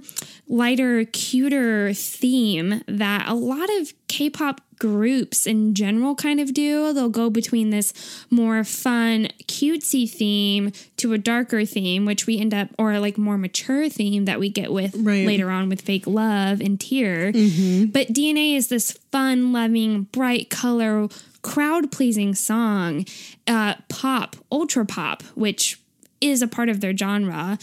lighter, 0.47 1.05
cuter 1.05 1.91
theme 1.91 2.83
that 2.87 3.27
a 3.27 3.33
lot 3.33 3.67
of 3.79 3.93
K 4.07 4.29
pop 4.29 4.61
groups 4.77 5.47
in 5.47 5.73
general 5.73 6.13
kind 6.13 6.39
of 6.39 6.53
do. 6.53 6.93
They'll 6.93 7.09
go 7.09 7.31
between 7.31 7.71
this 7.71 7.93
more 8.29 8.63
fun, 8.63 9.29
cutesy 9.47 10.07
theme 10.07 10.71
to 10.97 11.13
a 11.13 11.17
darker 11.17 11.65
theme, 11.65 12.05
which 12.05 12.27
we 12.27 12.37
end 12.37 12.53
up, 12.53 12.69
or 12.77 12.99
like 12.99 13.17
more 13.17 13.39
mature 13.39 13.89
theme 13.89 14.25
that 14.25 14.39
we 14.39 14.49
get 14.49 14.71
with 14.71 14.93
Right. 14.95 15.25
later 15.25 15.49
on 15.49 15.67
with 15.67 15.81
Fake 15.81 16.05
Love 16.05 16.61
and 16.61 16.79
Tear. 16.79 17.31
But 17.31 18.13
DNA 18.13 18.55
is 18.55 18.67
this 18.67 18.91
fun, 19.11 19.51
loving, 19.51 20.03
bright 20.11 20.51
color, 20.51 21.07
crowd 21.41 21.91
pleasing 21.91 22.35
song, 22.35 23.03
uh, 23.47 23.73
pop, 23.89 24.35
ultra 24.51 24.85
pop, 24.85 25.23
which 25.33 25.79
is 26.21 26.41
a 26.41 26.47
part 26.47 26.69
of 26.69 26.79
their 26.79 26.95
genre. 26.95 27.57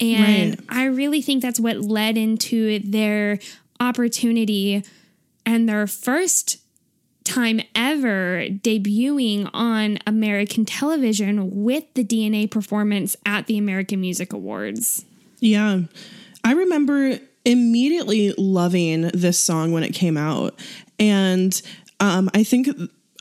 And 0.00 0.50
Right. 0.50 0.68
I 0.68 0.84
really 0.86 1.22
think 1.22 1.42
that's 1.42 1.60
what 1.60 1.80
led 1.80 2.16
into 2.16 2.78
their 2.80 3.38
opportunity 3.80 4.82
and 5.46 5.68
their 5.68 5.86
first 5.86 6.58
time 7.24 7.60
ever 7.74 8.44
debuting 8.48 9.48
on 9.54 9.98
American 10.06 10.64
television 10.64 11.62
with 11.64 11.84
the 11.94 12.04
DNA 12.04 12.50
performance 12.50 13.16
at 13.24 13.46
the 13.46 13.56
American 13.56 14.00
Music 14.00 14.32
Awards. 14.32 15.04
Yeah. 15.40 15.80
I 16.44 16.52
remember 16.52 17.18
immediately 17.44 18.34
loving 18.36 19.10
this 19.14 19.38
song 19.40 19.72
when 19.72 19.84
it 19.84 19.94
came 19.94 20.16
out. 20.16 20.58
And 20.98 21.60
um, 22.00 22.30
I 22.34 22.42
think 22.44 22.68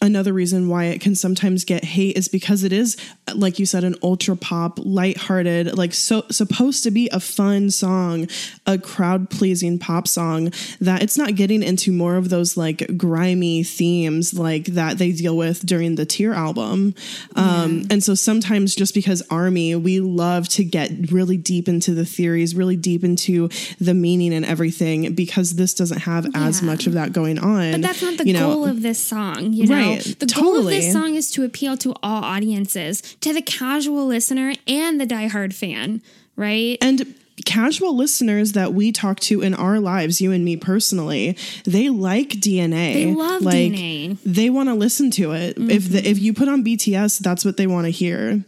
another 0.03 0.33
reason 0.33 0.67
why 0.67 0.85
it 0.85 0.99
can 0.99 1.15
sometimes 1.15 1.63
get 1.63 1.83
hate 1.83 2.17
is 2.17 2.27
because 2.27 2.63
it 2.63 2.73
is 2.73 2.97
like 3.35 3.57
you 3.57 3.65
said 3.65 3.85
an 3.85 3.95
ultra 4.03 4.35
pop 4.35 4.77
lighthearted 4.83 5.77
like 5.77 5.93
so 5.93 6.23
supposed 6.29 6.83
to 6.83 6.91
be 6.91 7.07
a 7.13 7.19
fun 7.21 7.71
song 7.71 8.27
a 8.67 8.77
crowd 8.77 9.29
pleasing 9.29 9.79
pop 9.79 10.07
song 10.07 10.51
that 10.81 11.01
it's 11.01 11.17
not 11.17 11.35
getting 11.35 11.63
into 11.63 11.91
more 11.93 12.17
of 12.17 12.29
those 12.29 12.57
like 12.57 12.97
grimy 12.97 13.63
themes 13.63 14.33
like 14.33 14.65
that 14.65 14.97
they 14.97 15.13
deal 15.13 15.37
with 15.37 15.65
during 15.65 15.95
the 15.95 16.05
tear 16.05 16.33
album. 16.33 16.93
Um 17.35 17.85
and 17.89 18.03
so 18.03 18.13
sometimes 18.13 18.75
just 18.75 18.93
because 18.93 19.23
army 19.29 19.73
we 19.75 20.01
love 20.01 20.49
to 20.49 20.65
get 20.65 21.11
really 21.11 21.37
deep 21.37 21.69
into 21.69 21.93
the 21.93 22.05
theories 22.05 22.55
really 22.55 22.75
deep 22.75 23.05
into 23.05 23.47
the 23.79 23.93
meaning 23.93 24.33
and 24.33 24.45
everything 24.45 25.15
because 25.15 25.53
this 25.53 25.73
doesn't 25.73 25.99
have 25.99 26.27
as 26.35 26.61
much 26.61 26.87
of 26.87 26.93
that 26.93 27.13
going 27.13 27.39
on 27.39 27.71
But 27.71 27.81
that's 27.81 28.01
not 28.01 28.17
the 28.17 28.27
you 28.27 28.33
know? 28.33 28.53
goal 28.53 28.65
of 28.65 28.81
this 28.81 28.99
song, 28.99 29.53
you 29.53 29.67
know. 29.67 29.75
Right, 29.75 29.92
The 30.01 30.25
goal 30.25 30.57
of 30.57 30.65
this 30.65 30.91
song 30.91 31.15
is 31.15 31.29
to 31.31 31.43
appeal 31.43 31.77
to 31.77 31.93
all 32.01 32.23
audiences, 32.23 33.01
to 33.21 33.33
the 33.33 33.41
casual 33.41 34.05
listener 34.05 34.53
and 34.67 34.99
the 34.99 35.05
diehard 35.05 35.53
fan, 35.53 36.01
right? 36.35 36.77
And 36.81 37.15
casual 37.45 37.95
listeners 37.95 38.53
that 38.53 38.73
we 38.73 38.91
talk 38.91 39.19
to 39.21 39.41
in 39.41 39.53
our 39.53 39.79
lives, 39.79 40.21
you 40.21 40.31
and 40.31 40.45
me 40.45 40.57
personally, 40.57 41.37
they 41.65 41.89
like 41.89 42.29
DNA. 42.29 42.93
They 42.93 43.13
love 43.13 43.41
like, 43.41 43.55
DNA. 43.55 44.17
They 44.23 44.49
want 44.49 44.69
to 44.69 44.75
listen 44.75 45.11
to 45.11 45.33
it. 45.33 45.57
If 45.57 45.89
the, 45.89 45.99
mm-hmm. 45.99 46.07
if 46.07 46.19
you 46.19 46.33
put 46.33 46.47
on 46.47 46.63
BTS, 46.63 47.19
that's 47.19 47.43
what 47.43 47.57
they 47.57 47.67
want 47.67 47.85
to 47.85 47.91
hear. 47.91 48.43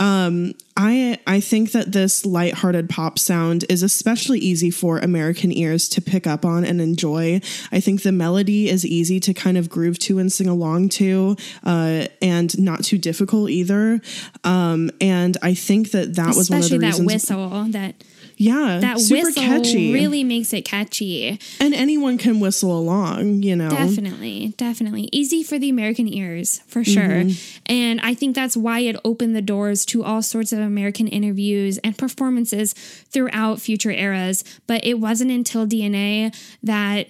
Um, 0.00 0.54
I 0.76 1.18
I 1.26 1.40
think 1.40 1.72
that 1.72 1.92
this 1.92 2.24
lighthearted 2.24 2.88
pop 2.88 3.18
sound 3.18 3.66
is 3.68 3.82
especially 3.82 4.38
easy 4.38 4.70
for 4.70 4.98
American 4.98 5.52
ears 5.52 5.88
to 5.90 6.00
pick 6.00 6.26
up 6.26 6.44
on 6.44 6.64
and 6.64 6.80
enjoy. 6.80 7.42
I 7.70 7.80
think 7.80 8.02
the 8.02 8.10
melody 8.10 8.70
is 8.70 8.86
easy 8.86 9.20
to 9.20 9.34
kind 9.34 9.58
of 9.58 9.68
groove 9.68 9.98
to 10.00 10.18
and 10.18 10.32
sing 10.32 10.48
along 10.48 10.88
to, 10.90 11.36
uh, 11.64 12.06
and 12.22 12.58
not 12.58 12.82
too 12.82 12.96
difficult 12.96 13.50
either. 13.50 14.00
Um, 14.42 14.90
and 15.02 15.36
I 15.42 15.52
think 15.52 15.90
that 15.90 16.14
that 16.16 16.34
was 16.34 16.48
one 16.48 16.60
of 16.60 16.64
Especially 16.64 16.78
the 16.78 16.80
that 16.80 16.86
reasons. 16.92 17.06
whistle, 17.06 17.64
that 17.70 18.02
Yeah, 18.40 18.78
that 18.80 18.98
super 19.00 19.26
whistle 19.26 19.42
catchy. 19.42 19.92
really 19.92 20.24
makes 20.24 20.54
it 20.54 20.64
catchy. 20.64 21.38
and 21.60 21.74
anyone 21.74 22.16
can 22.16 22.40
whistle 22.40 22.76
along. 22.76 23.42
You 23.42 23.54
know, 23.54 23.68
Definitely, 23.68 24.54
definitely. 24.56 25.10
Easy 25.12 25.42
for 25.42 25.58
the 25.58 25.68
American 25.68 26.08
ears, 26.08 26.62
for 26.66 26.82
sure. 26.82 27.02
Mm-hmm. 27.02 27.62
And 27.66 28.00
I 28.00 28.14
think 28.14 28.34
that's 28.34 28.56
why 28.56 28.80
it 28.80 28.96
opened 29.04 29.36
the 29.36 29.42
doors 29.42 29.84
to 29.86 30.02
all 30.02 30.22
sorts 30.22 30.54
of 30.54 30.58
American 30.58 31.06
interviews 31.06 31.76
and 31.84 31.98
performances 31.98 32.72
throughout 32.72 33.60
future 33.60 33.90
eras. 33.90 34.42
But 34.66 34.86
it 34.86 34.94
wasn't 34.94 35.30
until 35.32 35.66
DNA 35.66 36.34
that 36.62 37.08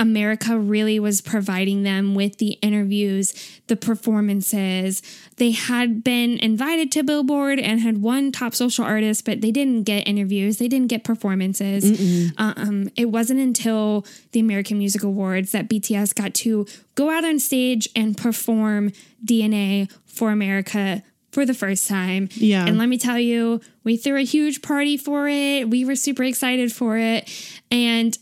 America 0.00 0.58
really 0.58 1.00
was 1.00 1.20
providing 1.20 1.82
them 1.82 2.14
with 2.14 2.38
the 2.38 2.52
interviews, 2.62 3.34
the 3.66 3.76
performances. 3.76 5.02
They 5.36 5.50
had 5.50 6.04
been 6.04 6.38
invited 6.38 6.92
to 6.92 7.02
Billboard 7.02 7.58
and 7.58 7.80
had 7.80 8.00
won 8.00 8.30
top 8.30 8.54
social 8.54 8.84
artist, 8.84 9.24
but 9.24 9.40
they 9.40 9.50
didn't 9.50 9.82
get 9.82 10.06
interviews. 10.06 10.58
They 10.58 10.68
didn't 10.68 10.88
get 10.88 11.02
performances. 11.02 12.30
Um, 12.36 12.90
it 12.96 13.06
wasn't 13.06 13.40
until 13.40 14.06
the 14.32 14.40
American 14.40 14.78
Music 14.78 15.02
Awards 15.02 15.50
that 15.52 15.68
BTS 15.68 16.14
got 16.14 16.34
to 16.34 16.66
go 16.94 17.10
out 17.10 17.24
on 17.24 17.38
stage 17.40 17.88
and 17.96 18.16
perform 18.16 18.92
DNA 19.24 19.90
for 20.06 20.30
America 20.30 21.02
for 21.32 21.44
the 21.44 21.54
first 21.54 21.88
time. 21.88 22.28
Yeah. 22.34 22.66
And 22.66 22.78
let 22.78 22.88
me 22.88 22.98
tell 22.98 23.18
you, 23.18 23.60
we 23.84 23.96
threw 23.96 24.16
a 24.16 24.24
huge 24.24 24.62
party 24.62 24.96
for 24.96 25.28
it. 25.28 25.68
We 25.68 25.84
were 25.84 25.96
super 25.96 26.22
excited 26.22 26.72
for 26.72 26.96
it. 26.96 27.28
And 27.70 28.16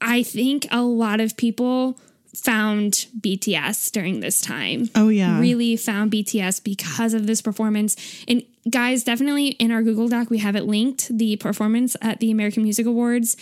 I 0.00 0.22
think 0.22 0.66
a 0.70 0.82
lot 0.82 1.20
of 1.20 1.36
people 1.36 1.98
found 2.34 3.06
BTS 3.20 3.90
during 3.90 4.20
this 4.20 4.40
time. 4.40 4.90
Oh, 4.94 5.08
yeah. 5.08 5.40
Really 5.40 5.76
found 5.76 6.12
BTS 6.12 6.62
because 6.62 7.14
of 7.14 7.26
this 7.26 7.40
performance. 7.42 7.96
And 8.28 8.42
guys, 8.70 9.02
definitely 9.02 9.48
in 9.48 9.70
our 9.72 9.82
Google 9.82 10.08
Doc, 10.08 10.30
we 10.30 10.38
have 10.38 10.54
it 10.54 10.64
linked 10.64 11.08
the 11.16 11.36
performance 11.36 11.96
at 12.00 12.20
the 12.20 12.30
American 12.30 12.62
Music 12.62 12.86
Awards. 12.86 13.36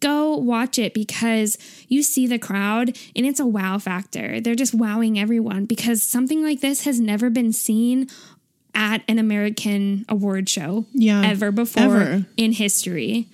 Go 0.00 0.36
watch 0.36 0.78
it 0.78 0.92
because 0.92 1.56
you 1.88 2.02
see 2.02 2.26
the 2.26 2.38
crowd 2.38 2.96
and 3.16 3.24
it's 3.24 3.40
a 3.40 3.46
wow 3.46 3.78
factor. 3.78 4.40
They're 4.40 4.54
just 4.54 4.74
wowing 4.74 5.18
everyone 5.18 5.64
because 5.64 6.02
something 6.02 6.42
like 6.42 6.60
this 6.60 6.84
has 6.84 7.00
never 7.00 7.30
been 7.30 7.52
seen 7.52 8.08
at 8.74 9.02
an 9.08 9.18
American 9.18 10.04
award 10.08 10.48
show 10.48 10.84
Yeah, 10.92 11.22
ever 11.24 11.50
before 11.52 11.82
ever. 12.00 12.26
in 12.36 12.52
history. 12.52 13.28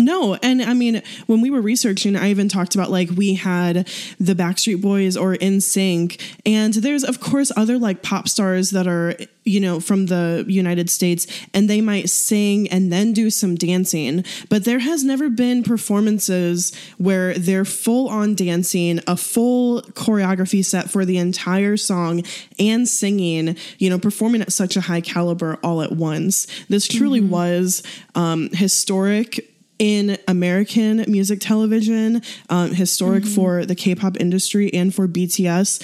No, 0.00 0.34
and 0.42 0.62
I 0.62 0.72
mean, 0.72 1.02
when 1.26 1.42
we 1.42 1.50
were 1.50 1.60
researching, 1.60 2.16
I 2.16 2.30
even 2.30 2.48
talked 2.48 2.74
about 2.74 2.90
like 2.90 3.10
we 3.10 3.34
had 3.34 3.86
the 4.18 4.34
Backstreet 4.34 4.80
Boys 4.80 5.16
or 5.16 5.34
NSYNC, 5.34 6.20
and 6.46 6.72
there's 6.74 7.04
of 7.04 7.20
course 7.20 7.52
other 7.56 7.78
like 7.78 8.02
pop 8.02 8.26
stars 8.28 8.70
that 8.70 8.86
are 8.86 9.14
you 9.44 9.60
know 9.60 9.78
from 9.78 10.06
the 10.06 10.44
United 10.48 10.88
States, 10.88 11.26
and 11.52 11.68
they 11.68 11.82
might 11.82 12.08
sing 12.08 12.66
and 12.68 12.90
then 12.90 13.12
do 13.12 13.28
some 13.28 13.54
dancing, 13.54 14.24
but 14.48 14.64
there 14.64 14.78
has 14.78 15.04
never 15.04 15.28
been 15.28 15.62
performances 15.62 16.74
where 16.96 17.34
they're 17.34 17.66
full 17.66 18.08
on 18.08 18.34
dancing, 18.34 19.00
a 19.06 19.16
full 19.16 19.82
choreography 19.82 20.64
set 20.64 20.90
for 20.90 21.04
the 21.04 21.18
entire 21.18 21.76
song, 21.76 22.22
and 22.58 22.88
singing, 22.88 23.56
you 23.78 23.90
know, 23.90 23.98
performing 23.98 24.40
at 24.40 24.52
such 24.52 24.76
a 24.76 24.80
high 24.80 25.02
caliber 25.02 25.58
all 25.62 25.82
at 25.82 25.92
once. 25.92 26.46
This 26.68 26.88
truly 26.88 27.20
was 27.20 27.82
um, 28.14 28.48
historic 28.52 29.46
in 29.80 30.18
American 30.28 31.04
music 31.08 31.40
television, 31.40 32.20
um, 32.50 32.72
historic 32.74 33.24
for 33.24 33.64
the 33.64 33.74
K 33.74 33.94
pop 33.94 34.16
industry 34.20 34.72
and 34.72 34.94
for 34.94 35.08
BTS. 35.08 35.82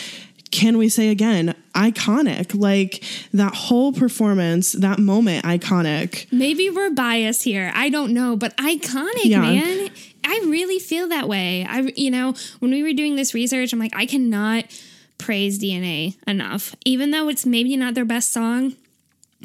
Can 0.53 0.79
we 0.79 0.89
say 0.89 1.09
again, 1.09 1.57
iconic? 1.75 2.55
Like 2.55 3.03
that 3.33 3.55
whole 3.55 3.93
performance, 3.93 4.73
that 4.73 4.99
moment, 4.99 5.45
iconic. 5.45 6.31
Maybe 6.31 6.71
we're 6.71 6.91
biased 6.91 7.43
here. 7.43 7.73
I 7.75 7.89
don't 7.89 8.13
know, 8.13 8.37
but 8.37 8.57
iconic, 8.59 9.25
Yeah. 9.25 9.41
man. 9.41 9.91
I 10.25 10.41
really 10.47 10.79
feel 10.79 11.09
that 11.09 11.27
way. 11.29 11.65
I, 11.69 11.93
you 11.97 12.11
know, 12.11 12.35
when 12.59 12.71
we 12.71 12.83
were 12.83 12.93
doing 12.93 13.17
this 13.17 13.33
research, 13.33 13.73
I'm 13.73 13.79
like, 13.79 13.97
I 13.97 14.07
cannot 14.07 14.65
praise 15.19 15.59
DNA 15.59 16.17
enough, 16.27 16.75
even 16.85 17.13
though 17.13 17.29
it's 17.29 17.47
maybe 17.47 17.77
not 17.77 17.95
their 17.95 18.05
best 18.05 18.31
song. 18.33 18.75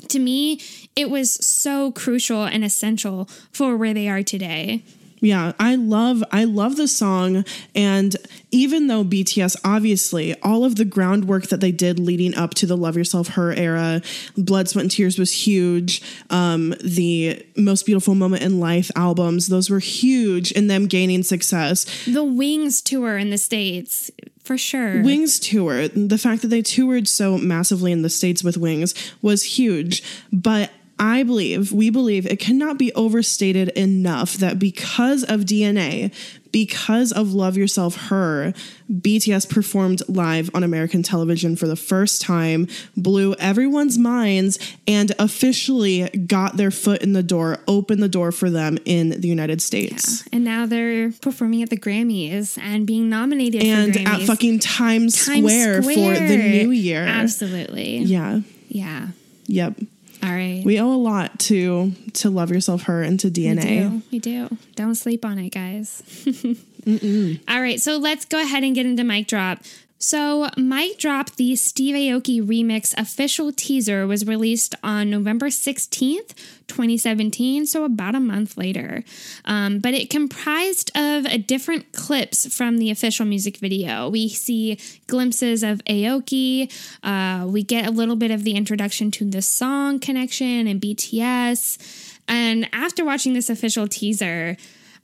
To 0.10 0.20
me, 0.20 0.60
it 0.96 1.10
was 1.10 1.34
so 1.46 1.92
crucial 1.92 2.44
and 2.44 2.64
essential 2.64 3.30
for 3.52 3.78
where 3.78 3.94
they 3.94 4.08
are 4.08 4.24
today. 4.24 4.84
Yeah, 5.24 5.54
I 5.60 5.76
love 5.76 6.24
I 6.32 6.46
love 6.46 6.78
the 6.78 6.88
song 6.88 7.46
and 7.76 8.16
even 8.50 8.88
though 8.88 9.04
BTS 9.04 9.56
obviously 9.64 10.34
all 10.42 10.66
of 10.66 10.78
the 10.78 10.84
groundwork 10.84 11.48
that 11.50 11.62
they 11.62 11.72
did 11.72 12.00
leading 12.00 12.34
up 12.34 12.56
to 12.56 12.66
the 12.66 12.76
Love 12.76 12.98
Yourself 12.98 13.30
Her 13.30 13.54
era, 13.54 14.02
Blood 14.36 14.68
Sweat 14.68 14.82
and 14.82 14.92
Tears 14.92 15.20
was 15.20 15.32
huge. 15.46 16.02
Um 16.32 16.74
the 16.84 17.46
Most 17.56 17.86
Beautiful 17.86 18.16
Moment 18.16 18.42
in 18.42 18.60
Life 18.60 18.90
albums, 18.96 19.48
those 19.48 19.70
were 19.70 19.80
huge 19.80 20.52
in 20.52 20.66
them 20.66 20.88
gaining 20.88 21.22
success. 21.22 21.86
The 22.06 22.24
Wings 22.24 22.82
tour 22.82 23.16
in 23.20 23.30
the 23.30 23.38
States, 23.38 24.10
for 24.52 24.58
sure. 24.58 25.02
Wings 25.02 25.40
tour, 25.40 25.88
the 25.88 26.18
fact 26.18 26.42
that 26.42 26.50
they 26.50 26.62
toured 26.62 27.08
so 27.08 27.38
massively 27.38 27.94
in 27.94 28.02
the 28.02 28.10
States 28.10 28.44
with 28.44 28.58
Wings 28.58 28.94
was 29.22 29.44
huge. 29.44 30.04
But 30.34 30.72
I 31.02 31.24
believe, 31.24 31.72
we 31.72 31.90
believe, 31.90 32.28
it 32.28 32.40
cannot 32.40 32.78
be 32.78 32.94
overstated 32.94 33.70
enough 33.70 34.34
that 34.36 34.60
because 34.60 35.24
of 35.24 35.42
DNA, 35.42 36.14
because 36.52 37.12
of 37.12 37.34
Love 37.34 37.58
Yourself 37.58 37.96
Her, 38.10 38.54
BTS 38.92 39.50
performed 39.50 40.04
live 40.08 40.52
on 40.54 40.64
American 40.64 41.02
television 41.02 41.56
for 41.56 41.66
the 41.66 41.76
first 41.76 42.22
time, 42.22 42.68
blew 42.96 43.34
everyone's 43.40 43.98
minds, 43.98 44.60
and 44.88 45.12
officially 45.18 46.08
got 46.28 46.58
their 46.58 46.70
foot 46.70 47.02
in 47.02 47.14
the 47.14 47.24
door, 47.24 47.58
opened 47.68 48.04
the 48.04 48.08
door 48.08 48.32
for 48.32 48.52
them 48.52 48.78
in 48.86 49.10
the 49.22 49.28
United 49.28 49.60
States. 49.60 50.24
and 50.32 50.44
now 50.44 50.68
they're 50.68 51.12
performing 51.14 51.64
at 51.64 51.72
the 51.72 51.78
Grammys 51.78 52.60
and 52.60 52.86
being 52.86 53.10
nominated 53.10 53.64
And 53.64 53.98
at 54.08 54.22
fucking 54.22 54.60
Times, 54.60 55.26
Times 55.26 55.46
Square, 55.46 55.82
for 55.82 56.14
the 56.14 56.38
new 56.38 56.70
year. 56.70 57.02
Absolutely. 57.02 57.98
Yeah. 58.00 58.42
Yeah. 58.68 59.08
Yep. 59.48 59.80
All 60.24 60.30
right. 60.30 60.62
We 60.64 60.80
owe 60.80 60.94
a 60.94 60.98
lot 60.98 61.40
to 61.40 61.92
to 62.14 62.30
love 62.30 62.52
yourself 62.52 62.84
her 62.84 63.02
and 63.02 63.20
to 63.22 63.28
We 63.28 63.34
DNA. 63.34 63.90
do. 63.90 64.02
We 64.12 64.20
do. 64.20 64.58
Don't 64.76 64.96
sleep 64.96 65.26
on 65.26 65.40
it, 65.40 65.50
guys. 65.50 66.04
All 67.48 67.62
right. 67.62 67.80
So 67.82 67.98
let's 67.98 68.26
go 68.26 68.42
ahead 68.42 68.64
and 68.64 68.76
get 68.76 68.86
into 68.86 69.04
Mic 69.04 69.28
Drop. 69.28 69.60
So, 70.04 70.50
Mic 70.58 70.98
Drop, 70.98 71.30
the 71.36 71.56
Steve 71.56 71.94
Aoki 71.94 72.42
remix 72.42 72.92
official 72.98 73.52
teaser, 73.52 74.08
was 74.08 74.26
released 74.26 74.74
on 74.82 75.12
November 75.12 75.50
16th, 75.50 76.34
2017, 76.66 77.68
so 77.68 77.84
about 77.84 78.16
a 78.16 78.20
month 78.20 78.58
later. 78.58 79.04
Um, 79.46 79.78
but 79.78 79.94
it 79.94 80.10
comprised 80.10 80.90
of 80.98 81.46
different 81.46 81.92
clips 81.92 82.52
from 82.52 82.80
the 82.80 82.90
official 82.90 83.28
music 83.28 83.58
video. 83.58 84.10
We 84.10 84.28
see 84.28 84.80
glimpses 85.06 85.62
of 85.62 85.84
Aoki, 85.86 86.74
uh, 87.04 87.46
we 87.46 87.62
get 87.62 87.86
a 87.86 87.92
little 87.92 88.16
bit 88.16 88.32
of 88.32 88.44
the 88.44 88.54
introduction 88.54 89.12
to 89.12 89.26
the 89.30 89.44
song 89.44 90.00
connection 90.00 90.66
and 90.66 90.82
BTS. 90.82 92.18
And 92.28 92.68
after 92.74 93.06
watching 93.06 93.36
this 93.36 93.52
official 93.52 93.88
teaser, 93.88 94.58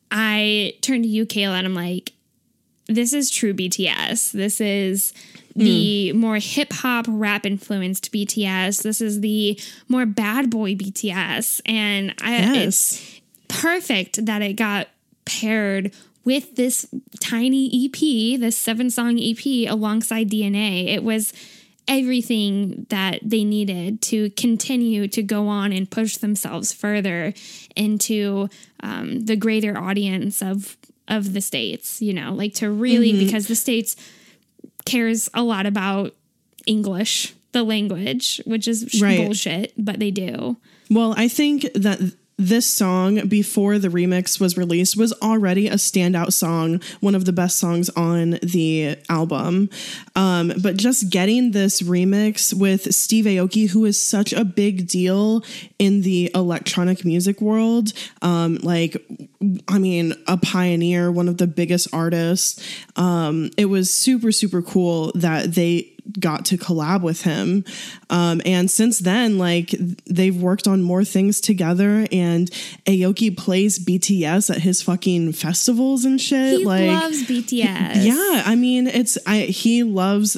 I 0.10 0.74
turned 0.82 1.04
to 1.04 1.10
you, 1.10 1.28
Kayla, 1.28 1.60
and 1.60 1.68
I'm 1.68 1.76
like, 1.76 2.14
this 2.88 3.14
is 3.14 3.30
true 3.30 3.54
BTS. 3.54 4.32
This 4.32 4.62
is 4.62 5.14
the 5.56 6.14
more 6.14 6.38
hip 6.38 6.72
hop 6.72 7.06
rap 7.08 7.46
influenced 7.46 8.12
BTS. 8.12 8.84
This 8.84 9.02
is 9.02 9.22
the 9.22 9.60
more 9.88 10.06
bad 10.06 10.50
boy 10.50 10.76
BTS. 10.76 11.62
And 11.66 12.14
I, 12.22 12.58
it's 12.58 13.20
perfect 13.48 14.26
that 14.26 14.42
it 14.42 14.54
got 14.54 14.88
paired 15.26 15.94
with 16.24 16.56
this 16.56 16.86
tiny 17.20 17.86
EP, 17.86 18.40
this 18.40 18.58
seven 18.58 18.90
song 18.90 19.20
EP 19.20 19.70
alongside 19.70 20.30
DNA. 20.30 20.88
It 20.94 21.04
was 21.04 21.34
everything 21.88 22.86
that 22.90 23.20
they 23.24 23.44
needed 23.44 24.02
to 24.02 24.30
continue 24.32 25.08
to 25.08 25.24
go 25.24 25.48
on 25.48 25.72
and 25.72 25.90
push 25.90 26.18
themselves 26.18 26.74
further 26.74 27.34
into 27.76 28.50
um, 28.82 29.22
the 29.22 29.38
greater 29.38 29.78
audience 29.78 30.42
of 30.42 30.76
of 31.08 31.34
the 31.34 31.42
states 31.42 32.02
you 32.02 32.14
know 32.14 32.34
like 32.34 32.54
to 32.54 32.70
really 32.70 33.18
because 33.26 33.48
the 33.48 33.56
states 33.56 33.96
cares 34.86 35.30
a 35.34 35.44
lot 35.44 35.66
about 35.66 36.14
english 36.66 37.34
the 37.52 37.64
language 37.64 38.42
which 38.46 38.68
is 38.68 39.00
Right. 39.02 39.18
bullshit 39.26 39.74
but 39.78 40.00
they 40.00 40.12
do 40.12 40.58
Well, 40.90 41.14
I 41.18 41.28
think 41.28 41.62
that 41.74 42.00
this 42.40 42.70
song 42.70 43.28
before 43.28 43.80
the 43.80 43.88
remix 43.90 44.40
was 44.40 44.56
released 44.58 44.96
was 44.96 45.12
already 45.24 45.68
a 45.68 45.74
standout 45.74 46.32
song, 46.32 46.80
one 47.02 47.16
of 47.16 47.26
the 47.26 47.34
best 47.34 47.58
songs 47.58 47.90
on 47.90 48.38
the 48.44 48.96
album. 49.10 49.72
Um, 50.16 50.54
but 50.62 50.78
just 50.78 51.10
getting 51.10 51.52
this 51.52 51.82
remix 51.82 52.54
with 52.54 52.94
Steve 52.94 53.26
Aoki, 53.26 53.68
who 53.70 53.86
is 53.86 54.00
such 54.00 54.34
a 54.34 54.46
big 54.46 54.88
deal 54.88 55.44
in 55.80 56.04
the 56.04 56.30
electronic 56.36 57.04
music 57.04 57.42
world, 57.42 57.92
um, 58.22 58.60
like 58.62 59.04
I 59.68 59.78
mean, 59.78 60.14
a 60.28 60.38
pioneer, 60.38 61.12
one 61.12 61.28
of 61.28 61.38
the 61.38 61.48
biggest 61.48 61.88
artists. 61.94 62.64
Um, 62.96 63.52
it 63.58 63.66
was 63.66 63.94
super, 63.94 64.32
super 64.32 64.62
cool 64.62 65.12
that 65.14 65.54
they 65.54 65.94
got 66.20 66.46
to 66.46 66.58
collab 66.58 67.02
with 67.02 67.24
him. 67.24 67.66
Um, 68.10 68.42
and 68.46 68.72
since 68.72 69.00
then, 69.00 69.38
like 69.38 69.76
they've 70.06 70.36
worked 70.36 70.68
on 70.68 70.82
more 70.82 71.04
things 71.04 71.42
together. 71.42 72.08
And 72.12 72.50
Aoki 72.86 73.36
plays 73.36 73.78
BTS 73.78 74.50
at 74.50 74.62
his 74.62 74.82
fucking 74.82 75.34
festivals 75.34 76.06
and 76.06 76.20
shit. 76.20 76.60
he 76.60 76.66
like, 76.66 76.88
loves 76.88 77.24
bts 77.24 77.52
yeah, 77.52 78.44
I 78.46 78.56
mean, 78.56 78.88
it's 78.88 79.18
I 79.26 79.42
he 79.42 79.84
loves 79.84 80.38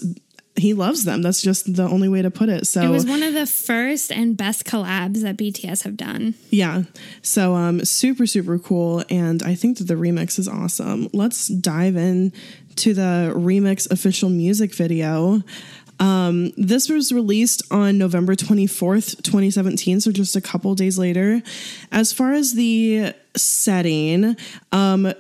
he 0.60 0.74
loves 0.74 1.06
them. 1.06 1.22
That's 1.22 1.42
just 1.42 1.76
the 1.76 1.84
only 1.84 2.10
way 2.10 2.22
to 2.22 2.30
put 2.32 2.50
it. 2.50 2.68
So 2.68 2.82
it 2.82 2.90
was 2.90 3.06
one 3.06 3.24
of 3.24 3.34
the 3.34 3.46
first 3.46 4.12
and 4.12 4.36
best 4.38 4.66
collabs 4.66 5.22
that 5.22 5.38
bts 5.38 5.84
have 5.84 5.98
done 5.98 6.36
Yeah. 6.50 6.84
So 7.22 7.56
um 7.56 7.84
super 7.86 8.26
super 8.28 8.60
cool 8.60 9.04
and 9.10 9.42
I 9.44 9.56
think 9.56 9.78
that 9.78 9.86
the 9.86 9.96
remix 9.96 10.38
is 10.40 10.48
awesome. 10.48 11.10
Let's 11.14 11.48
dive 11.48 11.96
in 11.96 12.32
to 12.78 12.94
the 12.94 13.34
remix 13.36 13.90
official 13.92 14.30
music 14.30 14.74
video. 14.74 15.42
Um 16.00 16.52
this 16.56 16.88
was 16.90 17.12
released 17.12 17.62
on 17.72 17.98
November 17.98 18.36
24th, 18.36 19.22
2017, 19.24 20.00
so 20.00 20.12
just 20.12 20.36
a 20.36 20.42
couple 20.42 20.74
days 20.76 20.98
later. 20.98 21.42
As 21.92 22.14
far 22.14 22.32
as 22.34 22.54
the 22.54 23.14
setting, 23.36 24.36
um 24.72 25.14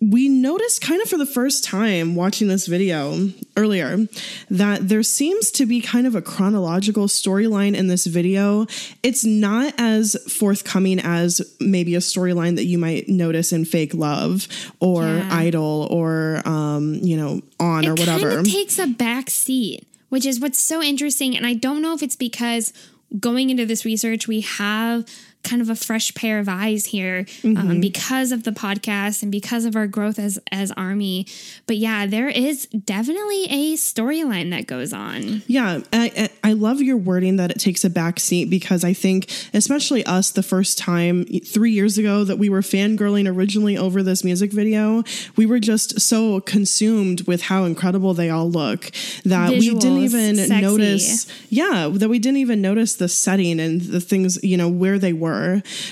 we 0.00 0.28
noticed 0.28 0.80
kind 0.80 1.02
of 1.02 1.08
for 1.08 1.18
the 1.18 1.26
first 1.26 1.64
time 1.64 2.14
watching 2.14 2.46
this 2.46 2.68
video 2.68 3.30
earlier 3.56 4.06
that 4.48 4.88
there 4.88 5.02
seems 5.02 5.50
to 5.50 5.66
be 5.66 5.80
kind 5.80 6.06
of 6.06 6.14
a 6.14 6.22
chronological 6.22 7.06
storyline 7.06 7.74
in 7.74 7.88
this 7.88 8.06
video. 8.06 8.64
It's 9.02 9.24
not 9.24 9.74
as 9.76 10.16
forthcoming 10.32 11.00
as 11.00 11.40
maybe 11.58 11.96
a 11.96 11.98
storyline 11.98 12.54
that 12.56 12.66
you 12.66 12.78
might 12.78 13.08
notice 13.08 13.52
in 13.52 13.64
Fake 13.64 13.92
Love 13.92 14.46
or 14.78 15.02
Yeah. 15.02 15.28
Idol 15.32 15.88
or 15.90 16.42
um, 16.46 16.94
you 17.02 17.16
know, 17.16 17.40
On 17.58 17.84
or 17.84 17.94
whatever. 17.94 18.36
kind 18.36 18.46
of 18.46 18.52
takes 18.52 18.78
a 18.78 18.86
back 18.86 19.30
seat, 19.30 19.84
which 20.10 20.24
is 20.24 20.38
what's 20.38 20.60
so 20.60 20.80
interesting. 20.80 21.36
And 21.36 21.44
I 21.44 21.54
don't 21.54 21.82
know 21.82 21.92
if 21.94 22.04
it's 22.04 22.16
because 22.16 22.72
going 23.18 23.50
into 23.50 23.66
this 23.66 23.84
research, 23.84 24.28
we 24.28 24.42
have 24.42 25.06
kind 25.44 25.62
of 25.62 25.70
a 25.70 25.76
fresh 25.76 26.12
pair 26.14 26.38
of 26.38 26.48
eyes 26.48 26.86
here 26.86 27.24
Mm-hmm. 27.42 27.56
um, 27.56 27.80
because 27.80 28.32
of 28.32 28.42
the 28.44 28.50
podcast 28.50 29.22
and 29.22 29.30
because 29.30 29.64
of 29.64 29.76
our 29.76 29.86
growth 29.86 30.18
as 30.18 30.38
as 30.50 30.72
army. 30.72 31.26
But 31.66 31.76
yeah, 31.76 32.06
there 32.06 32.28
is 32.28 32.66
definitely 32.66 33.44
a 33.44 33.74
storyline 33.74 34.50
that 34.50 34.66
goes 34.66 34.92
on. 34.92 35.42
Yeah, 35.46 35.80
I, 35.92 36.28
I 36.42 36.52
love 36.54 36.80
your 36.82 36.96
wording 36.96 37.36
that 37.36 37.50
it 37.50 37.60
takes 37.60 37.84
a 37.84 37.90
back 37.90 38.18
seat 38.20 38.50
because 38.50 38.84
I 38.84 38.92
think, 38.92 39.30
especially 39.54 40.04
us, 40.04 40.30
the 40.30 40.42
first 40.42 40.78
time 40.78 41.24
three 41.44 41.72
years 41.72 41.96
ago 41.98 42.24
that 42.24 42.36
we 42.38 42.48
were 42.48 42.60
fangirling 42.60 43.32
originally 43.32 43.76
over 43.78 44.02
this 44.02 44.24
music 44.24 44.52
video, 44.52 45.04
we 45.36 45.46
were 45.46 45.60
just 45.60 46.00
so 46.00 46.40
consumed 46.40 47.26
with 47.26 47.42
how 47.42 47.64
incredible 47.64 48.14
they 48.14 48.30
all 48.30 48.50
look 48.50 48.90
that 49.24 49.50
we 49.50 49.70
didn't 49.78 49.98
even 49.98 50.36
sexy. 50.36 50.60
notice. 50.60 51.26
Yeah, 51.48 51.88
that 51.92 52.08
we 52.08 52.18
didn't 52.18 52.38
even 52.38 52.60
notice 52.60 52.96
the 52.96 53.08
setting 53.08 53.60
and 53.60 53.80
the 53.80 54.00
things, 54.00 54.42
you 54.42 54.56
know, 54.56 54.68
where 54.68 54.98
they 54.98 55.12
were. 55.12 55.27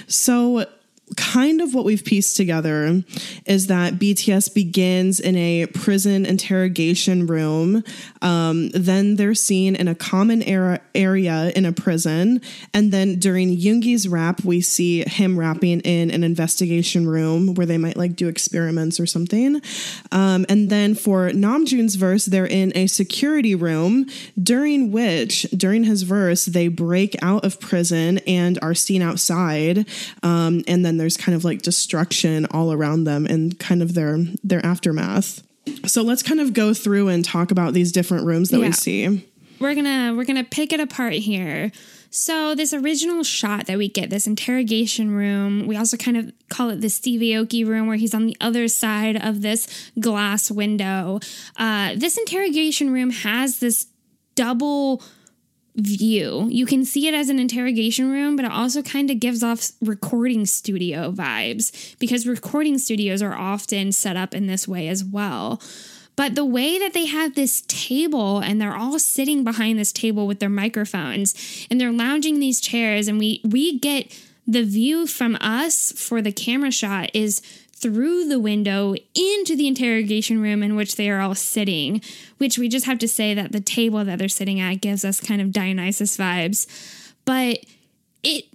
So 0.06 0.64
kind 1.16 1.60
of 1.60 1.72
what 1.72 1.84
we've 1.84 2.04
pieced 2.04 2.36
together 2.36 3.02
is 3.46 3.68
that 3.68 3.94
BTS 3.94 4.52
begins 4.52 5.20
in 5.20 5.36
a 5.36 5.66
prison 5.66 6.26
interrogation 6.26 7.26
room. 7.26 7.84
Um, 8.22 8.70
then 8.70 9.14
they're 9.14 9.34
seen 9.34 9.76
in 9.76 9.86
a 9.86 9.94
common 9.94 10.42
era, 10.42 10.80
area 10.96 11.52
in 11.54 11.64
a 11.64 11.72
prison. 11.72 12.40
And 12.74 12.92
then 12.92 13.20
during 13.20 13.56
Yoongi's 13.56 14.08
rap, 14.08 14.44
we 14.44 14.60
see 14.60 15.04
him 15.06 15.38
rapping 15.38 15.80
in 15.80 16.10
an 16.10 16.24
investigation 16.24 17.06
room 17.06 17.54
where 17.54 17.66
they 17.66 17.78
might 17.78 17.96
like 17.96 18.16
do 18.16 18.26
experiments 18.26 18.98
or 18.98 19.06
something. 19.06 19.62
Um, 20.10 20.44
and 20.48 20.70
then 20.70 20.96
for 20.96 21.30
Namjoon's 21.30 21.94
verse, 21.94 22.24
they're 22.24 22.46
in 22.46 22.72
a 22.76 22.88
security 22.88 23.54
room 23.54 24.06
during 24.42 24.90
which, 24.90 25.42
during 25.56 25.84
his 25.84 26.02
verse, 26.02 26.46
they 26.46 26.66
break 26.66 27.14
out 27.22 27.44
of 27.44 27.60
prison 27.60 28.18
and 28.26 28.58
are 28.60 28.74
seen 28.74 29.02
outside. 29.02 29.86
Um, 30.24 30.64
and 30.66 30.84
then 30.84 30.95
there's 31.00 31.16
kind 31.16 31.34
of 31.34 31.44
like 31.44 31.62
destruction 31.62 32.46
all 32.50 32.72
around 32.72 33.04
them 33.04 33.26
and 33.26 33.58
kind 33.58 33.82
of 33.82 33.94
their 33.94 34.18
their 34.44 34.64
aftermath. 34.64 35.42
So 35.86 36.02
let's 36.02 36.22
kind 36.22 36.40
of 36.40 36.52
go 36.52 36.72
through 36.74 37.08
and 37.08 37.24
talk 37.24 37.50
about 37.50 37.74
these 37.74 37.90
different 37.92 38.24
rooms 38.24 38.50
that 38.50 38.60
Yeah. 38.60 38.66
we 38.66 38.72
see. 38.72 39.26
we're 39.58 39.74
gonna 39.74 40.14
we're 40.16 40.24
gonna 40.24 40.44
pick 40.44 40.72
it 40.72 40.80
apart 40.80 41.14
here 41.14 41.72
so 42.10 42.54
this 42.54 42.72
original 42.74 43.24
shot 43.24 43.66
that 43.66 43.78
we 43.78 43.88
get 43.88 44.10
this 44.10 44.26
interrogation 44.26 45.10
room 45.10 45.66
we 45.66 45.74
also 45.78 45.96
kind 45.96 46.16
of 46.18 46.30
call 46.50 46.68
it 46.68 46.82
the 46.82 46.90
steve 46.90 47.20
aoki 47.22 47.66
room 47.66 47.86
where 47.86 47.96
he's 47.96 48.12
on 48.14 48.26
the 48.26 48.36
other 48.38 48.68
side 48.68 49.16
of 49.16 49.40
this 49.40 49.90
glass 49.98 50.50
window 50.50 51.18
uh, 51.56 51.94
this 51.96 52.18
interrogation 52.18 52.92
room 52.92 53.08
has 53.10 53.58
this 53.60 53.86
double 54.34 55.02
view. 55.76 56.48
You 56.50 56.66
can 56.66 56.84
see 56.84 57.06
it 57.06 57.14
as 57.14 57.28
an 57.28 57.38
interrogation 57.38 58.10
room 58.10 58.36
but 58.36 58.44
it 58.44 58.50
also 58.50 58.82
kind 58.82 59.10
of 59.10 59.20
gives 59.20 59.42
off 59.42 59.70
recording 59.80 60.46
studio 60.46 61.12
vibes 61.12 61.96
because 61.98 62.26
recording 62.26 62.78
studios 62.78 63.22
are 63.22 63.34
often 63.34 63.92
set 63.92 64.16
up 64.16 64.34
in 64.34 64.46
this 64.46 64.66
way 64.66 64.88
as 64.88 65.04
well. 65.04 65.60
But 66.16 66.34
the 66.34 66.46
way 66.46 66.78
that 66.78 66.94
they 66.94 67.04
have 67.04 67.34
this 67.34 67.62
table 67.68 68.38
and 68.38 68.58
they're 68.60 68.76
all 68.76 68.98
sitting 68.98 69.44
behind 69.44 69.78
this 69.78 69.92
table 69.92 70.26
with 70.26 70.40
their 70.40 70.48
microphones 70.48 71.66
and 71.70 71.78
they're 71.78 71.92
lounging 71.92 72.40
these 72.40 72.60
chairs 72.60 73.06
and 73.06 73.18
we 73.18 73.40
we 73.44 73.78
get 73.78 74.10
the 74.46 74.62
view 74.62 75.06
from 75.06 75.36
us 75.40 75.92
for 75.92 76.22
the 76.22 76.32
camera 76.32 76.70
shot 76.70 77.10
is 77.12 77.42
through 77.78 78.26
the 78.26 78.38
window 78.38 78.94
into 79.14 79.54
the 79.54 79.68
interrogation 79.68 80.40
room 80.40 80.62
in 80.62 80.76
which 80.76 80.96
they 80.96 81.10
are 81.10 81.20
all 81.20 81.34
sitting, 81.34 82.00
which 82.38 82.58
we 82.58 82.68
just 82.68 82.86
have 82.86 82.98
to 82.98 83.08
say 83.08 83.34
that 83.34 83.52
the 83.52 83.60
table 83.60 84.02
that 84.04 84.18
they're 84.18 84.28
sitting 84.28 84.58
at 84.60 84.80
gives 84.80 85.04
us 85.04 85.20
kind 85.20 85.42
of 85.42 85.52
Dionysus 85.52 86.16
vibes. 86.16 86.66
But 87.26 87.58
it 88.22 88.46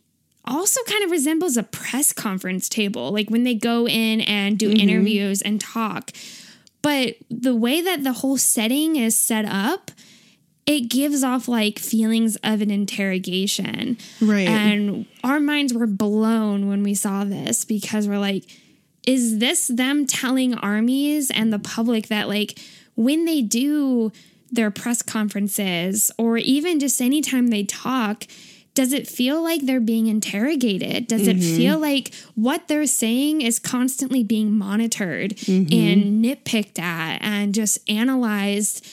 also 0.44 0.82
kind 0.88 1.04
of 1.04 1.12
resembles 1.12 1.56
a 1.56 1.62
press 1.62 2.14
conference 2.14 2.68
table, 2.68 3.12
like 3.12 3.30
when 3.30 3.44
they 3.44 3.54
go 3.54 3.88
in 3.88 4.22
and 4.22 4.58
do 4.58 4.70
mm-hmm. 4.70 4.90
interviews 4.90 5.44
and 5.44 5.62
talk. 5.62 6.12
But 6.82 7.18
the 7.30 7.56
way 7.56 7.80
that 7.80 8.04
the 8.04 8.14
whole 8.14 8.38
setting 8.38 8.96
is 8.96 9.20
set 9.20 9.46
up, 9.46 9.92
it 10.66 10.90
gives 10.90 11.24
off 11.24 11.48
like 11.48 11.78
feelings 11.78 12.38
of 12.38 12.62
an 12.62 12.72
interrogation. 12.72 14.00
Right. 14.20 14.48
And 14.48 15.06
our 15.24 15.40
minds 15.40 15.76
were 15.76 15.86
blown 15.86 16.68
when 16.68 16.82
we 16.82 16.96
saw 16.96 17.24
this 17.24 17.66
because 17.66 18.08
we're 18.08 18.18
like, 18.18 18.46
is 19.06 19.40
this 19.40 19.68
them 19.68 20.06
telling 20.06 20.54
armies 20.56 21.32
and 21.32 21.52
the 21.52 21.60
public 21.60 22.08
that, 22.08 22.28
like, 22.28 22.60
when 22.96 23.26
they 23.26 23.42
do 23.42 24.12
their 24.52 24.70
press 24.70 25.02
conferences 25.02 26.12
or 26.18 26.38
even 26.38 26.80
just 26.80 27.02
anytime 27.02 27.48
they 27.48 27.64
talk, 27.64 28.26
does 28.74 28.94
it 28.94 29.08
feel 29.08 29.42
like 29.42 29.66
they're 29.66 29.80
being 29.80 30.08
interrogated? 30.08 31.08
Does 31.08 31.28
it 31.28 31.38
mm-hmm. 31.38 31.58
feel 31.58 31.78
like 31.80 32.14
what 32.36 32.68
they're 32.68 32.86
saying 32.86 33.42
is 33.42 33.60
constantly 33.60 34.24
being 34.24 34.58
monitored 34.58 35.32
mm-hmm. 35.32 35.74
and 35.74 36.24
nitpicked 36.24 36.80
at 36.80 37.22
and 37.22 37.54
just 37.54 37.78
analyzed 37.90 38.86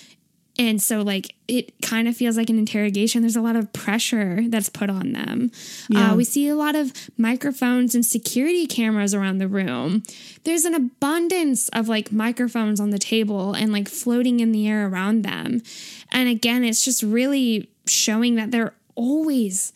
And 0.61 0.83
so, 0.83 1.03
like, 1.03 1.37
it 1.47 1.81
kind 1.83 2.09
of 2.09 2.17
feels 2.17 2.37
like 2.37 2.51
an 2.51 2.59
interrogation. 2.59 3.23
There's 3.23 3.37
a 3.37 3.41
lot 3.41 3.55
of 3.55 3.73
pressure 3.73 4.43
that's 4.49 4.69
put 4.69 4.91
on 4.91 5.13
them. 5.13 5.53
Yeah. 5.89 6.13
Uh, 6.13 6.17
we 6.17 6.25
see 6.25 6.49
a 6.49 6.57
lot 6.57 6.75
of 6.75 6.93
microphones 7.17 7.95
and 7.95 8.05
security 8.05 8.67
cameras 8.67 9.15
around 9.15 9.39
the 9.39 9.47
room. 9.47 10.03
There's 10.43 10.65
an 10.65 10.75
abundance 10.75 11.69
of 11.69 11.89
like 11.89 12.11
microphones 12.11 12.81
on 12.81 12.91
the 12.91 12.99
table 12.99 13.55
and 13.55 13.73
like 13.73 13.89
floating 13.89 14.41
in 14.41 14.51
the 14.51 14.67
air 14.67 14.89
around 14.89 15.23
them. 15.23 15.63
And 16.11 16.29
again, 16.29 16.65
it's 16.65 16.85
just 16.85 17.05
really 17.05 17.71
showing 17.87 18.35
that 18.35 18.51
they're 18.51 18.75
always, 18.97 19.73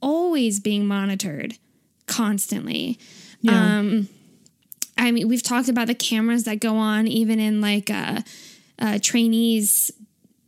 always 0.00 0.58
being 0.58 0.86
monitored 0.86 1.56
constantly. 2.06 2.98
Yeah. 3.42 3.78
Um, 3.78 4.08
I 4.98 5.12
mean, 5.12 5.28
we've 5.28 5.42
talked 5.42 5.68
about 5.68 5.86
the 5.86 5.94
cameras 5.94 6.44
that 6.44 6.58
go 6.58 6.76
on 6.76 7.06
even 7.06 7.38
in 7.38 7.60
like 7.60 7.90
uh, 7.90 8.22
uh, 8.80 8.98
trainees. 9.00 9.92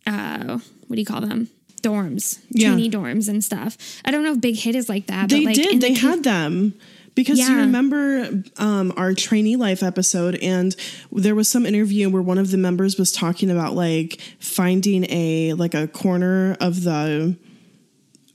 Uh, 0.09 0.59
what 0.87 0.95
do 0.97 1.01
you 1.01 1.07
call 1.07 1.21
them? 1.21 1.49
Dorms, 1.83 2.41
Yeah. 2.51 2.69
trainee 2.71 2.91
dorms, 2.91 3.29
and 3.29 3.45
stuff. 3.45 3.77
I 4.05 4.11
don't 4.11 4.25
know 4.25 4.33
if 4.33 4.41
Big 4.41 4.57
Hit 4.57 4.75
is 4.75 4.89
like 4.89 5.07
that. 5.07 5.29
They 5.29 5.41
but 5.41 5.47
like 5.47 5.55
did. 5.57 5.81
They 5.81 5.93
the 5.95 6.01
had 6.01 6.25
them. 6.25 6.75
Because 7.15 7.41
you 7.41 7.57
remember 7.57 8.45
um, 8.59 8.93
our 8.97 9.13
trainee 9.13 9.57
life 9.57 9.83
episode, 9.83 10.37
and 10.37 10.77
there 11.11 11.35
was 11.35 11.49
some 11.49 11.67
interview 11.67 12.09
where 12.09 12.23
one 12.23 12.39
of 12.39 12.53
the 12.53 12.57
members 12.57 12.97
was 12.97 13.11
talking 13.11 13.51
about 13.51 13.75
like 13.75 14.21
finding 14.39 15.05
a 15.11 15.55
like 15.55 15.75
a 15.75 15.89
corner 15.89 16.57
of 16.61 16.85
the 16.85 17.37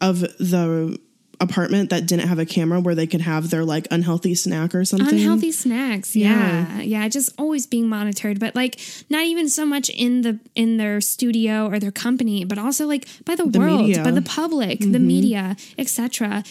of 0.01 0.19
the 0.19 0.99
apartment 1.43 1.89
that 1.91 2.05
didn't 2.07 2.27
have 2.27 2.39
a 2.39 2.45
camera 2.45 2.79
where 2.79 2.95
they 2.95 3.05
could 3.05 3.21
have 3.21 3.49
their 3.49 3.63
like 3.63 3.87
unhealthy 3.91 4.33
snack 4.33 4.73
or 4.73 4.83
something. 4.85 5.09
unhealthy 5.19 5.51
snacks. 5.51 6.15
Yeah. 6.15 6.77
Yeah. 6.77 6.81
yeah, 6.81 7.07
just 7.09 7.31
always 7.37 7.67
being 7.67 7.87
monitored, 7.87 8.39
but 8.39 8.55
like 8.55 8.79
not 9.09 9.23
even 9.25 9.49
so 9.49 9.65
much 9.65 9.89
in 9.89 10.21
the 10.21 10.39
in 10.55 10.77
their 10.77 11.01
studio 11.01 11.67
or 11.67 11.79
their 11.79 11.91
company, 11.91 12.45
but 12.45 12.57
also 12.57 12.87
like 12.87 13.07
by 13.25 13.35
the, 13.35 13.45
The 13.45 13.59
world, 13.59 13.81
media. 13.81 13.95
Mm-hmm. 13.97 14.03
by 14.05 14.11
the 14.11 14.21
public, 14.21 14.79
the 14.79 14.99
media, 14.99 15.55
etc. 15.77 16.43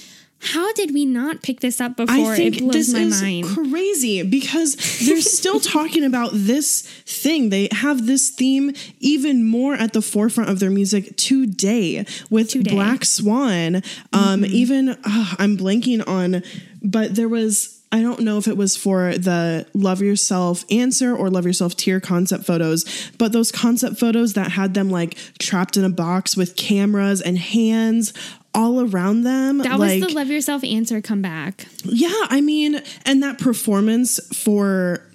How 0.43 0.73
did 0.73 0.93
we 0.93 1.05
not 1.05 1.43
pick 1.43 1.61
this 1.61 1.81
up 1.81 1.97
before? 1.97 2.33
I 2.33 2.37
think 2.37 2.57
it 2.57 2.61
blows 2.61 2.75
this 2.75 2.93
my 2.93 3.01
is 3.01 3.23
mind. 3.23 3.71
crazy 3.71 4.23
because 4.25 4.75
they're 5.07 5.21
still 5.21 5.61
talking 5.79 6.05
about 6.05 6.31
this 6.35 6.83
thing. 6.83 7.51
They 7.51 7.69
have 7.71 8.07
this 8.07 8.31
theme 8.31 8.73
even 8.99 9.45
more 9.45 9.75
at 9.75 9.93
the 9.93 10.03
forefront 10.03 10.51
of 10.51 10.59
their 10.59 10.71
music 10.71 11.17
today 11.17 12.05
with 12.29 12.51
Today. 12.51 12.73
Black 12.75 13.05
Swan. 13.05 13.83
Um, 14.13 14.45
Even 14.45 14.99
ah, 15.05 15.37
I'm 15.39 15.57
blanking 15.57 16.07
on, 16.07 16.43
but 16.83 17.15
there 17.15 17.29
was. 17.29 17.79
I 17.95 18.01
don't 18.01 18.21
know 18.21 18.39
if 18.39 18.49
it 18.49 18.57
was 18.57 18.75
for 18.75 19.13
the 19.19 19.67
Love 19.75 20.01
Yourself 20.01 20.65
answer 20.71 21.15
or 21.15 21.29
Love 21.29 21.45
Yourself 21.45 21.77
tier 21.77 22.01
concept 22.01 22.45
photos, 22.45 23.11
but 23.19 23.33
those 23.33 23.53
concept 23.53 23.99
photos 24.01 24.33
that 24.33 24.53
had 24.53 24.73
them 24.73 24.89
like 24.89 25.19
trapped 25.39 25.77
in 25.77 25.85
a 25.85 25.91
box 25.91 26.35
with 26.35 26.57
cameras 26.57 27.21
and 27.21 27.37
hands 27.37 28.15
all 28.55 28.81
around 28.81 29.23
them. 29.23 29.59
that 29.59 29.79
like, 29.79 30.01
was 30.03 30.11
the 30.11 30.15
love 30.17 30.29
yourself 30.29 30.63
answer 30.65 31.01
comeback. 31.01 31.67
yeah, 31.85 32.11
I 32.29 32.41
mean, 32.41 32.81
and 33.07 33.23
that 33.23 33.39
performance 33.39 34.19
for 34.37 35.09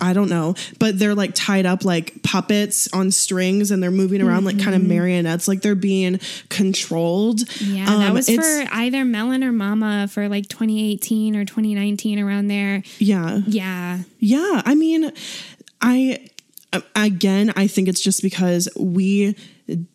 I 0.00 0.12
don't 0.12 0.28
know, 0.30 0.54
but 0.78 1.00
they're 1.00 1.16
like 1.16 1.34
tied 1.34 1.66
up 1.66 1.84
like 1.84 2.22
puppets 2.22 2.88
on 2.92 3.10
strings 3.10 3.72
and 3.72 3.82
they're 3.82 3.90
moving 3.90 4.22
around 4.22 4.44
like 4.44 4.56
kind 4.60 4.76
of 4.76 4.82
marionettes, 4.86 5.48
like 5.48 5.62
they're 5.62 5.74
being 5.74 6.20
controlled. 6.48 7.40
Yeah, 7.60 7.86
that 7.86 8.08
Um, 8.10 8.14
was 8.14 8.28
it's- 8.28 8.46
for 8.68 8.72
either 8.72 9.04
Melon 9.04 9.42
or 9.42 9.50
Mama 9.50 10.06
for 10.08 10.28
like 10.28 10.48
2018 10.48 11.34
or 11.34 11.44
2019 11.44 12.20
around 12.20 12.46
there. 12.48 12.84
yeah, 13.00 13.40
Yeah. 13.48 13.98
yeah. 14.20 14.62
I 14.64 14.76
mean, 14.76 15.10
I 15.82 16.20
again, 16.94 17.52
I 17.56 17.66
think 17.66 17.88
it's 17.88 18.00
just 18.00 18.22
because 18.22 18.68
we 18.76 19.34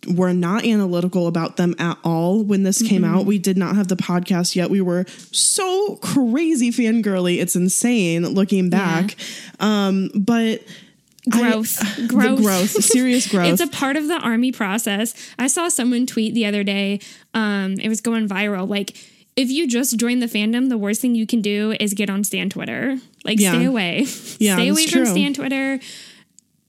were 0.08 0.34
not 0.34 0.66
analytical 0.66 1.28
about 1.28 1.58
them 1.58 1.76
at 1.78 1.98
all 2.04 2.44
when 2.44 2.64
this 2.64 2.82
came 2.82 3.04
out. 3.06 3.26
We 3.26 3.38
did 3.38 3.58
not 3.58 3.76
have 3.76 3.88
the 3.88 3.96
podcast 3.96 4.56
yet. 4.56 4.70
We 4.70 4.82
were 4.82 5.06
so 5.32 5.98
crazy 5.98 6.72
fangirly. 6.72 7.40
It's 7.40 7.56
insane 7.56 8.26
looking 8.28 8.70
back. 8.70 9.16
Um, 9.60 10.10
but 10.16 10.62
I- 10.62 11.52
Growth. 11.52 11.78
the 11.98 12.08
growth. 12.08 12.40
growth, 12.42 12.70
serious 12.84 13.28
growth. 13.32 13.52
It's 13.52 13.62
a 13.62 13.68
part 13.68 13.96
of 13.98 14.08
the 14.08 14.16
army 14.18 14.52
process. 14.52 15.14
I 15.38 15.46
saw 15.48 15.68
someone 15.70 16.08
tweet 16.08 16.34
the 16.34 16.46
other 16.48 16.64
day. 16.64 17.02
Um, 17.36 17.74
it 17.74 17.90
was 17.90 18.02
going 18.02 18.28
viral. 18.28 18.68
Like, 18.68 18.98
if 19.36 19.50
you 19.52 19.68
just 19.68 19.98
join 20.00 20.20
the 20.20 20.26
fandom, 20.26 20.70
the 20.70 20.78
worst 20.78 21.02
thing 21.02 21.14
you 21.16 21.28
can 21.28 21.42
do 21.42 21.76
is 21.80 21.94
get 21.94 22.10
on 22.10 22.24
Stan 22.24 22.50
Twitter. 22.50 22.98
Like, 23.24 23.40
Yeah. 23.40 23.52
stay 23.52 23.66
away. 23.66 24.06
Yeah, 24.40 24.56
stay 24.56 24.70
away 24.70 24.88
from 24.88 25.04
true. 25.04 25.06
Stan 25.06 25.34
Twitter. 25.34 25.80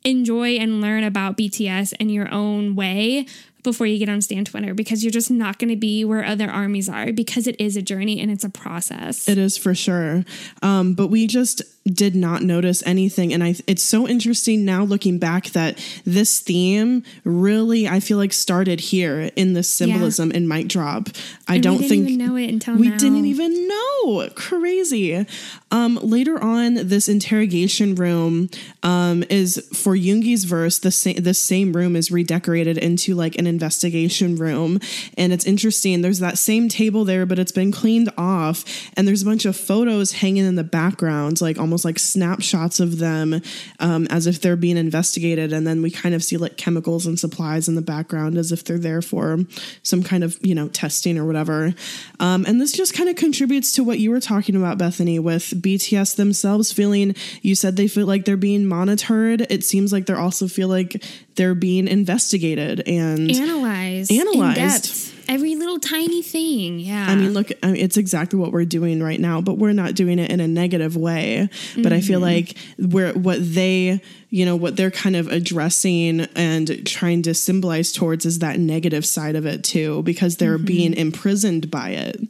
Enjoy 0.05 0.57
and 0.57 0.81
learn 0.81 1.05
about 1.05 1.37
BTS 1.37 1.93
in 2.01 2.09
your 2.09 2.33
own 2.33 2.75
way 2.75 3.27
before 3.63 3.87
you 3.87 3.99
get 3.99 4.09
on 4.09 4.21
Stan 4.21 4.45
Twitter 4.45 4.75
because 4.75 5.03
you're 5.05 5.11
just 5.11 5.31
not 5.31 5.59
going 5.59 5.71
to 5.71 5.77
be 5.77 6.05
where 6.05 6.25
other 6.25 6.49
armies 6.51 6.89
are 6.89 7.13
because 7.13 7.47
it 7.47 7.57
is 7.61 7.77
a 7.77 7.83
journey 7.83 8.21
and 8.21 8.31
it's 8.31 8.45
a 8.45 8.51
process. 8.51 9.29
It 9.29 9.39
is 9.39 9.57
for 9.57 9.75
sure. 9.75 10.25
Um, 10.63 10.95
but 10.95 11.09
we 11.09 11.27
just 11.27 11.63
did 11.87 12.15
not 12.15 12.43
notice 12.43 12.83
anything. 12.87 13.33
And 13.33 13.43
I, 13.43 13.55
it's 13.67 13.83
so 13.83 14.07
interesting 14.07 14.65
now 14.65 14.85
looking 14.85 15.19
back 15.19 15.47
that 15.51 15.79
this 16.05 16.41
theme 16.41 17.03
really, 17.25 17.89
I 17.89 18.01
feel 18.01 18.19
like, 18.19 18.33
started 18.33 18.81
here 18.81 19.31
in 19.35 19.55
the 19.55 19.63
symbolism 19.63 20.31
in 20.31 20.47
Mic 20.47 20.69
Drop. 20.69 21.09
I 21.49 21.55
And 21.55 21.63
don't 21.63 21.79
we 21.79 21.89
didn't 21.89 21.91
think 22.07 22.09
even 22.11 22.27
know 22.27 22.37
it 22.37 22.51
until 22.51 22.77
we 22.77 22.89
now. 22.89 22.97
didn't 22.99 23.25
even 23.25 23.69
know. 23.69 24.29
Crazy. 24.35 25.27
Um, 25.71 25.99
later 26.03 26.43
on, 26.43 26.75
this 26.75 27.09
interrogation 27.09 27.95
room 27.95 28.51
um, 28.83 29.25
is 29.31 29.57
for 29.73 29.97
Yoongi's 29.97 30.45
verse. 30.45 30.79
The 30.79 30.91
same 30.91 31.17
the 31.17 31.35
same 31.35 31.73
room 31.73 31.97
is 31.97 32.11
redecorated 32.11 32.77
into 32.79 33.15
like 33.15 33.37
an 33.37 33.47
investigation 33.51 34.37
room, 34.37 34.81
and 35.19 35.33
it's 35.33 35.45
interesting. 35.45 36.01
There's 36.01 36.21
that 36.21 36.39
same 36.39 36.71
table 36.71 37.05
there, 37.05 37.27
but 37.27 37.39
it's 37.39 37.53
been 37.53 37.73
cleaned 37.73 38.11
off, 38.17 38.65
and 38.97 39.07
there's 39.07 39.23
a 39.23 39.27
bunch 39.27 39.45
of 39.45 39.57
photos 39.57 40.13
hanging 40.13 40.47
in 40.47 40.55
the 40.55 40.65
background, 40.65 41.41
like 41.43 41.59
almost 41.59 41.85
like 41.85 41.99
snapshots 41.99 42.81
of 42.81 42.99
them, 42.99 43.43
um, 43.79 44.07
as 44.09 44.27
if 44.27 44.41
they're 44.41 44.57
being 44.57 44.79
investigated. 44.79 45.53
And 45.53 45.67
then 45.67 45.83
we 45.83 45.91
kind 45.91 46.15
of 46.15 46.25
see 46.25 46.37
like 46.39 46.57
chemicals 46.57 47.07
and 47.07 47.19
supplies 47.19 47.69
in 47.69 47.75
the 47.75 47.83
background, 47.83 48.39
as 48.39 48.53
if 48.53 48.65
they're 48.65 48.79
there 48.79 49.03
for 49.03 49.39
some 49.83 50.03
kind 50.03 50.25
of 50.25 50.39
you 50.41 50.55
know 50.55 50.69
testing 50.69 51.19
or 51.19 51.27
whatever. 51.27 51.75
Um, 52.19 52.45
and 52.47 52.61
this 52.61 52.73
just 52.73 52.95
kind 52.95 53.09
of 53.09 53.17
contributes 53.17 53.73
to 53.75 53.85
what 53.85 53.99
you 53.99 54.11
were 54.11 54.21
talking 54.21 54.57
about, 54.57 54.79
Bethany, 54.79 55.19
with 55.19 55.61
BTS 55.63 56.17
themselves 56.17 56.73
feeling. 56.73 57.15
You 57.43 57.55
said 57.55 57.77
they 57.77 57.89
feel 57.89 58.07
like 58.07 58.25
they're 58.25 58.37
being 58.37 58.67
monitored. 58.67 59.47
It 59.51 59.65
seems 59.65 59.93
like 59.93 60.07
they're 60.07 60.19
also 60.19 60.49
feel 60.49 60.69
like 60.69 61.05
they're 61.35 61.55
being 61.55 61.89
investigated 61.89 62.87
and. 62.87 63.31
Analyzed, 63.43 64.13
Analyzed. 64.13 64.59
in 64.59 64.65
depth, 64.69 65.25
every 65.29 65.55
little 65.55 65.79
tiny 65.79 66.23
thing. 66.23 66.81
Yeah, 66.81 67.07
I 67.09 67.15
mean, 67.15 67.33
look, 67.33 67.51
I 67.63 67.69
mean, 67.69 67.77
it's 67.77 67.97
exactly 67.97 68.39
what 68.39 68.53
we're 68.53 68.65
doing 68.65 69.03
right 69.03 69.21
now, 69.21 69.41
but 69.41 69.59
we're 69.59 69.73
not 69.73 69.95
doing 69.95 70.19
it 70.19 70.31
in 70.31 70.41
a 70.41 70.49
negative 70.49 70.97
way. 70.97 71.49
But 71.77 71.93
I 71.93 72.01
feel 72.01 72.21
mm-hmm. 72.21 72.47
like 72.47 72.93
we're 72.93 73.13
what 73.13 73.39
they, 73.41 74.01
you 74.29 74.45
know, 74.45 74.57
what 74.57 74.77
they're 74.77 74.91
kind 74.91 75.17
of 75.17 75.29
addressing 75.29 76.23
and 76.37 76.87
trying 76.87 77.23
to 77.23 77.35
symbolize 77.35 77.93
towards 77.93 78.27
is 78.27 78.41
that 78.41 78.59
negative 78.59 79.07
side 79.07 79.37
of 79.37 79.47
it 79.47 79.65
too, 79.65 80.03
because 80.03 80.37
they're 80.37 80.57
mm-hmm. 80.57 80.67
being 80.67 80.95
imprisoned 80.95 81.71
by 81.71 81.91
it. 81.91 82.21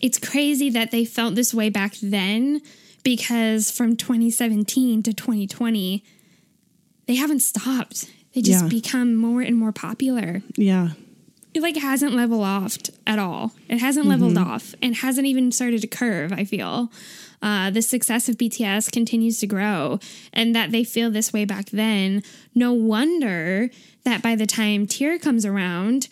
it's 0.00 0.18
crazy 0.18 0.70
that 0.70 0.90
they 0.90 1.04
felt 1.04 1.34
this 1.34 1.52
way 1.52 1.68
back 1.68 1.94
then 2.02 2.60
because 3.02 3.70
from 3.70 3.96
2017 3.96 5.02
to 5.02 5.12
2020, 5.12 6.04
they 7.06 7.14
haven't 7.14 7.40
stopped. 7.40 8.10
They 8.34 8.42
just 8.42 8.64
Yeah. 8.64 8.68
become 8.68 9.14
more 9.16 9.40
and 9.42 9.56
more 9.56 9.72
popular. 9.72 10.42
Yeah. 10.56 10.90
It 11.52 11.62
like 11.62 11.76
hasn't 11.76 12.14
leveled 12.14 12.44
off 12.44 12.76
at 13.06 13.18
all. 13.18 13.52
It 13.68 13.78
hasn't 13.78 14.06
leveled 14.06 14.34
Mm-hmm. 14.34 14.50
off 14.50 14.74
and 14.80 14.94
hasn't 14.96 15.26
even 15.26 15.50
started 15.50 15.80
to 15.80 15.88
curve. 15.88 16.32
I 16.32 16.44
feel 16.44 16.92
uh, 17.42 17.70
the 17.70 17.82
success 17.82 18.28
of 18.28 18.36
BTS 18.36 18.92
continues 18.92 19.38
to 19.40 19.46
grow, 19.46 19.98
and 20.32 20.54
that 20.54 20.70
they 20.72 20.84
feel 20.84 21.10
this 21.10 21.32
way 21.32 21.44
back 21.46 21.70
then. 21.70 22.22
No 22.54 22.72
wonder 22.74 23.70
that 24.04 24.22
by 24.22 24.36
the 24.36 24.46
time 24.46 24.86
Tear 24.86 25.18
comes 25.18 25.44
around 25.46 26.06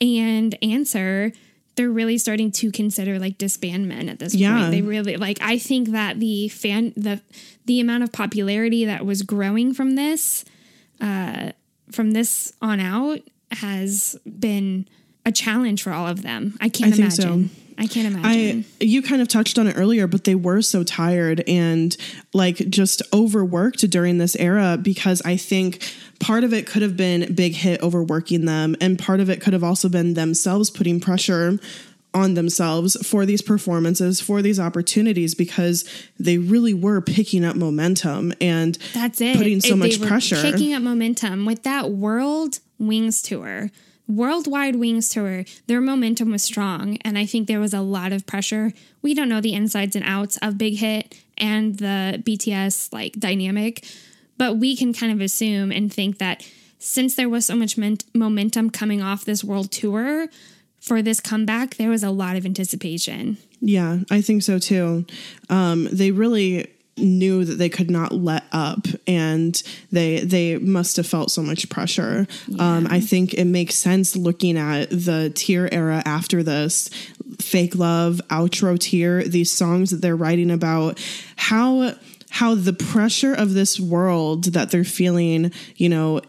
and 0.00 0.56
Answer, 0.62 1.32
they're 1.76 1.90
really 1.90 2.16
starting 2.18 2.50
to 2.52 2.72
consider 2.72 3.18
like 3.18 3.36
disbandment 3.38 4.10
at 4.10 4.18
this 4.18 4.34
Yeah. 4.34 4.58
point. 4.58 4.70
They 4.72 4.80
really 4.82 5.16
like. 5.18 5.38
I 5.42 5.58
think 5.58 5.90
that 5.90 6.18
the 6.18 6.48
fan 6.48 6.94
the 6.96 7.20
the 7.66 7.78
amount 7.78 8.02
of 8.02 8.10
popularity 8.10 8.86
that 8.86 9.04
was 9.06 9.22
growing 9.22 9.72
from 9.74 9.94
this 9.96 10.44
uh, 11.00 11.52
from 11.92 12.12
this 12.12 12.52
on 12.62 12.80
out 12.80 13.20
has 13.52 14.18
been 14.38 14.88
a 15.26 15.32
challenge 15.32 15.82
for 15.82 15.92
all 15.92 16.06
of 16.06 16.22
them. 16.22 16.56
I 16.60 16.68
can't 16.68 16.94
I 16.94 16.96
think 16.96 17.12
so. 17.12 17.22
imagine. 17.24 17.50
I 17.78 17.86
can't 17.86 18.14
imagine. 18.14 18.64
I 18.80 18.84
you 18.84 19.00
kind 19.00 19.22
of 19.22 19.28
touched 19.28 19.58
on 19.58 19.66
it 19.66 19.72
earlier, 19.76 20.06
but 20.06 20.24
they 20.24 20.34
were 20.34 20.60
so 20.60 20.84
tired 20.84 21.42
and 21.48 21.96
like 22.34 22.56
just 22.68 23.02
overworked 23.12 23.88
during 23.90 24.18
this 24.18 24.36
era 24.36 24.78
because 24.80 25.22
I 25.22 25.36
think 25.36 25.82
part 26.18 26.44
of 26.44 26.52
it 26.52 26.66
could 26.66 26.82
have 26.82 26.96
been 26.96 27.34
Big 27.34 27.54
Hit 27.54 27.82
overworking 27.82 28.44
them, 28.44 28.76
and 28.82 28.98
part 28.98 29.20
of 29.20 29.30
it 29.30 29.40
could 29.40 29.54
have 29.54 29.64
also 29.64 29.88
been 29.88 30.12
themselves 30.12 30.68
putting 30.68 31.00
pressure 31.00 31.58
on 32.12 32.34
themselves 32.34 32.96
for 33.06 33.24
these 33.24 33.42
performances, 33.42 34.20
for 34.20 34.42
these 34.42 34.58
opportunities, 34.58 35.34
because 35.34 35.84
they 36.18 36.38
really 36.38 36.74
were 36.74 37.00
picking 37.00 37.44
up 37.44 37.54
momentum 37.56 38.32
and 38.40 38.76
That's 38.92 39.20
it. 39.20 39.36
putting 39.36 39.60
so 39.60 39.74
It- 39.74 39.76
much 39.76 40.00
pressure. 40.00 40.40
Picking 40.42 40.72
up 40.74 40.82
momentum 40.82 41.44
with 41.44 41.62
that 41.62 41.90
world 41.92 42.58
Wings 42.78 43.22
tour, 43.22 43.70
worldwide 44.08 44.76
Wings 44.76 45.08
tour, 45.08 45.44
their 45.66 45.80
momentum 45.80 46.30
was 46.32 46.42
strong. 46.42 46.96
And 47.02 47.16
I 47.16 47.26
think 47.26 47.46
there 47.46 47.60
was 47.60 47.72
a 47.74 47.80
lot 47.80 48.12
of 48.12 48.26
pressure. 48.26 48.72
We 49.02 49.14
don't 49.14 49.28
know 49.28 49.40
the 49.40 49.54
insides 49.54 49.94
and 49.94 50.04
outs 50.04 50.36
of 50.42 50.58
Big 50.58 50.78
Hit 50.78 51.14
and 51.38 51.76
the 51.78 52.20
BTS 52.24 52.92
like 52.92 53.20
dynamic, 53.20 53.84
but 54.36 54.56
we 54.56 54.74
can 54.76 54.92
kind 54.92 55.12
of 55.12 55.20
assume 55.20 55.70
and 55.70 55.92
think 55.92 56.18
that 56.18 56.44
since 56.78 57.14
there 57.14 57.28
was 57.28 57.44
so 57.46 57.54
much 57.54 57.76
men- 57.76 57.98
momentum 58.14 58.70
coming 58.70 59.02
off 59.02 59.24
this 59.24 59.44
world 59.44 59.70
tour 59.70 60.28
for 60.90 61.02
this 61.02 61.20
comeback, 61.20 61.76
there 61.76 61.88
was 61.88 62.02
a 62.02 62.10
lot 62.10 62.34
of 62.34 62.44
anticipation. 62.44 63.36
Yeah, 63.60 63.98
I 64.10 64.20
think 64.22 64.42
so 64.42 64.58
too. 64.58 65.06
Um, 65.48 65.86
they 65.92 66.10
really 66.10 66.66
knew 66.96 67.44
that 67.44 67.54
they 67.54 67.68
could 67.68 67.88
not 67.88 68.10
let 68.10 68.42
up 68.50 68.88
and 69.06 69.62
they 69.92 70.18
they 70.24 70.56
must 70.58 70.96
have 70.96 71.06
felt 71.06 71.30
so 71.30 71.42
much 71.42 71.70
pressure 71.70 72.26
um, 72.58 72.86
i 72.90 73.00
think 73.00 73.32
it 73.32 73.46
makes 73.46 73.74
sense 73.74 74.16
looking 74.16 74.58
at 74.58 74.90
the 74.90 75.32
tear 75.34 75.72
era 75.72 76.02
after 76.04 76.42
this 76.42 76.90
fake 77.40 77.74
love 77.74 78.20
outro 78.28 78.78
tear 78.78 79.22
these 79.22 79.50
songs 79.50 79.92
that 79.92 80.02
they're 80.02 80.14
writing 80.14 80.50
about 80.50 81.00
how 81.36 81.94
how 82.28 82.54
the 82.54 82.74
pressure 82.74 83.32
of 83.32 83.54
this 83.54 83.80
world 83.80 84.44
that 84.52 84.70
they're 84.70 84.84
feeling 84.84 85.50
you 85.76 85.88
know 85.88 86.20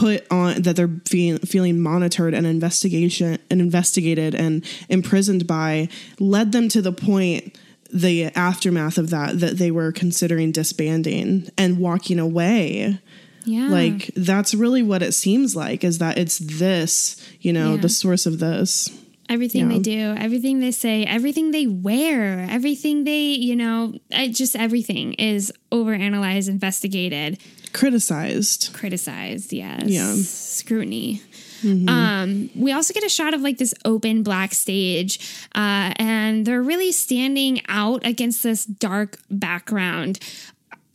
put 0.00 0.26
on 0.30 0.62
that 0.62 0.76
they're 0.76 1.00
feeling 1.08 1.38
feeling 1.40 1.80
monitored 1.80 2.34
and 2.34 2.46
investigation 2.46 3.38
and 3.50 3.60
investigated 3.60 4.34
and 4.34 4.64
imprisoned 4.88 5.46
by 5.46 5.88
led 6.18 6.52
them 6.52 6.68
to 6.68 6.80
the 6.82 6.92
point 6.92 7.58
the 7.92 8.24
aftermath 8.36 8.98
of 8.98 9.10
that 9.10 9.40
that 9.40 9.58
they 9.58 9.70
were 9.70 9.92
considering 9.92 10.52
disbanding 10.52 11.48
and 11.58 11.78
walking 11.78 12.18
away 12.18 12.98
Yeah. 13.44 13.68
like 13.68 14.10
that's 14.16 14.54
really 14.54 14.82
what 14.82 15.02
it 15.02 15.12
seems 15.12 15.56
like 15.56 15.82
is 15.84 15.98
that 15.98 16.16
it's 16.18 16.38
this 16.38 17.16
you 17.40 17.52
know 17.52 17.74
Yeah. 17.74 17.80
the 17.80 17.88
source 17.88 18.26
of 18.26 18.38
this 18.38 18.88
everything 19.28 19.70
Yeah. 19.70 19.76
they 19.76 19.82
do, 19.94 20.14
everything 20.18 20.58
they 20.58 20.72
say, 20.72 21.04
everything 21.04 21.52
they 21.52 21.64
wear, 21.68 22.48
everything 22.50 23.04
they, 23.04 23.26
you 23.48 23.54
know, 23.54 23.94
just 24.32 24.56
everything 24.56 25.12
is 25.14 25.52
overanalyzed, 25.70 26.48
investigated, 26.48 27.38
criticized 27.72 28.72
criticized, 28.72 29.52
yes. 29.52 29.84
Yeah. 29.86 30.14
Scrutiny. 30.14 31.22
Um, 31.62 32.50
we 32.54 32.72
also 32.72 32.94
get 32.94 33.04
a 33.04 33.08
shot 33.08 33.34
of 33.34 33.42
like 33.42 33.58
this 33.58 33.74
open 33.84 34.22
black 34.22 34.54
stage, 34.54 35.44
uh, 35.54 35.92
and 35.96 36.46
they're 36.46 36.62
really 36.62 36.92
standing 36.92 37.60
out 37.68 38.06
against 38.06 38.42
this 38.42 38.64
dark 38.64 39.18
background. 39.30 40.20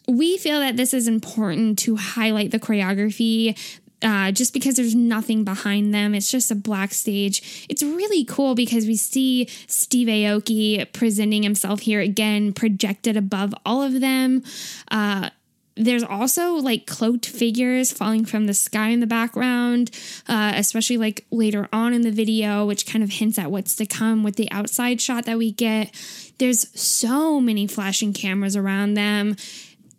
We 0.08 0.38
feel 0.38 0.60
that 0.60 0.78
this 0.78 0.94
is 0.94 1.08
important 1.08 1.80
to 1.80 1.96
highlight 1.96 2.52
the 2.52 2.60
choreography. 2.60 3.58
Uh, 4.02 4.32
just 4.32 4.54
because 4.54 4.76
there's 4.76 4.94
nothing 4.94 5.44
behind 5.44 5.94
them, 5.94 6.14
it's 6.14 6.30
just 6.30 6.52
a 6.52 6.56
black 6.56 6.94
stage. 6.94 7.66
It's 7.70 7.82
really 7.82 8.24
cool 8.26 8.54
because 8.54 8.86
we 8.86 8.98
see 8.98 9.48
Steve 9.68 10.08
Aoki 10.08 10.92
presenting 10.94 11.42
himself 11.42 11.80
here 11.80 12.02
again, 12.02 12.54
projected 12.54 13.18
above 13.18 13.54
all 13.66 13.82
of 13.82 14.02
them. 14.02 14.44
Uh, 14.92 15.30
there's 15.78 16.04
also 16.04 16.54
like 16.54 16.86
cloaked 16.88 17.26
figures 17.26 17.92
falling 17.92 18.24
from 18.26 18.46
the 18.46 18.54
sky 18.54 18.90
in 18.90 19.02
the 19.02 19.08
background, 19.08 19.92
uh, 20.28 20.54
especially 20.56 20.98
like 20.98 21.26
later 21.32 21.68
on 21.74 21.94
in 21.94 22.02
the 22.02 22.12
video, 22.12 22.66
which 22.66 22.86
kind 22.86 23.04
of 23.04 23.10
hints 23.12 23.38
at 23.38 23.52
what's 23.52 23.76
to 23.76 23.86
come 23.86 24.24
with 24.24 24.36
the 24.38 24.50
outside 24.52 25.02
shot 25.02 25.26
that 25.26 25.38
we 25.38 25.52
get. 25.52 25.92
There's 26.38 26.68
so 26.80 27.42
many 27.42 27.68
flashing 27.68 28.14
cameras 28.14 28.56
around 28.56 28.94
them. 28.94 29.36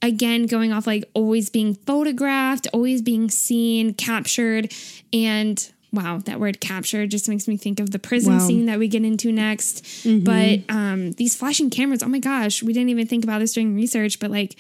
Again, 0.03 0.47
going 0.47 0.73
off 0.73 0.87
like 0.87 1.05
always 1.15 1.51
being 1.51 1.75
photographed, 1.75 2.67
always 2.73 3.03
being 3.03 3.31
seen, 3.31 3.93
captured, 3.95 4.73
and 5.13 5.73
wow, 5.93 6.19
that 6.27 6.39
word 6.39 6.61
captured 6.61 7.11
just 7.11 7.29
makes 7.29 7.49
me 7.49 7.57
think 7.57 7.81
of 7.81 7.91
the 7.91 7.99
prison 7.99 8.35
Wow. 8.35 8.47
scene 8.47 8.67
that 8.67 8.79
we 8.79 8.89
get 8.89 9.05
into 9.05 9.33
next. 9.33 9.85
But 10.05 10.61
um, 10.69 11.13
these 11.13 11.35
flashing 11.35 11.71
cameras, 11.71 12.03
oh 12.03 12.09
my 12.09 12.19
gosh, 12.19 12.63
we 12.63 12.73
didn't 12.73 12.91
even 12.91 13.07
think 13.07 13.25
about 13.25 13.39
this 13.41 13.55
during 13.55 13.75
research, 13.75 14.21
but 14.21 14.31
like 14.31 14.57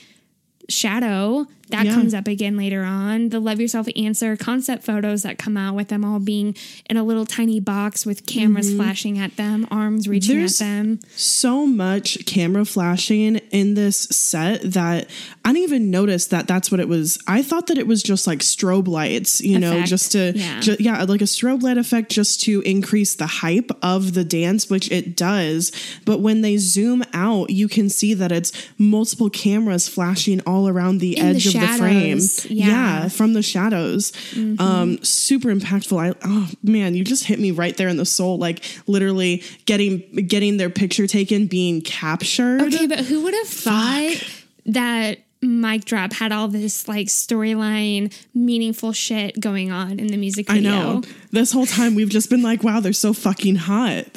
shadow 0.68 1.46
that 1.70 1.86
Yeah. 1.86 1.94
comes 1.94 2.14
up 2.14 2.28
again 2.28 2.56
later 2.56 2.82
on 2.84 3.30
the 3.30 3.40
love 3.40 3.60
yourself 3.60 3.86
answer 3.96 4.36
concept 4.36 4.84
photos 4.84 5.22
that 5.22 5.36
come 5.38 5.56
out 5.56 5.74
with 5.74 5.88
them 5.88 6.04
all 6.04 6.18
being 6.20 6.54
in 6.88 6.96
a 6.96 7.02
little 7.04 7.26
tiny 7.26 7.58
box 7.60 8.06
with 8.06 8.24
cameras 8.26 8.72
flashing 8.74 9.18
at 9.18 9.36
them 9.36 9.66
arms 9.70 10.06
reaching 10.08 10.36
Mm-hmm. 10.36 10.38
There's- 10.40 10.60
at 10.60 10.64
them 10.64 11.00
so 11.16 11.66
much 11.66 12.24
camera 12.26 12.64
flashing 12.64 13.36
in 13.50 13.74
this 13.74 13.96
set 14.10 14.62
that 14.72 15.08
I 15.44 15.52
didn't 15.52 15.64
even 15.64 15.90
notice 15.90 16.26
that 16.26 16.46
that's 16.46 16.70
what 16.70 16.80
it 16.80 16.88
was. 16.88 17.18
I 17.26 17.42
thought 17.42 17.68
that 17.68 17.78
it 17.78 17.86
was 17.86 18.02
just 18.02 18.26
like 18.26 18.40
strobe 18.40 18.88
lights, 18.88 19.40
you 19.40 19.58
know, 19.58 19.82
just 19.82 20.12
to, 20.12 20.32
Yeah. 20.34 20.60
ju- 20.60 20.76
yeah, 20.80 21.02
like 21.04 21.20
a 21.20 21.24
strobe 21.24 21.62
light 21.62 21.78
effect 21.78 22.10
just 22.10 22.40
to 22.42 22.60
increase 22.62 23.14
the 23.14 23.26
hype 23.26 23.70
of 23.82 24.14
the 24.14 24.24
dance, 24.24 24.68
which 24.68 24.90
it 24.90 25.16
does. 25.16 25.70
But 26.04 26.20
when 26.20 26.40
they 26.42 26.56
zoom 26.56 27.04
out, 27.12 27.50
you 27.50 27.68
can 27.68 27.88
see 27.88 28.12
that 28.14 28.32
it's 28.32 28.52
multiple 28.78 29.30
cameras 29.30 29.88
flashing 29.88 30.40
all 30.46 30.68
around 30.68 30.98
the 30.98 31.16
In 31.16 31.24
the 31.24 31.30
edge 31.36 31.46
the 31.60 31.78
frame. 31.78 32.18
Yeah. 32.48 32.98
Mm-hmm. 33.00 33.08
from 33.08 33.32
the 33.32 33.42
shadows. 33.42 34.12
Um, 34.58 35.02
super 35.02 35.48
impactful. 35.48 35.98
I, 35.98 36.14
oh 36.24 36.50
man, 36.62 36.94
you 36.94 37.04
just 37.04 37.24
hit 37.24 37.38
me 37.38 37.50
right 37.50 37.76
there 37.76 37.88
in 37.88 37.96
the 37.96 38.04
soul. 38.04 38.38
Like 38.38 38.64
literally 38.86 39.42
getting 39.64 40.00
getting 40.26 40.56
their 40.56 40.70
picture 40.70 41.06
taken, 41.06 41.46
being 41.46 41.80
captured. 41.82 42.62
okay 42.62 42.86
but 42.86 43.00
who 43.00 43.22
would 43.22 43.34
have 43.34 43.48
thought 43.48 44.24
that 44.66 45.18
mic 45.42 45.84
drop 45.84 46.12
had 46.12 46.32
all 46.32 46.48
this 46.48 46.88
like 46.88 47.06
storyline 47.06 48.12
meaningful 48.34 48.92
shit 48.92 49.38
going 49.38 49.70
on 49.70 49.98
in 50.00 50.08
the 50.08 50.16
music 50.16 50.50
I 50.50 50.54
video 50.54 50.70
know. 50.70 51.02
This 51.30 51.52
whole 51.52 51.66
time 51.66 51.94
we've 51.94 52.08
just 52.08 52.30
been 52.30 52.42
like, 52.42 52.62
wow, 52.62 52.80
they're 52.80 52.92
so 52.92 53.12
fucking 53.12 53.56
hot. 53.56 54.06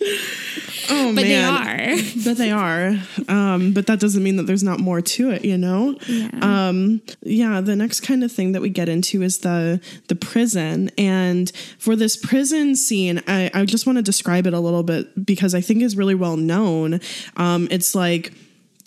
oh 0.90 1.14
but 1.14 1.24
man. 1.24 1.26
they 1.26 1.44
are 1.44 1.78
but 2.24 2.36
they 2.36 2.50
are. 2.50 2.94
Um, 3.28 3.72
but 3.72 3.86
that 3.86 4.00
doesn't 4.00 4.22
mean 4.22 4.36
that 4.36 4.44
there's 4.44 4.62
not 4.62 4.80
more 4.80 5.00
to 5.00 5.30
it, 5.30 5.44
you 5.44 5.58
know? 5.58 5.96
Yeah. 6.06 6.28
Um, 6.68 7.00
yeah, 7.22 7.60
the 7.60 7.76
next 7.76 8.00
kind 8.00 8.24
of 8.24 8.32
thing 8.32 8.52
that 8.52 8.62
we 8.62 8.68
get 8.68 8.88
into 8.88 9.22
is 9.22 9.38
the 9.38 9.80
the 10.08 10.14
prison. 10.14 10.90
And 10.98 11.50
for 11.78 11.96
this 11.96 12.16
prison 12.16 12.76
scene, 12.76 13.22
I, 13.26 13.50
I 13.54 13.64
just 13.64 13.86
want 13.86 13.96
to 13.96 14.02
describe 14.02 14.46
it 14.46 14.54
a 14.54 14.60
little 14.60 14.82
bit 14.82 15.24
because 15.24 15.54
I 15.54 15.60
think 15.60 15.82
is 15.82 15.96
really 15.96 16.14
well 16.14 16.36
known. 16.36 17.00
Um, 17.36 17.68
it's 17.70 17.94
like 17.94 18.32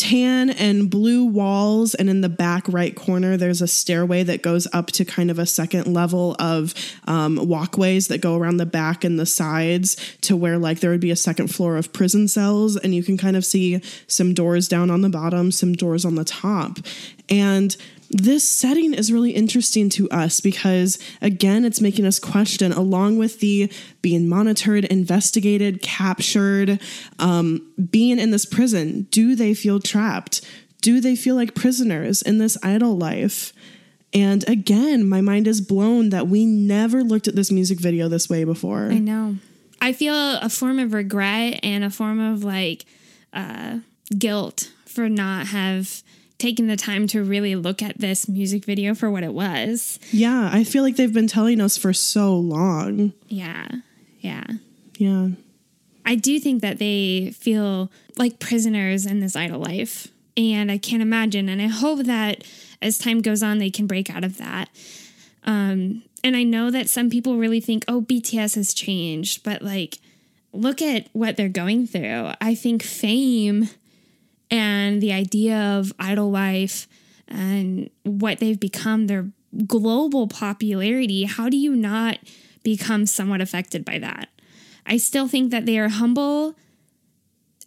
tan 0.02 0.50
and 0.50 0.90
blue 0.90 1.24
walls 1.24 1.94
and 1.94 2.10
in 2.10 2.22
the 2.22 2.30
back 2.30 2.68
right 2.68 2.96
corner 2.96 3.38
there's 3.38 3.62
a 3.62 3.68
stairway 3.68 4.24
that 4.24 4.42
goes 4.42 4.68
up 4.74 4.88
to 4.88 5.06
kind 5.06 5.30
of 5.30 5.38
a 5.38 5.46
second 5.46 5.94
level 5.94 6.36
of 6.40 6.74
um, 7.06 7.36
walkways 7.48 8.08
that 8.08 8.20
go 8.20 8.36
around 8.36 8.58
the 8.58 8.66
back 8.66 9.04
and 9.04 9.20
the 9.20 9.28
sides 9.28 9.96
to 10.22 10.36
where 10.36 10.58
like 10.58 10.80
there 10.80 10.90
would 10.90 11.00
be 11.00 11.12
a 11.12 11.16
second 11.16 11.50
floor 11.50 11.78
of 11.78 11.94
prison 11.94 12.28
cells 12.28 12.78
and 12.78 12.96
you 12.96 13.04
can 13.04 13.16
kind 13.16 13.38
of 13.38 13.46
see 13.46 13.80
some 14.08 14.34
doors 14.34 14.68
down 14.68 14.90
on 14.90 15.02
the 15.02 15.10
bottom 15.10 15.52
some 15.52 15.74
doors 15.74 16.04
on 16.04 16.16
the 16.16 16.26
top. 16.26 16.80
And 17.30 17.78
this 18.12 18.48
setting 18.48 18.94
is 18.94 19.12
really 19.12 19.32
interesting 19.32 19.90
to 19.90 20.10
us 20.10 20.42
because 20.42 21.00
again 21.22 21.64
it's 21.64 21.80
making 21.80 22.06
us 22.06 22.20
question 22.20 22.72
along 22.72 23.18
with 23.18 23.40
the 23.40 23.72
being 24.02 24.28
monitored 24.28 24.86
investigated 24.86 25.82
captured 25.82 26.80
um, 27.20 27.72
being 27.90 28.20
in 28.20 28.32
this 28.32 28.46
prison 28.46 29.08
do 29.12 29.36
they 29.36 29.54
feel 29.54 29.80
trapped? 29.80 30.42
Do 30.82 31.00
they 31.00 31.16
feel 31.16 31.36
like 31.36 31.56
prisoners 31.56 32.22
in 32.22 32.38
this 32.38 32.58
idle 32.64 32.98
life? 32.98 33.54
And 34.14 34.48
again 34.50 35.08
my 35.08 35.22
mind 35.22 35.48
is 35.48 35.62
blown 35.62 36.10
that 36.10 36.28
we 36.28 36.46
never 36.46 37.04
looked 37.04 37.28
at 37.28 37.36
this 37.36 37.52
music 37.52 37.80
video 37.80 38.10
this 38.10 38.30
way 38.30 38.44
before. 38.44 38.90
I 38.92 39.00
know. 39.00 39.38
I 39.82 39.94
feel 39.94 40.14
a 40.14 40.50
form 40.50 40.80
of 40.80 40.94
regret 40.94 41.60
and 41.64 41.84
a 41.84 41.90
form 41.90 42.20
of 42.20 42.44
like 42.44 42.86
uh, 43.34 43.80
guilt 44.18 44.72
for 44.86 45.10
not 45.10 45.48
have 45.48 46.04
taken 46.42 46.68
the 46.68 46.76
time 46.76 47.06
to 47.08 47.24
really 47.24 47.56
look 47.56 47.82
at 47.82 47.98
this 48.00 48.28
music 48.28 48.66
video 48.66 48.94
for 48.96 49.10
what 49.12 49.24
it 49.24 49.34
was. 49.34 50.00
yeah 50.12 50.50
i 50.52 50.64
feel 50.64 50.82
like 50.84 50.96
they've 50.96 51.14
been 51.14 51.28
telling 51.28 51.62
us 51.62 51.78
for 51.78 51.94
so 51.94 52.36
long 52.36 53.14
Yeah. 53.28 53.68
Yeah. 54.20 54.46
yeah 54.98 55.28
I 56.04 56.16
do 56.16 56.40
think 56.40 56.62
that 56.64 56.80
they 56.80 57.32
feel 57.38 57.92
like 58.18 58.40
prisoners 58.40 59.06
in 59.06 59.20
this 59.20 59.36
idle 59.36 59.60
life. 59.60 60.08
And 60.36 60.72
I 60.72 60.80
can't 60.80 61.04
imagine. 61.04 61.48
And 61.48 61.62
I 61.62 61.68
hope 61.68 62.06
that 62.06 62.44
as 62.82 62.98
time 62.98 63.22
goes 63.22 63.44
on, 63.44 63.60
they 63.60 63.70
can 63.70 63.86
break 63.86 64.10
out 64.10 64.24
of 64.24 64.38
that. 64.40 64.70
Um, 65.44 66.02
and 66.24 66.36
I 66.36 66.42
know 66.44 66.72
that 66.72 66.90
some 66.90 67.12
people 67.12 67.38
really 67.38 67.60
think, 67.62 67.86
oh, 67.88 68.02
BTS 68.02 68.56
has 68.56 68.74
changed, 68.74 69.44
but 69.44 69.62
like, 69.62 70.00
look 70.54 70.82
at 70.82 71.08
what 71.14 71.38
they're 71.38 71.50
going 71.50 71.86
through. 71.86 72.32
I 72.42 72.56
think 72.56 72.82
fame 72.82 73.70
and 74.52 75.02
the 75.02 75.14
idea 75.14 75.58
of 75.58 75.94
idol 75.98 76.30
life 76.30 76.88
and 77.28 77.90
what 78.04 78.40
they've 78.40 78.60
become, 78.60 79.08
their 79.08 79.32
global 79.66 80.28
popularity, 80.28 81.24
how 81.24 81.50
do 81.50 81.58
you 81.58 81.76
not 81.76 82.20
become 82.62 83.06
somewhat 83.06 83.42
affected 83.42 83.86
by 83.86 83.98
that? 84.00 84.30
I 84.86 84.98
still 84.98 85.28
think 85.28 85.52
that 85.52 85.66
they 85.66 85.80
are 85.80 85.90
humble 85.90 86.56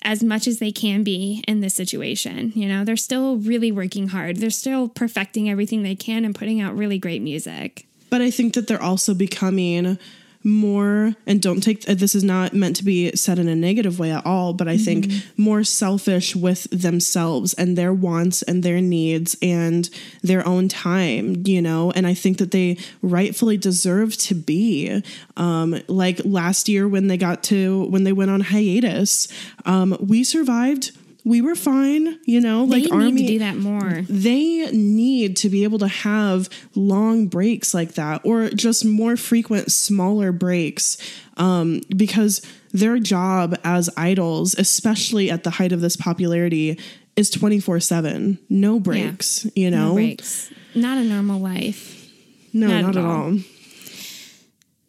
as 0.03 0.23
much 0.23 0.47
as 0.47 0.59
they 0.59 0.71
can 0.71 1.03
be 1.03 1.43
in 1.49 1.61
this 1.61 1.75
situation. 1.75 2.53
You 2.55 2.69
know, 2.69 2.85
they're 2.85 2.97
still 2.97 3.39
really 3.39 3.73
working 3.73 4.09
hard. 4.09 4.37
They're 4.37 4.51
still 4.51 4.89
perfecting 4.89 5.49
everything 5.49 5.83
they 5.83 5.95
can 5.95 6.27
and 6.27 6.35
putting 6.35 6.61
out 6.61 6.77
really 6.77 6.99
great 6.99 7.23
music. 7.23 7.87
but 8.11 8.21
I 8.21 8.31
think 8.31 8.55
that 8.55 8.69
they're 8.69 8.83
also 8.83 9.15
becoming 9.15 9.99
more 10.45 11.15
and 11.27 11.41
don't 11.41 11.63
take 11.63 11.83
this 11.83 12.15
is 12.15 12.23
not 12.23 12.53
meant 12.53 12.77
to 12.77 12.85
be 12.85 13.11
said 13.17 13.39
in 13.39 13.49
a 13.49 13.55
negative 13.55 13.99
way 13.99 14.13
at 14.13 14.25
all 14.27 14.53
but 14.53 14.69
i 14.69 14.77
think 14.77 15.11
more 15.37 15.65
selfish 15.65 16.37
with 16.37 16.65
themselves 16.71 17.55
and 17.55 17.79
their 17.79 17.93
wants 17.93 18.43
and 18.43 18.63
their 18.63 18.81
needs 18.81 19.37
and 19.41 19.89
their 20.23 20.47
own 20.47 20.69
time 20.69 21.43
you 21.47 21.63
know? 21.63 21.91
And 21.93 22.07
i 22.07 22.15
think 22.15 22.39
that 22.39 22.51
they 22.51 22.77
rightfully 23.03 23.57
deserve 23.57 24.17
to 24.19 24.35
be. 24.35 25.03
Um 25.37 25.81
like 25.89 26.21
last 26.25 26.69
year 26.69 26.89
when 26.89 27.09
they 27.09 27.17
got 27.17 27.43
to 27.45 27.85
when 27.87 28.05
they 28.05 28.13
went 28.13 28.31
on 28.31 28.41
hiatus 28.41 29.29
um 29.65 29.97
we 30.01 30.25
survived 30.25 30.93
we 31.27 31.41
were 31.41 31.55
fine, 31.55 32.19
you 32.27 32.41
know, 32.41 32.67
They 32.67 32.83
like 32.83 32.83
need 32.85 32.93
army 32.93 33.23
to 33.23 33.27
do 33.27 33.39
that 33.39 33.57
more. 33.57 34.03
they 34.09 34.67
need 34.73 35.37
to 35.39 35.49
be 35.49 35.65
able 35.65 35.79
to 35.79 35.89
have 35.89 36.49
long 36.75 37.29
breaks 37.29 37.73
like 37.73 37.95
that 37.95 38.21
or 38.25 38.51
just 38.51 38.85
more 38.85 39.17
frequent 39.17 39.73
smaller 39.73 40.33
breaks 40.33 40.99
um, 41.39 41.81
because 41.97 42.43
their 42.73 42.99
job 42.99 43.57
as 43.65 43.89
idols 43.97 44.55
especially 44.59 45.31
at 45.31 45.45
the 45.45 45.51
height 45.51 45.73
of 45.73 45.81
this 45.81 45.97
popularity 45.97 46.79
is 47.17 47.31
24-7 47.31 48.39
no 48.51 48.79
breaks 48.81 49.47
you 49.55 49.71
know 49.71 49.89
No 49.91 49.95
breaks. 49.95 50.53
Not 50.75 50.99
a 50.99 51.05
normal 51.05 51.41
life. 51.41 52.11
no 52.53 52.67
Not 52.67 52.81
not, 52.83 52.91
at 52.91 52.97
at 52.97 53.05
all. 53.05 53.11
all 53.33 53.39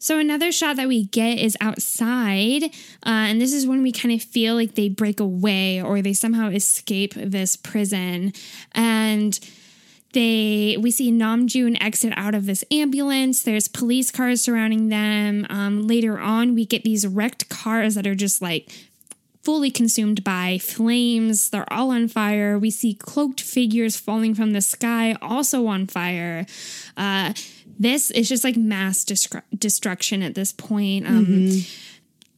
So 0.06 0.20
another 0.20 0.52
shot 0.52 0.76
that 0.76 0.88
we 0.88 1.06
get 1.06 1.40
is 1.40 1.58
outside, 1.60 2.66
uh, 2.66 2.70
and 3.26 3.42
this 3.42 3.52
is 3.52 3.66
when 3.66 3.82
we 3.82 3.92
kind 3.92 4.14
of 4.14 4.22
feel 4.22 4.54
like 4.54 4.76
they 4.76 4.88
break 4.88 5.20
away 5.20 5.82
or 5.82 6.04
they 6.04 6.14
somehow 6.14 6.50
escape 6.50 7.16
this 7.16 7.58
prison, 7.58 8.32
and 8.74 9.40
they 10.14 10.78
we 10.80 10.92
see 10.92 11.12
Namjoon 11.12 11.82
exit 11.82 12.14
out 12.16 12.36
of 12.36 12.46
this 12.46 12.64
ambulance. 12.70 13.42
There's 13.42 13.68
police 13.68 14.12
cars 14.12 14.44
surrounding 14.44 14.90
them. 14.90 15.48
Um, 15.50 15.88
later 15.88 16.20
on, 16.20 16.54
we 16.54 16.68
get 16.68 16.84
these 16.84 17.08
wrecked 17.08 17.50
cars 17.50 17.96
that 17.96 18.06
are 18.06 18.14
just 18.14 18.44
like 18.44 18.72
fully 19.42 19.72
consumed 19.72 20.24
by 20.24 20.60
flames. 20.60 21.50
They're 21.50 21.74
all 21.74 21.90
on 21.90 22.10
fire. 22.10 22.60
We 22.60 22.70
see 22.70 22.94
cloaked 22.94 23.42
figures 23.42 23.96
falling 23.96 24.36
from 24.36 24.52
the 24.52 24.62
sky, 24.62 25.16
also 25.20 25.66
on 25.66 25.88
fire. 25.88 26.46
Uh, 26.96 27.34
this 27.78 28.12
is 28.12 28.30
just 28.30 28.44
like 28.44 28.56
mass 28.58 29.04
destru- 29.04 29.44
destruction 29.58 30.22
at 30.22 30.36
this 30.36 30.52
point. 30.52 31.08
Um, 31.08 31.62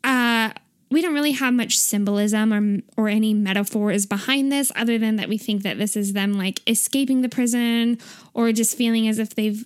uh, 0.04 0.52
we 0.90 1.02
don't 1.02 1.14
really 1.14 1.34
have 1.34 1.54
much 1.54 1.78
symbolism 1.78 2.54
or, 2.54 2.82
or 2.96 3.10
any 3.10 3.34
metaphors 3.34 4.06
behind 4.06 4.52
this, 4.52 4.72
other 4.76 4.98
than 4.98 5.18
that 5.18 5.28
we 5.28 5.38
think 5.38 5.64
that 5.64 5.78
this 5.78 5.96
is 5.98 6.14
them 6.14 6.34
like 6.34 6.62
escaping 6.68 7.22
the 7.22 7.30
prison 7.30 8.00
or 8.34 8.52
just 8.52 8.78
feeling 8.78 9.08
as 9.08 9.20
if 9.20 9.36
they've 9.36 9.66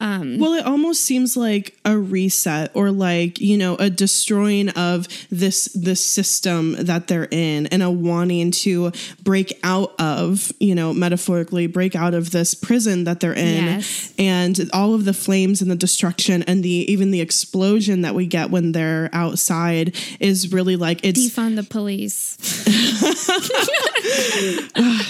Well, 0.00 0.54
it 0.54 0.64
almost 0.64 1.02
seems 1.02 1.36
like 1.36 1.76
a 1.84 1.96
reset 1.98 2.70
or 2.74 2.90
like, 2.90 3.38
you 3.40 3.56
know, 3.58 3.76
a 3.76 3.90
destroying 3.90 4.70
of 4.70 5.06
this 5.30 5.66
this 5.74 6.04
system 6.04 6.72
that 6.78 7.06
they're 7.08 7.28
in 7.30 7.66
and 7.66 7.82
a 7.82 7.90
wanting 7.90 8.50
to 8.50 8.92
break 9.22 9.58
out 9.62 9.92
of, 10.00 10.52
you 10.58 10.74
know, 10.74 10.94
metaphorically 10.94 11.66
break 11.66 11.94
out 11.94 12.14
of 12.14 12.30
this 12.30 12.54
prison 12.54 13.04
that 13.04 13.20
they're 13.20 13.34
in 13.34 13.64
Yes. 13.64 14.14
and 14.18 14.70
all 14.72 14.94
of 14.94 15.04
the 15.04 15.12
flames 15.12 15.60
and 15.60 15.70
the 15.70 15.76
destruction 15.76 16.42
and 16.44 16.62
the 16.62 16.90
even 16.90 17.10
the 17.10 17.20
explosion 17.20 18.00
that 18.02 18.14
we 18.14 18.26
get 18.26 18.50
when 18.50 18.72
they're 18.72 19.10
outside 19.12 19.94
is 20.18 20.50
really 20.52 20.76
like 20.76 21.00
it's 21.04 21.20
defund 21.28 21.56
the 21.56 21.62
police. 21.62 22.36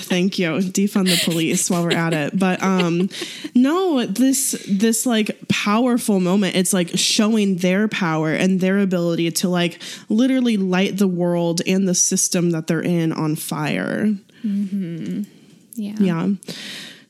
Thank 0.05 0.39
you. 0.39 0.51
Defund 0.59 1.07
the 1.07 1.21
police 1.25 1.71
while 1.71 1.83
we're 1.85 1.93
at 1.93 2.13
it. 2.13 2.39
But 2.39 2.63
um 2.63 3.09
no, 3.55 4.05
this 4.07 4.53
this 4.81 5.07
like 5.07 5.37
powerful 5.49 6.21
moment, 6.21 6.57
it's 6.57 6.73
like 6.73 6.91
showing 6.95 7.57
their 7.57 7.89
power 7.89 8.33
and 8.33 8.61
their 8.61 8.79
ability 8.79 9.31
to 9.31 9.49
like 9.49 9.81
literally 10.09 10.57
light 10.57 10.99
the 10.99 11.09
world 11.09 11.61
and 11.67 11.87
the 11.87 11.95
system 11.95 12.51
that 12.51 12.67
they're 12.67 12.83
in 12.83 13.13
on 13.13 13.37
fire. 13.37 14.07
Mm-hmm. 14.45 15.23
Yeah. 15.75 15.95
Yeah. 15.99 16.29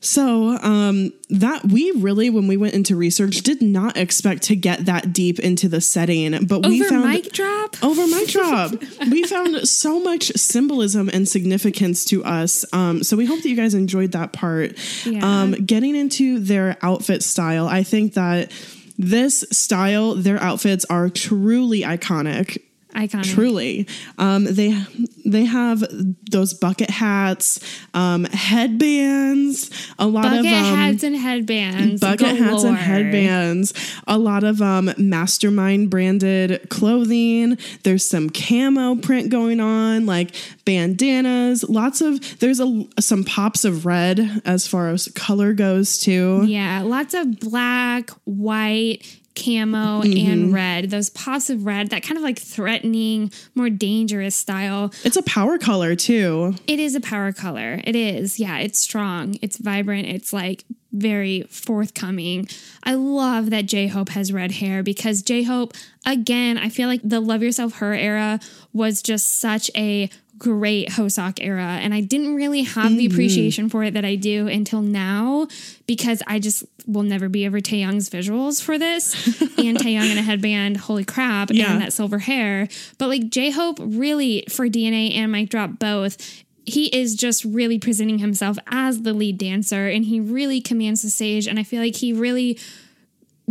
So 0.03 0.57
um 0.61 1.13
that 1.29 1.63
we 1.65 1.91
really 1.91 2.29
when 2.29 2.47
we 2.47 2.57
went 2.57 2.73
into 2.73 2.95
research 2.95 3.37
did 3.41 3.61
not 3.61 3.97
expect 3.97 4.41
to 4.43 4.55
get 4.55 4.85
that 4.85 5.13
deep 5.13 5.39
into 5.39 5.69
the 5.69 5.79
setting, 5.79 6.45
but 6.45 6.65
we 6.65 6.81
Over 6.81 6.89
found 6.89 7.07
mic 7.09 7.31
drop. 7.31 7.75
over 7.83 8.05
my 8.07 8.25
job. 8.27 8.83
we 9.11 9.23
found 9.23 9.67
so 9.67 9.99
much 9.99 10.31
symbolism 10.35 11.09
and 11.13 11.27
significance 11.27 12.03
to 12.05 12.23
us. 12.23 12.65
Um, 12.73 13.03
so 13.03 13.15
we 13.15 13.25
hope 13.25 13.41
that 13.43 13.49
you 13.49 13.55
guys 13.55 13.73
enjoyed 13.75 14.11
that 14.13 14.33
part. 14.33 14.73
Yeah. 15.05 15.21
Um, 15.23 15.51
getting 15.51 15.95
into 15.95 16.39
their 16.39 16.77
outfit 16.81 17.21
style, 17.23 17.67
I 17.67 17.83
think 17.83 18.15
that 18.15 18.51
this 18.97 19.45
style, 19.51 20.15
their 20.15 20.41
outfits 20.41 20.83
are 20.85 21.09
truly 21.09 21.81
iconic. 21.81 22.61
Iconic. 22.93 23.33
Truly, 23.33 23.87
um, 24.17 24.45
they 24.45 24.77
they 25.25 25.45
have 25.45 25.83
those 26.29 26.53
bucket 26.53 26.89
hats, 26.89 27.59
um, 27.93 28.25
headbands, 28.25 29.69
a 29.99 30.07
lot 30.07 30.23
Bucket 30.23 30.39
of 30.39 30.45
um, 30.45 30.51
hats 30.75 31.03
and 31.03 31.15
headbands. 31.15 32.01
bucket 32.01 32.35
hats 32.37 32.63
and 32.63 32.77
headbands 32.77 33.73
a 34.07 34.17
lot 34.17 34.43
of 34.43 34.61
um 34.61 34.91
mastermind 34.97 35.89
branded 35.89 36.67
clothing 36.69 37.57
there's 37.83 38.07
some 38.07 38.29
camo 38.29 38.95
print 38.95 39.29
going 39.29 39.59
on 39.59 40.05
like 40.05 40.35
bandanas 40.65 41.63
lots 41.69 42.01
of 42.01 42.39
there's 42.39 42.59
a 42.59 42.83
some 42.99 43.23
pops 43.23 43.63
of 43.63 43.85
red 43.85 44.41
as 44.45 44.67
far 44.67 44.89
as 44.89 45.07
color 45.09 45.53
goes 45.53 45.99
too 45.99 46.43
Yeah, 46.45 46.81
lots 46.83 47.13
of 47.13 47.39
black, 47.39 48.09
white, 48.25 49.19
camo, 49.35 50.01
Mm-hmm. 50.01 50.31
and 50.31 50.53
red. 50.53 50.89
Those 50.89 51.09
pops 51.09 51.49
of 51.49 51.65
red, 51.65 51.89
that 51.89 52.03
kind 52.03 52.17
of 52.17 52.23
like 52.23 52.39
threatening, 52.39 53.31
more 53.55 53.69
dangerous 53.69 54.35
style. 54.35 54.91
it's 55.03 55.15
a 55.17 55.23
power 55.23 55.57
color 55.57 55.95
too 55.95 56.55
It 56.67 56.79
is 56.79 56.95
a 56.95 57.01
power 57.01 57.31
color. 57.31 57.81
It 57.83 57.95
is. 57.95 58.39
Yeah, 58.39 58.57
it's 58.59 58.79
strong. 58.79 59.37
It's 59.41 59.57
vibrant. 59.57 60.07
It's 60.07 60.33
like 60.33 60.63
very 60.93 61.43
forthcoming. 61.49 62.47
I 62.83 62.95
love 62.95 63.49
that 63.49 63.65
J 63.65 63.87
Hope 63.87 64.09
has 64.09 64.33
red 64.33 64.51
hair 64.53 64.83
because 64.83 65.21
J 65.21 65.43
Hope, 65.43 65.73
again, 66.05 66.57
I 66.57 66.67
feel 66.69 66.87
like 66.89 67.01
the 67.03 67.19
Love 67.21 67.41
Yourself 67.41 67.75
Her 67.75 67.93
era 67.93 68.39
was 68.73 69.01
just 69.01 69.39
such 69.39 69.71
a 69.75 70.09
great 70.41 70.89
Hoseok 70.89 71.37
era. 71.39 71.77
And 71.83 71.93
I 71.93 72.01
didn't 72.01 72.33
really 72.33 72.63
have 72.63 72.97
the 72.97 73.05
mm-hmm. 73.05 73.13
appreciation 73.13 73.69
for 73.69 73.83
it 73.83 73.93
that 73.93 74.03
I 74.03 74.15
do 74.15 74.47
until 74.47 74.81
now 74.81 75.47
because 75.85 76.23
I 76.25 76.39
just 76.39 76.63
will 76.87 77.03
never 77.03 77.29
be 77.29 77.45
over 77.45 77.59
Taehyung's 77.59 78.09
visuals 78.09 78.59
for 78.59 78.79
this. 78.79 79.13
and 79.59 79.77
Taeyong 79.77 80.09
in 80.11 80.17
a 80.17 80.23
headband, 80.23 80.77
holy 80.77 81.05
crap, 81.05 81.51
Yeah. 81.51 81.71
and 81.71 81.79
that 81.79 81.93
silver 81.93 82.17
hair. 82.17 82.67
But 82.97 83.09
like 83.09 83.29
J 83.29 83.51
Hope 83.51 83.77
really 83.79 84.45
for 84.49 84.67
DNA 84.67 85.13
and 85.13 85.31
Mic 85.31 85.49
Drop 85.49 85.77
both 85.77 86.17
he 86.63 86.95
is 86.95 87.15
just 87.15 87.43
really 87.43 87.79
presenting 87.79 88.19
himself 88.19 88.55
as 88.67 89.01
the 89.01 89.13
lead 89.13 89.37
dancer 89.39 89.87
and 89.87 90.05
he 90.05 90.19
really 90.19 90.61
commands 90.61 91.01
the 91.01 91.09
stage 91.09 91.47
and 91.47 91.57
i 91.57 91.63
feel 91.63 91.81
like 91.81 91.95
he 91.95 92.13
really 92.13 92.55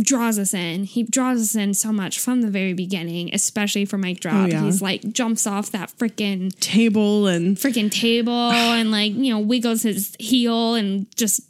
draws 0.03 0.37
us 0.39 0.53
in 0.53 0.83
he 0.83 1.03
draws 1.03 1.39
us 1.41 1.55
in 1.55 1.73
so 1.73 1.91
much 1.91 2.19
from 2.19 2.41
the 2.41 2.49
very 2.49 2.73
beginning 2.73 3.29
especially 3.33 3.85
for 3.85 3.97
mike 3.97 4.19
drop 4.19 4.35
Oh, 4.35 4.45
yeah. 4.45 4.63
he's 4.63 4.81
like 4.81 5.11
jumps 5.13 5.45
off 5.47 5.71
that 5.71 5.91
freaking 5.97 6.57
table 6.59 7.27
and 7.27 7.57
freaking 7.57 7.91
table 7.91 8.31
and 8.51 8.91
like 8.91 9.13
you 9.13 9.33
know 9.33 9.39
wiggles 9.39 9.83
his 9.83 10.15
heel 10.19 10.75
and 10.75 11.05
just 11.15 11.41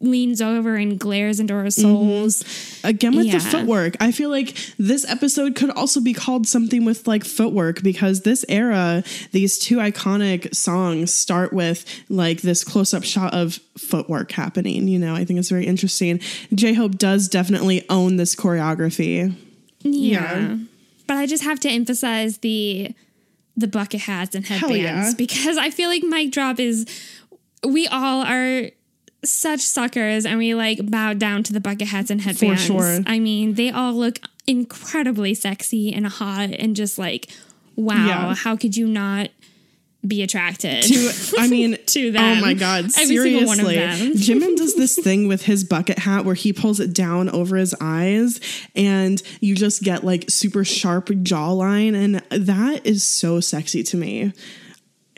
leans 0.00 0.42
over 0.42 0.74
and 0.74 0.98
glares 0.98 1.38
into 1.38 1.54
our 1.54 1.70
souls. 1.70 2.42
Mm-hmm. 2.42 2.86
Again 2.88 3.16
with 3.16 3.30
the 3.30 3.40
footwork. 3.40 3.96
I 4.00 4.10
feel 4.10 4.30
like 4.30 4.56
this 4.78 5.08
episode 5.08 5.54
could 5.54 5.70
also 5.70 6.00
be 6.00 6.12
called 6.12 6.48
something 6.48 6.84
with 6.84 7.06
like 7.06 7.24
footwork 7.24 7.82
because 7.82 8.22
this 8.22 8.44
era 8.48 9.04
these 9.32 9.58
two 9.58 9.76
iconic 9.76 10.54
songs 10.54 11.14
start 11.14 11.52
with 11.52 11.84
like 12.08 12.42
this 12.42 12.64
close-up 12.64 13.04
shot 13.04 13.32
of 13.32 13.60
footwork 13.78 14.32
happening 14.32 14.88
you 14.88 14.98
know? 14.98 15.14
I 15.14 15.24
think 15.24 15.38
it's 15.38 15.50
very 15.50 15.66
interesting. 15.66 16.20
J-hope 16.54 16.96
does 16.96 17.28
definitely 17.28 17.84
own 17.88 18.16
this 18.16 18.34
choreography. 18.34 19.34
Yeah. 19.80 20.38
Yeah. 20.38 20.56
But 21.06 21.18
I 21.18 21.26
just 21.26 21.44
have 21.44 21.60
to 21.60 21.68
emphasize 21.68 22.38
the 22.38 22.94
the 23.56 23.68
bucket 23.68 24.00
hats 24.00 24.34
and 24.34 24.44
headbands 24.44 24.80
yeah. 24.80 25.12
because 25.16 25.56
I 25.56 25.70
feel 25.70 25.88
like 25.88 26.02
Mic 26.02 26.32
Drop 26.32 26.58
is 26.58 26.86
we 27.64 27.86
all 27.86 28.24
are 28.24 28.70
such 29.26 29.60
suckers 29.60 30.24
and 30.26 30.38
we 30.38 30.54
like 30.54 30.90
bow 30.90 31.12
down 31.14 31.42
to 31.44 31.52
the 31.52 31.60
bucket 31.60 31.88
hats 31.88 32.10
and 32.10 32.20
headbands. 32.20 32.62
For 32.66 32.72
sure. 32.72 33.00
I 33.06 33.18
mean, 33.18 33.54
they 33.54 33.70
all 33.70 33.92
look 33.94 34.18
incredibly 34.46 35.34
sexy 35.34 35.92
and 35.92 36.06
hot 36.06 36.50
and 36.50 36.76
just 36.76 36.98
like 36.98 37.30
wow, 37.76 38.06
Yeah. 38.06 38.34
how 38.34 38.56
could 38.56 38.76
you 38.76 38.86
not 38.86 39.28
be 40.06 40.22
attracted 40.22 40.82
to 40.82 41.10
i 41.38 41.48
mean 41.48 41.78
to 41.86 42.14
oh 42.14 42.34
my 42.34 42.52
god 42.52 42.84
Every 42.98 43.42
one 43.42 43.58
of 43.58 43.66
seriously 43.66 43.76
them. 43.76 44.12
jimin 44.12 44.54
does 44.54 44.74
this 44.74 44.98
thing 44.98 45.28
with 45.28 45.44
his 45.44 45.64
bucket 45.64 45.98
hat 46.00 46.26
where 46.26 46.34
he 46.34 46.52
pulls 46.52 46.78
it 46.78 46.92
down 46.92 47.30
over 47.30 47.56
his 47.56 47.74
eyes 47.80 48.38
and 48.76 49.22
you 49.40 49.54
just 49.54 49.82
get 49.82 50.04
like 50.04 50.28
super 50.28 50.62
sharp 50.62 51.06
jawline 51.06 51.94
and 51.94 52.16
that 52.46 52.84
is 52.84 53.02
so 53.02 53.40
sexy 53.40 53.82
to 53.84 53.96
me 53.96 54.34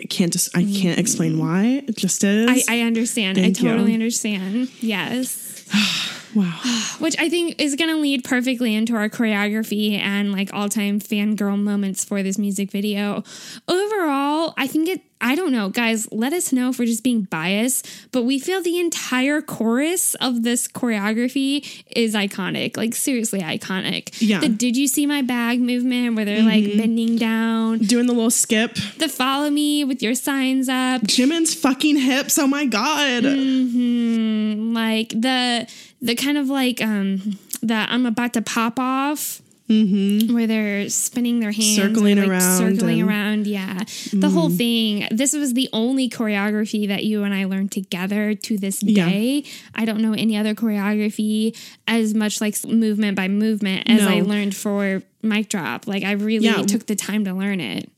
can't 0.05 0.33
just 0.33 0.55
i 0.57 0.63
can't 0.63 0.99
explain 0.99 1.33
mm-hmm. 1.33 1.41
why 1.41 1.83
it 1.87 1.97
just 1.97 2.23
is. 2.25 2.69
I, 2.69 2.77
I 2.77 2.81
understand. 2.83 3.39
Thank 3.39 3.59
I 3.59 3.61
totally 3.61 3.93
you. 3.93 3.95
understand. 3.95 4.71
Yes. 4.81 5.65
Wow. 6.35 6.61
which 6.99 7.17
I 7.19 7.31
think 7.31 7.63
is 7.63 7.77
going 7.77 7.89
to 7.89 7.97
lead 7.97 8.23
perfectly 8.23 8.75
into 8.75 8.95
our 8.95 9.09
choreography 9.09 9.99
and 9.99 10.33
like 10.33 10.53
all 10.53 10.69
time 10.69 11.01
fangirl 11.01 11.59
moments 11.59 12.05
for 12.05 12.23
this 12.23 12.37
music 12.37 12.71
video. 12.71 13.25
Overall, 13.67 14.53
I 14.59 14.67
think 14.67 14.89
it, 14.89 15.01
I 15.21 15.35
don't 15.35 15.51
know, 15.51 15.71
guys, 15.71 16.07
let 16.13 16.33
us 16.35 16.53
know 16.53 16.69
if 16.69 16.79
we're 16.79 16.85
just 16.85 17.03
being 17.03 17.23
biased, 17.23 17.89
but 18.13 18.25
we 18.25 18.39
feel 18.39 18.61
the 18.63 18.79
entire 18.79 19.41
chorus 19.41 20.15
of 20.17 20.43
this 20.43 20.69
choreography 20.69 21.85
is 21.97 22.15
iconic. 22.15 22.77
Like, 22.77 22.95
seriously 22.95 23.41
iconic. 23.41 24.15
Yeah. 24.21 24.41
The 24.41 24.49
Did 24.51 24.77
You 24.77 24.87
See 24.87 25.07
My 25.07 25.23
Bag 25.23 25.61
movement 25.61 26.17
where 26.17 26.25
they're 26.27 26.43
like 26.43 26.65
bending 26.77 27.17
down, 27.17 27.79
Doing 27.79 28.07
the 28.07 28.13
little 28.13 28.31
skip. 28.31 28.75
the 28.99 29.09
follow 29.09 29.49
me 29.51 29.85
with 29.85 30.03
your 30.03 30.15
signs 30.15 30.69
up. 30.69 31.01
Jimin's 31.03 31.55
fucking 31.55 31.97
hips. 31.97 32.39
Oh 32.39 32.47
my 32.47 32.67
God. 32.67 33.25
Mm, 33.25 34.75
like 34.75 35.09
the 35.11 35.67
the 36.03 36.15
kind 36.15 36.37
of 36.39 36.49
like 36.49 36.83
um 36.83 37.39
that 37.63 37.89
I'm 37.91 38.07
about 38.07 38.35
to 38.35 38.43
pop 38.43 38.79
off. 38.79 39.41
Where 39.69 40.47
they're 40.47 40.89
spinning 40.89 41.41
their 41.41 41.51
hands, 41.53 41.77
Mm-hmm. 41.79 41.89
Circling 41.95 42.19
like, 42.19 42.29
around 42.29 42.59
circling 42.77 43.03
around. 43.03 43.47
Yeah, 43.47 43.81
the 44.13 44.31
whole 44.31 44.49
thing. 44.51 45.09
This 45.11 45.33
was 45.33 45.55
the 45.55 45.69
only 45.73 46.09
choreography 46.09 46.87
that 46.89 47.05
you 47.05 47.25
and 47.25 47.35
I 47.35 47.45
learned 47.47 47.73
together 47.73 48.35
to 48.35 48.59
this 48.59 48.83
Yeah. 48.83 49.09
day. 49.09 49.45
I 49.75 49.85
don't 49.85 50.01
know 50.01 50.13
any 50.13 50.37
other 50.37 50.55
choreography 50.55 51.57
as 51.89 52.15
much 52.15 52.41
like 52.41 52.57
movement 52.65 53.17
by 53.17 53.29
movement 53.29 53.89
as 53.91 54.03
No. 54.03 54.09
I 54.09 54.21
learned 54.21 54.55
for 54.55 55.03
mic 55.23 55.49
drop. 55.49 55.87
Like 55.89 56.05
I 56.05 56.13
really 56.13 56.45
Yeah. 56.47 56.63
took 56.63 56.87
the 56.87 56.97
time 56.97 57.25
to 57.25 57.35
learn 57.35 57.61
it. 57.61 57.91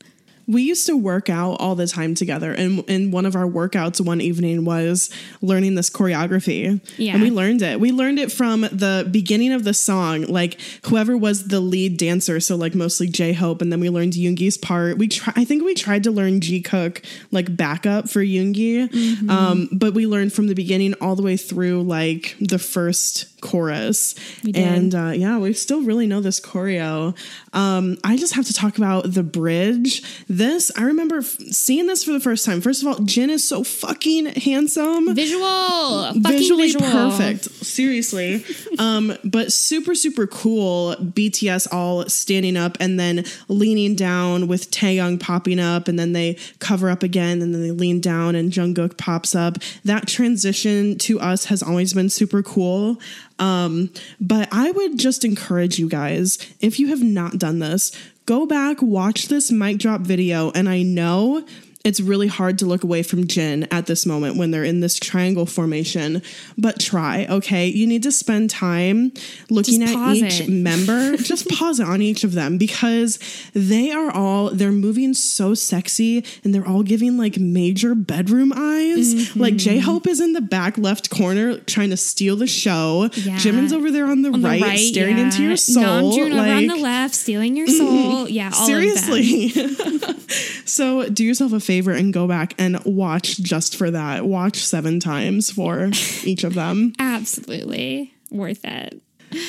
We 0.49 0.63
used 0.63 0.87
to 0.87 0.97
work 0.97 1.29
out 1.29 1.53
all 1.59 1.75
the 1.75 1.87
time 1.87 2.15
together 2.15 2.51
and 2.51 2.83
and 2.89 3.13
one 3.13 3.25
of 3.25 3.35
our 3.35 3.45
workouts 3.45 4.01
one 4.01 4.19
evening 4.19 4.65
was 4.65 5.09
learning 5.41 5.75
this 5.75 5.89
choreography. 5.89 6.81
Yeah. 6.97 7.13
and 7.13 7.21
we 7.21 7.29
learned 7.31 7.61
it. 7.61 7.79
We 7.79 7.91
learned 7.91 8.17
it 8.19 8.31
from 8.31 8.61
the 8.61 9.07
beginning 9.11 9.51
of 9.53 9.63
the 9.63 9.73
song 9.73 10.23
like 10.23 10.59
whoever 10.87 11.15
was 11.15 11.47
the 11.47 11.59
lead 11.59 11.97
dancer 11.97 12.39
so 12.39 12.55
like 12.55 12.73
mostly 12.75 13.07
j-hope 13.07 13.61
and 13.61 13.71
then 13.71 13.79
we 13.79 13.89
learned 13.89 14.13
yoongi's 14.13 14.57
part. 14.57 14.97
We 14.97 15.07
try 15.07 15.33
i 15.35 15.45
think 15.45 15.63
we 15.63 15.73
tried 15.75 16.03
to 16.05 16.11
learn 16.11 16.39
Jikook 16.39 17.05
like 17.31 17.55
backup 17.55 18.09
for 18.09 18.21
yoongi 18.21 18.89
Mm-hmm. 18.89 19.29
um, 19.29 19.69
but 19.71 19.93
we 19.93 20.07
learned 20.07 20.33
from 20.33 20.47
the 20.47 20.55
beginning 20.55 20.93
all 21.01 21.15
the 21.15 21.21
way 21.23 21.37
through 21.37 21.83
like 21.83 22.35
the 22.39 22.57
first 22.59 23.39
chorus. 23.41 24.15
And 24.55 24.93
uh, 24.95 25.11
yeah 25.15 25.37
we 25.37 25.53
still 25.53 25.81
really 25.83 26.07
know 26.07 26.21
this 26.21 26.39
choreo. 26.39 27.15
Um, 27.53 27.97
i 28.03 28.17
just 28.17 28.33
have 28.33 28.45
to 28.45 28.53
talk 28.53 28.77
about 28.77 29.13
the 29.13 29.23
bridge 29.23 30.01
this 30.39 30.71
i 30.75 30.81
remember 30.83 31.17
f- 31.17 31.37
seeing 31.51 31.85
this 31.85 32.03
for 32.03 32.11
the 32.11 32.19
first 32.19 32.45
time. 32.45 32.61
First 32.61 32.81
of 32.81 32.87
all 32.87 32.99
jin 32.99 33.29
is 33.29 33.47
so 33.47 33.63
fucking 33.63 34.25
handsome. 34.27 35.13
Visual, 35.13 35.43
fucking 35.43 36.23
visually 36.23 36.71
visual. 36.71 36.89
perfect. 36.89 37.45
Seriously. 37.65 38.43
Um 38.79 39.13
but 39.25 39.51
super 39.51 39.93
super 39.93 40.25
cool 40.25 40.95
bts 40.99 41.67
all 41.73 42.07
standing 42.07 42.55
up 42.55 42.77
and 42.79 42.97
then 42.97 43.25
leaning 43.49 43.93
down 43.95 44.47
with 44.47 44.71
taehyung 44.71 45.19
popping 45.19 45.59
up 45.59 45.89
and 45.89 45.99
then 45.99 46.13
they 46.13 46.37
cover 46.59 46.89
up 46.89 47.03
again 47.03 47.41
and 47.41 47.53
then 47.53 47.61
they 47.61 47.71
lean 47.71 47.99
down 47.99 48.35
and 48.35 48.51
jungkook 48.53 48.97
pops 48.97 49.35
up. 49.35 49.57
That 49.83 50.07
transition 50.07 50.97
to 50.99 51.19
us 51.19 51.45
has 51.45 51.61
always 51.61 51.93
been 51.93 52.09
super 52.09 52.41
cool. 52.41 52.99
Um 53.37 53.89
but 54.21 54.47
i 54.51 54.71
would 54.71 54.97
just 54.97 55.25
encourage 55.25 55.77
you 55.79 55.89
guys 55.89 56.37
if 56.61 56.79
you 56.79 56.87
have 56.87 57.03
not 57.03 57.37
done 57.37 57.59
this 57.59 57.91
go 58.29 58.45
back 58.45 58.79
watch 58.79 59.27
this 59.27 59.51
mic 59.51 59.79
drop 59.79 60.01
video 60.01 60.51
and 60.51 60.69
i 60.69 60.83
know 60.83 61.43
it's 61.85 62.01
really 62.01 62.27
hard 62.27 62.59
to 62.59 62.65
look 62.65 62.83
away 62.83 63.03
from 63.03 63.25
Jin 63.25 63.65
at 63.71 63.85
this 63.85 64.05
moment 64.05 64.35
when 64.35 64.51
they're 64.51 64.65
in 64.65 64.81
this 64.81 64.99
triangle 64.99 65.45
formation, 65.45 66.21
but 66.57 66.77
try, 66.77 67.25
okay? 67.29 67.67
You 67.67 67.87
need 67.87 68.03
to 68.03 68.11
spend 68.11 68.49
time 68.49 69.13
looking 69.49 69.81
at 69.83 70.15
each 70.15 70.41
it. 70.41 70.49
member. 70.49 71.15
Just 71.15 71.47
pause 71.47 71.79
it 71.79 71.87
on 71.87 72.01
each 72.01 72.25
of 72.25 72.33
them 72.33 72.57
because 72.57 73.17
they 73.53 73.91
are 73.91 74.11
all, 74.11 74.49
they're 74.49 74.73
moving 74.73 75.13
so 75.13 75.53
sexy 75.53 76.25
and 76.43 76.53
they're 76.53 76.67
all 76.67 76.83
giving 76.83 77.17
like 77.17 77.37
major 77.37 77.95
bedroom 77.95 78.51
eyes. 78.53 79.15
Mm-hmm. 79.15 79.39
Like 79.39 79.55
J 79.55 79.79
Hope 79.79 80.05
is 80.05 80.19
in 80.19 80.33
the 80.33 80.41
back 80.41 80.77
left 80.77 81.09
corner 81.09 81.59
trying 81.59 81.91
to 81.91 81.97
steal 81.97 82.35
the 82.35 82.47
show. 82.47 83.09
Yeah. 83.13 83.37
Jimin's 83.37 83.71
over 83.71 83.89
there 83.89 84.05
on 84.05 84.21
the, 84.21 84.31
On 84.31 84.41
the 84.41 84.49
right, 84.49 84.77
staring 84.77 85.17
yeah. 85.17 85.25
into 85.25 85.43
your 85.43 85.55
soul. 85.55 86.11
Namjoon 86.11 86.31
over 86.33 86.51
on 86.51 86.67
the 86.67 86.75
left, 86.75 87.15
stealing 87.15 87.55
your 87.55 87.67
soul. 87.67 88.27
Yeah, 88.27 88.51
all 88.53 88.63
of 88.63 88.67
them. 88.67 88.97
Seriously. 88.97 89.49
so 90.65 91.07
do 91.07 91.23
yourself 91.23 91.53
a 91.53 91.68
favor 91.69 91.91
and 91.91 92.11
go 92.11 92.27
back 92.27 92.55
and 92.57 92.83
watch 92.83 93.37
just 93.37 93.75
for 93.75 93.91
that. 93.91 94.25
Watch 94.25 94.57
seven 94.57 94.99
times 94.99 95.51
for 95.51 95.91
each 96.23 96.43
of 96.43 96.55
them. 96.55 96.93
Absolutely 96.99 98.11
worth 98.31 98.65
it. 98.65 98.99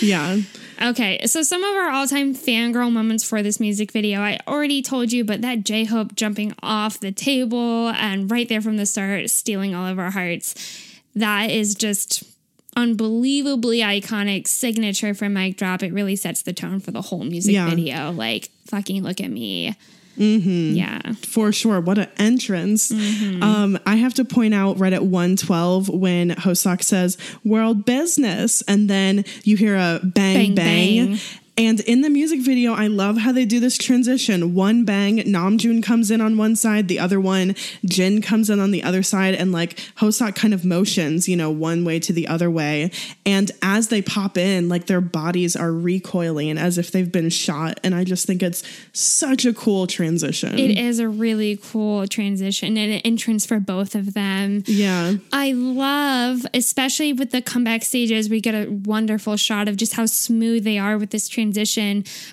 Yeah. 0.03 0.41
Okay, 0.83 1.25
so 1.25 1.43
some 1.43 1.65
of 1.65 1.75
our 1.75 1.89
all-time 1.89 2.35
fangirl 2.35 2.93
moments 2.93 3.25
for 3.25 3.43
this 3.43 3.59
music 3.59 3.91
video, 3.91 4.21
I 4.21 4.39
already 4.47 4.83
told 4.83 5.13
you, 5.13 5.25
but 5.25 5.41
that 5.41 5.65
J-Hope 5.65 6.15
jumping 6.15 6.53
off 6.63 7.01
the 7.01 7.11
table 7.11 7.89
and 7.89 8.31
right 8.31 8.47
there 8.47 8.61
from 8.61 8.77
the 8.77 8.85
start, 8.85 9.31
stealing 9.31 9.75
all 9.75 9.87
of 9.87 9.99
our 9.99 10.11
hearts, 10.11 10.55
that 11.15 11.51
is 11.51 11.75
just 11.75 12.23
unbelievably 12.77 13.79
iconic 13.81 14.47
signature 14.47 15.15
for 15.15 15.31
Mic 15.31 15.57
Drop. 15.57 15.83
It 15.83 15.95
really 15.95 16.17
sets 16.17 16.43
the 16.43 16.53
tone 16.53 16.81
for 16.81 16.91
the 16.91 17.01
whole 17.01 17.25
music 17.25 17.55
Yeah. 17.55 17.71
video. 17.71 18.11
Like, 18.13 18.51
fucking 18.67 19.03
look 19.03 19.23
at 19.23 19.31
me. 19.31 19.75
Mm-hmm. 20.21 20.75
Yeah. 20.77 21.01
For 21.27 21.51
sure. 21.51 21.81
What 21.81 21.99
an 21.99 22.09
entrance. 22.19 22.91
Mm-hmm. 22.93 23.43
Um, 23.43 23.79
I 23.87 23.97
have 23.97 24.15
to 24.15 24.25
point 24.25 24.55
out 24.55 24.79
right 24.79 24.93
at 24.93 25.03
112 25.05 25.89
when 25.89 26.31
Hoseok 26.31 26.83
says 26.83 27.17
world 27.45 27.85
business, 27.87 28.63
and 28.69 28.89
then 28.91 29.25
you 29.45 29.57
hear 29.57 29.77
a 29.77 30.01
bang, 30.05 30.55
Bang, 30.55 30.55
bang. 30.55 31.07
bang. 31.07 31.19
And 31.61 31.81
in 31.81 32.01
the 32.01 32.09
music 32.09 32.41
video, 32.41 32.73
I 32.73 32.87
love 32.87 33.19
how 33.19 33.33
they 33.33 33.45
do 33.45 33.61
this 33.61 33.77
transition. 33.77 34.55
One 34.55 34.87
bang, 34.87 35.19
Namjoon 35.19 35.83
comes 35.83 36.11
in 36.11 36.23
on 36.23 36.39
one 36.39 36.57
side, 36.57 36.89
the 36.89 36.99
other 36.99 37.21
one, 37.21 37.55
Jin 37.85 38.23
comes 38.23 38.49
in 38.49 38.59
on 38.61 38.71
the 38.71 38.83
other 38.83 39.03
side, 39.03 39.35
and 39.35 39.53
like 39.53 39.77
Hoseok 39.99 40.35
kind 40.35 40.55
of 40.55 40.65
motions, 40.65 41.29
you 41.29 41.37
know, 41.37 41.51
one 41.51 41.85
way 41.85 42.01
to 42.01 42.15
the 42.15 42.29
other 42.29 42.51
way. 42.51 42.91
And 43.27 43.51
as 43.61 43.89
they 43.89 44.01
pop 44.01 44.39
in, 44.39 44.71
like 44.71 44.87
their 44.87 45.03
bodies 45.03 45.55
are 45.55 45.71
recoiling 45.71 46.57
as 46.57 46.79
if 46.79 46.93
they've 46.93 47.13
been 47.13 47.29
shot. 47.29 47.79
And 47.85 47.95
I 47.95 48.05
just 48.05 48.27
think 48.27 48.43
it's 48.43 48.63
such 48.95 49.45
a 49.45 49.53
cool 49.53 49.87
transition. 49.87 50.59
It 50.59 50.79
is 50.79 50.99
a 50.99 51.11
really 51.11 51.59
cool 51.59 52.09
transition 52.09 52.79
and 52.79 52.91
an 52.91 53.01
entrance 53.01 53.45
for 53.45 53.61
both 53.61 53.95
of 53.95 54.15
them. 54.15 54.63
Yeah. 54.65 55.17
I 55.31 55.53
love, 55.53 56.47
especially 56.55 57.13
with 57.13 57.33
the 57.33 57.43
comeback 57.43 57.83
stages, 57.83 58.31
we 58.31 58.41
get 58.41 58.55
a 58.55 58.71
wonderful 58.71 59.37
shot 59.37 59.69
of 59.69 59.77
just 59.77 59.93
how 59.93 60.07
smooth 60.07 60.65
they 60.65 60.79
are 60.79 60.97
with 60.97 61.11
this 61.11 61.29
transition. 61.29 61.50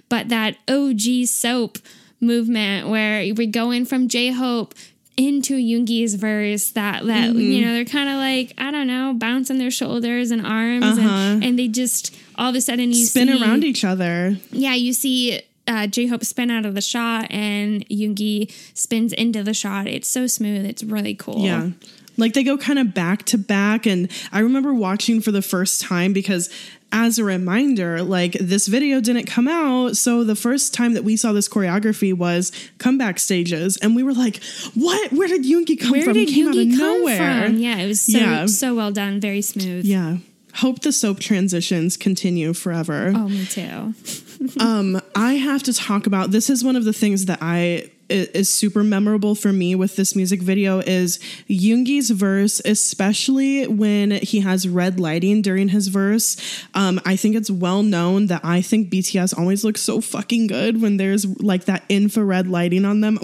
But 0.10 0.30
that 0.30 0.58
OG 0.68 1.28
soap 1.28 1.78
movement 2.20 2.88
where 2.90 3.20
we 3.36 3.46
go 3.48 3.72
in 3.72 3.86
from 3.86 4.08
J 4.08 4.32
Hope 4.32 4.74
into 5.16 5.56
Yoongi's 5.58 6.14
verse 6.16 6.72
that 6.72 7.06
that 7.06 7.30
Mm-hmm. 7.32 7.40
you 7.40 7.66
know 7.66 7.74
they're 7.74 7.86
kind 7.86 8.10
of 8.10 8.16
like 8.18 8.54
I 8.58 8.70
don't 8.72 8.88
know 8.88 9.14
bouncing 9.16 9.58
their 9.58 9.72
shoulders 9.72 10.30
and 10.32 10.46
arms 10.46 10.98
and, 10.98 11.44
and 11.44 11.58
they 11.60 11.68
just 11.68 12.16
all 12.36 12.50
of 12.50 12.56
a 12.56 12.62
sudden 12.62 12.92
you 12.92 12.98
Uh-huh. 12.98 13.06
Spin 13.06 13.28
see, 13.28 13.42
around 13.44 13.64
each 13.64 13.84
other. 13.84 14.38
yeah, 14.52 14.74
you 14.76 14.94
see 14.94 15.42
uh, 15.68 15.86
J 15.88 16.06
Hope 16.08 16.24
spin 16.24 16.50
out 16.52 16.66
of 16.66 16.76
the 16.76 16.82
shot 16.82 17.28
and 17.32 17.88
Yoongi 17.90 18.52
spins 18.74 19.12
into 19.12 19.44
the 19.44 19.54
shot. 19.54 19.86
It's 19.88 20.08
so 20.08 20.26
smooth. 20.28 20.66
It's 20.66 20.84
really 20.84 21.14
cool. 21.16 21.40
Yeah. 21.44 21.72
Like 22.16 22.34
they 22.34 22.44
go 22.44 22.58
kind 22.58 22.80
of 22.80 22.94
back 22.94 23.24
to 23.26 23.38
back. 23.38 23.86
And 23.86 24.10
I 24.32 24.40
remember 24.40 24.74
watching 24.74 25.20
for 25.22 25.32
the 25.32 25.42
first 25.44 25.82
time 25.82 26.14
because, 26.14 26.50
as 26.92 27.20
a 27.20 27.24
reminder, 27.24 28.02
like 28.02 28.34
this 28.34 28.68
video 28.68 29.02
didn't 29.02 29.26
come 29.26 29.48
out. 29.48 29.98
So 29.98 30.24
the 30.24 30.36
first 30.36 30.74
time 30.74 30.94
that 30.94 31.04
we 31.04 31.18
saw 31.18 31.34
this 31.34 31.50
choreography 31.50 32.14
was 32.14 32.52
comeback 32.78 33.20
stages. 33.20 33.78
And 33.78 33.96
we 33.96 34.04
were 34.04 34.14
like, 34.14 34.42
what? 34.74 35.12
Where 35.12 35.28
did 35.28 35.44
Yoongi 35.44 35.80
come 35.80 35.92
Where 35.92 36.04
from? 36.04 36.14
did 36.14 36.30
came 36.30 36.48
out 36.48 36.56
of 36.56 36.68
come 36.70 36.78
nowhere. 36.78 37.48
from? 37.48 37.58
Yeah, 37.58 37.78
it 37.78 37.88
was 37.88 38.02
so 38.02 38.18
Yeah. 38.18 38.46
so 38.46 38.74
well 38.76 38.92
done. 38.92 39.20
Very 39.20 39.42
smooth. 39.42 39.86
Yeah. 39.86 40.18
Hope 40.56 40.82
the 40.82 40.92
soap 40.92 41.20
transitions 41.20 41.98
continue 41.98 42.52
forever. 42.54 43.12
Oh, 43.16 43.28
me 43.30 43.46
too. 43.46 43.94
um, 44.60 45.00
I 45.16 45.34
have 45.34 45.62
to 45.64 45.74
talk 45.74 46.08
about 46.08 46.32
this 46.32 46.50
is 46.50 46.64
one 46.64 46.76
of 46.76 46.84
the 46.86 46.94
things 46.94 47.26
that 47.26 47.40
i- 47.42 47.90
is 48.10 48.52
super 48.52 48.84
memorable 48.84 49.36
for 49.36 49.52
me 49.52 49.76
with 49.76 49.96
this 49.96 50.16
music 50.16 50.42
video 50.42 50.80
is 50.80 51.18
Yoongi's 51.50 52.10
verse, 52.10 52.62
especially 52.66 53.68
when 53.68 54.12
he 54.12 54.40
has 54.40 54.68
red 54.68 55.00
lighting 55.00 55.42
during 55.42 55.70
his 55.70 55.88
verse. 55.88 56.38
Um, 56.74 57.00
I 57.06 57.16
think 57.16 57.36
it's 57.36 57.52
well 57.52 57.84
known 57.84 58.28
that 58.28 58.44
I 58.44 58.62
think 58.62 58.90
BTS 58.90 59.38
always 59.38 59.64
looks 59.64 59.82
so 59.82 60.02
fucking 60.02 60.48
good 60.48 60.82
when 60.82 60.98
there's 60.98 61.26
like 61.42 61.66
that 61.66 61.84
infrared 61.90 62.48
lighting 62.48 62.86
on 62.86 63.02
them. 63.02 63.20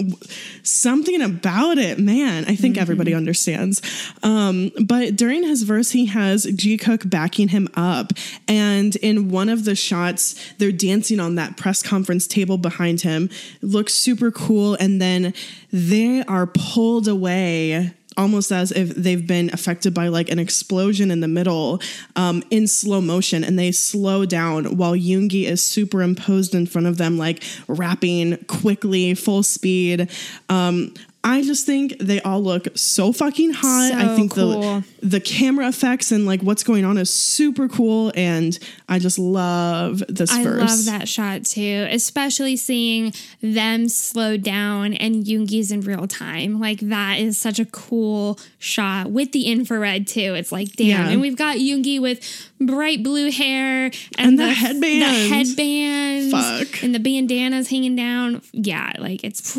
Something 0.62 1.22
about 1.22 1.78
it, 1.78 1.98
man. 1.98 2.44
I 2.46 2.56
think 2.56 2.76
everybody 2.76 3.14
understands. 3.14 3.82
Um, 4.22 4.70
but 4.84 5.16
during 5.16 5.44
his 5.44 5.62
verse, 5.62 5.90
he 5.90 6.06
has 6.06 6.46
Jikook 6.46 7.08
backing 7.08 7.48
him 7.48 7.68
up, 7.74 8.12
and 8.48 8.96
in 8.96 9.28
one 9.30 9.48
of 9.48 9.64
the 9.64 9.74
shots, 9.74 10.34
they're 10.58 10.72
dancing 10.72 11.20
on 11.20 11.34
that 11.36 11.56
press 11.56 11.82
conference 11.82 12.26
table 12.26 12.58
behind 12.58 13.02
him. 13.02 13.30
Looks 13.62 13.94
super 13.94 14.30
cool, 14.30 14.73
and 14.80 15.00
then 15.00 15.34
they 15.72 16.22
are 16.24 16.46
pulled 16.46 17.08
away 17.08 17.92
almost 18.16 18.52
as 18.52 18.70
if 18.72 18.90
they've 18.90 19.26
been 19.26 19.50
affected 19.52 19.92
by 19.92 20.08
like 20.08 20.28
an 20.30 20.38
explosion 20.38 21.10
in 21.10 21.20
the 21.20 21.28
middle 21.28 21.80
um, 22.16 22.42
in 22.50 22.66
slow 22.66 23.00
motion 23.00 23.42
and 23.42 23.58
they 23.58 23.72
slow 23.72 24.24
down 24.24 24.76
while 24.76 24.94
Yoongi 24.94 25.44
is 25.44 25.62
superimposed 25.62 26.54
in 26.54 26.66
front 26.66 26.86
of 26.86 26.96
them, 26.96 27.18
like 27.18 27.42
rapping 27.66 28.36
quickly, 28.44 29.14
full 29.14 29.42
speed. 29.42 30.08
Um, 30.48 30.94
I 31.26 31.40
just 31.42 31.64
think 31.64 31.96
they 31.98 32.20
all 32.20 32.42
look 32.42 32.68
so 32.74 33.10
fucking 33.12 33.54
hot. 33.54 33.90
So 33.92 33.98
I 33.98 34.14
think 34.14 34.32
cool. 34.34 34.60
the 34.60 34.84
the 35.02 35.20
camera 35.20 35.66
effects 35.68 36.12
and 36.12 36.26
like 36.26 36.42
what's 36.42 36.62
going 36.62 36.84
on 36.84 36.98
is 36.98 37.12
super 37.12 37.66
cool, 37.66 38.12
and 38.14 38.58
I 38.90 38.98
just 38.98 39.18
love 39.18 40.02
this 40.08 40.30
I 40.30 40.44
verse. 40.44 40.60
love 40.60 40.84
that 40.84 41.08
shot 41.08 41.44
too, 41.46 41.86
especially 41.90 42.56
seeing 42.56 43.14
them 43.40 43.88
slow 43.88 44.36
down 44.36 44.92
and 44.94 45.24
Yoongi's 45.24 45.72
in 45.72 45.80
real 45.80 46.06
time. 46.06 46.60
Like 46.60 46.80
that 46.80 47.18
is 47.18 47.38
such 47.38 47.58
a 47.58 47.64
cool 47.64 48.38
shot 48.58 49.10
with 49.10 49.32
the 49.32 49.44
infrared 49.46 50.06
too. 50.06 50.34
It's 50.34 50.52
like 50.52 50.72
damn, 50.76 50.86
Yeah. 50.88 51.08
and 51.08 51.20
we've 51.22 51.36
got 51.36 51.56
Yoongi 51.56 52.00
with 52.02 52.20
bright 52.60 53.02
blue 53.02 53.30
hair 53.30 53.90
And 54.18 54.38
the 54.38 54.44
the 54.44 54.52
headband. 54.52 55.02
the 55.02 55.34
headbands, 55.34 56.32
Fuck. 56.32 56.82
and 56.82 56.94
the 56.94 56.98
bandanas 57.00 57.68
hanging 57.70 57.96
down. 57.96 58.42
Yeah, 58.52 58.92
like 58.98 59.24
it's 59.24 59.56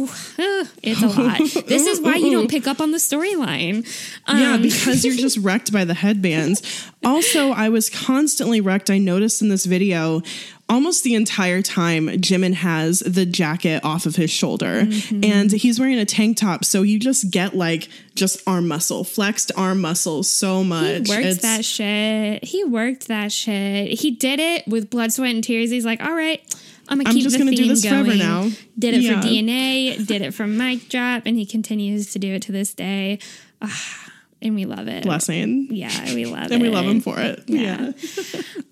it's 0.83 1.01
a 1.01 1.07
lot. 1.21 1.41
This 1.61 1.87
is 1.87 1.99
why 2.01 2.15
you 2.15 2.31
don't 2.31 2.49
pick 2.49 2.67
up 2.67 2.79
on 2.81 2.91
the 2.91 2.97
storyline. 2.97 3.85
Yeah, 4.27 4.53
Um, 4.55 4.61
because 4.61 5.03
you're 5.05 5.15
just 5.15 5.37
wrecked 5.41 5.71
by 5.71 5.85
the 5.85 5.93
headbands. 5.93 6.61
Also, 7.03 7.51
I 7.51 7.69
was 7.69 7.89
constantly 7.89 8.61
wrecked. 8.61 8.89
I 8.89 8.97
noticed 8.97 9.41
in 9.41 9.49
this 9.49 9.65
video 9.65 10.21
almost 10.67 11.03
the 11.03 11.13
entire 11.13 11.61
time 11.61 12.07
Jimin 12.07 12.55
has 12.55 12.99
the 13.01 13.23
jacket 13.25 13.85
off 13.85 14.07
of 14.07 14.15
his 14.15 14.31
shoulder 14.31 14.81
Mm-hmm. 14.85 15.23
and 15.23 15.51
he's 15.51 15.79
wearing 15.79 15.99
a 15.99 16.05
tank 16.05 16.37
top. 16.37 16.65
So 16.65 16.81
you 16.81 16.97
just 16.99 17.29
get 17.29 17.55
like 17.55 17.87
just 18.15 18.41
arm 18.47 18.67
muscle, 18.67 19.03
flexed 19.03 19.51
arm 19.55 19.79
muscle 19.81 20.23
so 20.23 20.63
much. 20.63 21.07
He 21.07 21.13
worked 21.13 21.25
It's- 21.25 21.41
that 21.43 21.63
shit. 21.65 22.43
He 22.43 22.63
worked 22.63 23.07
that 23.09 23.31
shit. 23.31 23.99
He 23.99 24.09
did 24.11 24.39
it 24.39 24.67
with 24.67 24.89
blood, 24.89 25.13
sweat, 25.13 25.35
and 25.35 25.43
tears. 25.43 25.69
He's 25.69 25.85
like, 25.85 26.01
all 26.01 26.13
right, 26.15 26.41
I'm 26.89 26.97
gonna 26.99 27.09
I'm 27.09 27.15
keep 27.15 27.23
just 27.23 27.33
the 27.37 27.39
gonna 27.43 27.55
do 27.55 27.67
this 27.67 27.83
going. 27.83 28.05
forever 28.05 28.17
now. 28.17 28.49
Did 28.77 28.93
it 28.95 29.01
Yeah. 29.01 29.21
for 29.21 29.27
DNA. 29.27 30.05
Did 30.05 30.21
it 30.21 30.33
for 30.33 30.45
Mic 30.47 30.87
Drop, 30.89 31.23
and 31.25 31.37
he 31.37 31.45
continues 31.45 32.11
to 32.13 32.19
do 32.19 32.33
it 32.33 32.41
to 32.43 32.51
this 32.51 32.73
day. 32.73 33.19
Ah, 33.61 34.11
and 34.41 34.53
we 34.55 34.65
love 34.65 34.87
it. 34.87 35.03
blessing. 35.03 35.67
Yeah, 35.71 36.13
we 36.13 36.25
love 36.25 36.45
it. 36.45 36.51
And 36.51 36.61
we 36.61 36.69
love 36.69 36.85
him 36.85 37.01
for 37.01 37.19
it. 37.19 37.43
Yeah. 37.47 37.91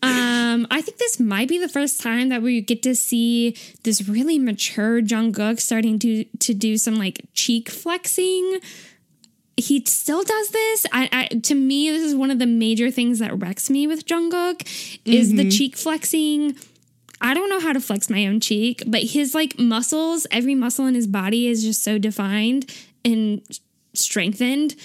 Um, 0.04 0.68
I 0.70 0.82
think 0.82 0.98
this 0.98 1.18
might 1.18 1.48
be 1.48 1.58
the 1.58 1.70
first 1.70 2.02
time 2.02 2.28
that 2.28 2.42
we 2.42 2.60
get 2.60 2.84
to 2.84 2.94
see 2.94 3.56
this 3.84 4.08
really 4.10 4.38
mature 4.38 5.02
Jungkook 5.02 5.62
starting 5.62 5.98
to 6.00 6.26
to 6.26 6.54
do 6.54 6.78
some 6.78 6.96
like 6.98 7.26
cheek 7.34 7.70
flexing. 7.70 8.60
He 9.56 9.82
still 9.86 10.24
does 10.24 10.50
this. 10.50 10.86
I, 10.92 11.10
I 11.32 11.36
to 11.38 11.56
me, 11.56 11.90
this 11.90 12.04
is 12.04 12.16
one 12.16 12.32
of 12.32 12.40
the 12.40 12.46
major 12.46 12.92
things 12.92 13.20
that 13.20 13.40
wrecks 13.40 13.70
me 13.70 13.88
with 13.88 14.06
Jungkook 14.06 14.68
is 15.06 15.32
the 15.34 15.50
cheek 15.50 15.78
flexing. 15.78 16.58
I 17.24 17.34
don't 17.34 17.50
know 17.50 17.62
how 17.62 17.72
to 17.72 17.80
flex 17.80 18.10
my 18.10 18.28
own 18.28 18.42
cheek, 18.42 18.84
but 18.86 19.02
his 19.02 19.34
like 19.34 19.58
muscles, 19.58 20.28
every 20.30 20.56
muscle 20.56 20.86
in 20.86 20.94
his 20.94 21.08
body 21.08 21.48
is 21.48 21.64
just 21.64 21.82
so 21.82 21.98
defined 21.98 22.70
and 23.06 23.42
strengthened. 23.94 24.76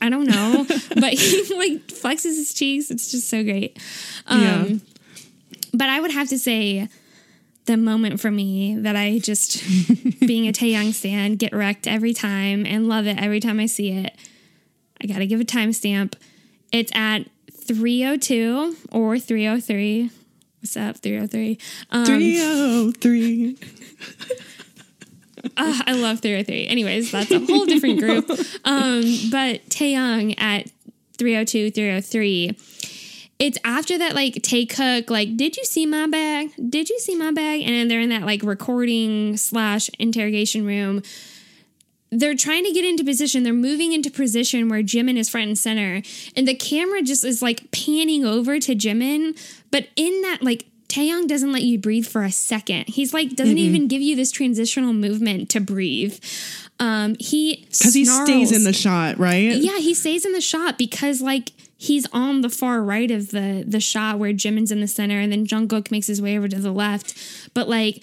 I 0.00 0.08
don't 0.08 0.26
know, 0.26 0.64
but 0.94 1.14
he 1.14 1.54
like 1.54 1.88
flexes 1.88 2.36
his 2.36 2.54
cheeks. 2.54 2.90
It's 2.90 3.10
just 3.10 3.28
so 3.28 3.42
great. 3.42 3.76
Um, 4.26 4.40
Yeah. 4.40 4.68
But 5.72 5.88
I 5.88 6.00
would 6.00 6.12
have 6.12 6.28
to 6.28 6.38
say 6.38 6.88
the 7.66 7.76
moment 7.76 8.20
for 8.20 8.30
me 8.30 8.76
that 8.76 8.96
I 8.96 9.18
just, 9.18 9.62
being 10.20 10.48
a 10.48 10.52
Taehyung 10.52 10.92
stan, 10.94 11.34
get 11.36 11.52
wrecked 11.52 11.86
every 11.86 12.14
time 12.14 12.64
and 12.66 12.88
love 12.88 13.06
it 13.06 13.18
every 13.18 13.40
time 13.40 13.60
I 13.60 13.66
see 13.66 13.90
it. 13.90 14.14
I 15.02 15.06
got 15.06 15.18
to 15.18 15.26
give 15.26 15.40
a 15.40 15.44
timestamp. 15.44 16.14
It's 16.72 16.90
at 16.94 17.26
302 17.52 18.76
or 18.92 19.18
303. 19.18 20.10
What's 20.60 20.76
up, 20.76 20.98
303? 20.98 21.58
Um, 21.90 22.04
303. 22.04 23.56
Ah, 25.56 25.82
I 25.86 25.92
love 25.92 26.20
303. 26.20 26.66
Anyways, 26.66 27.12
that's 27.12 27.30
a 27.30 27.38
whole 27.38 27.64
different 27.64 27.98
group. 28.00 28.28
Um, 28.64 29.02
but 29.30 29.64
Taehyung 29.70 30.38
at 30.38 30.70
302, 31.16 31.70
303. 31.70 32.58
It's 33.38 33.58
after 33.64 33.96
that, 33.96 34.14
like, 34.14 34.34
Taekook, 34.34 35.08
like, 35.08 35.38
did 35.38 35.56
you 35.56 35.64
see 35.64 35.86
my 35.86 36.06
bag? 36.06 36.50
Did 36.68 36.90
you 36.90 36.98
see 36.98 37.16
my 37.16 37.32
bag? 37.32 37.62
And 37.62 37.90
they're 37.90 38.00
in 38.00 38.10
that, 38.10 38.26
like, 38.26 38.42
recording 38.42 39.38
slash 39.38 39.88
interrogation 39.98 40.66
room. 40.66 41.02
They're 42.10 42.34
trying 42.34 42.64
to 42.64 42.72
get 42.72 42.84
into 42.84 43.04
position. 43.04 43.42
They're 43.42 43.54
moving 43.54 43.92
into 43.92 44.10
position 44.10 44.68
where 44.68 44.82
Jimin 44.82 45.16
is 45.16 45.30
front 45.30 45.46
and 45.46 45.58
center. 45.58 46.02
And 46.36 46.46
the 46.46 46.54
camera 46.54 47.00
just 47.00 47.24
is, 47.24 47.40
like, 47.40 47.70
panning 47.70 48.26
over 48.26 48.58
to 48.60 48.74
Jimin. 48.74 49.38
But 49.70 49.88
in 49.96 50.22
that, 50.22 50.42
like, 50.42 50.66
Taehyung 50.88 51.28
doesn't 51.28 51.52
let 51.52 51.62
you 51.62 51.78
breathe 51.78 52.06
for 52.06 52.24
a 52.24 52.32
second. 52.32 52.88
He's 52.88 53.14
like 53.14 53.36
doesn't 53.36 53.58
even 53.58 53.86
give 53.86 54.02
you 54.02 54.16
this 54.16 54.32
transitional 54.32 54.92
movement 54.92 55.48
to 55.50 55.60
breathe. 55.60 56.18
Um, 56.80 57.14
he 57.20 57.64
Because 57.70 57.94
he 57.94 58.04
stays 58.04 58.50
in 58.50 58.64
the 58.64 58.72
shot, 58.72 59.16
right? 59.18 59.52
yeah 59.52 59.78
he 59.78 59.94
stays 59.94 60.24
in 60.24 60.32
the 60.32 60.40
shot 60.40 60.78
because 60.78 61.20
like 61.22 61.52
he's 61.76 62.06
on 62.12 62.40
the 62.40 62.50
far 62.50 62.82
right 62.82 63.10
of 63.10 63.30
the 63.30 63.64
the 63.66 63.78
shot 63.78 64.18
where 64.18 64.32
Jimin's 64.32 64.72
in 64.72 64.80
the 64.80 64.88
center 64.88 65.20
and 65.20 65.30
then 65.30 65.46
Jungkook 65.46 65.92
makes 65.92 66.08
his 66.08 66.20
way 66.20 66.36
over 66.36 66.48
to 66.48 66.58
the 66.58 66.72
left. 66.72 67.14
But 67.54 67.68
like 67.68 68.02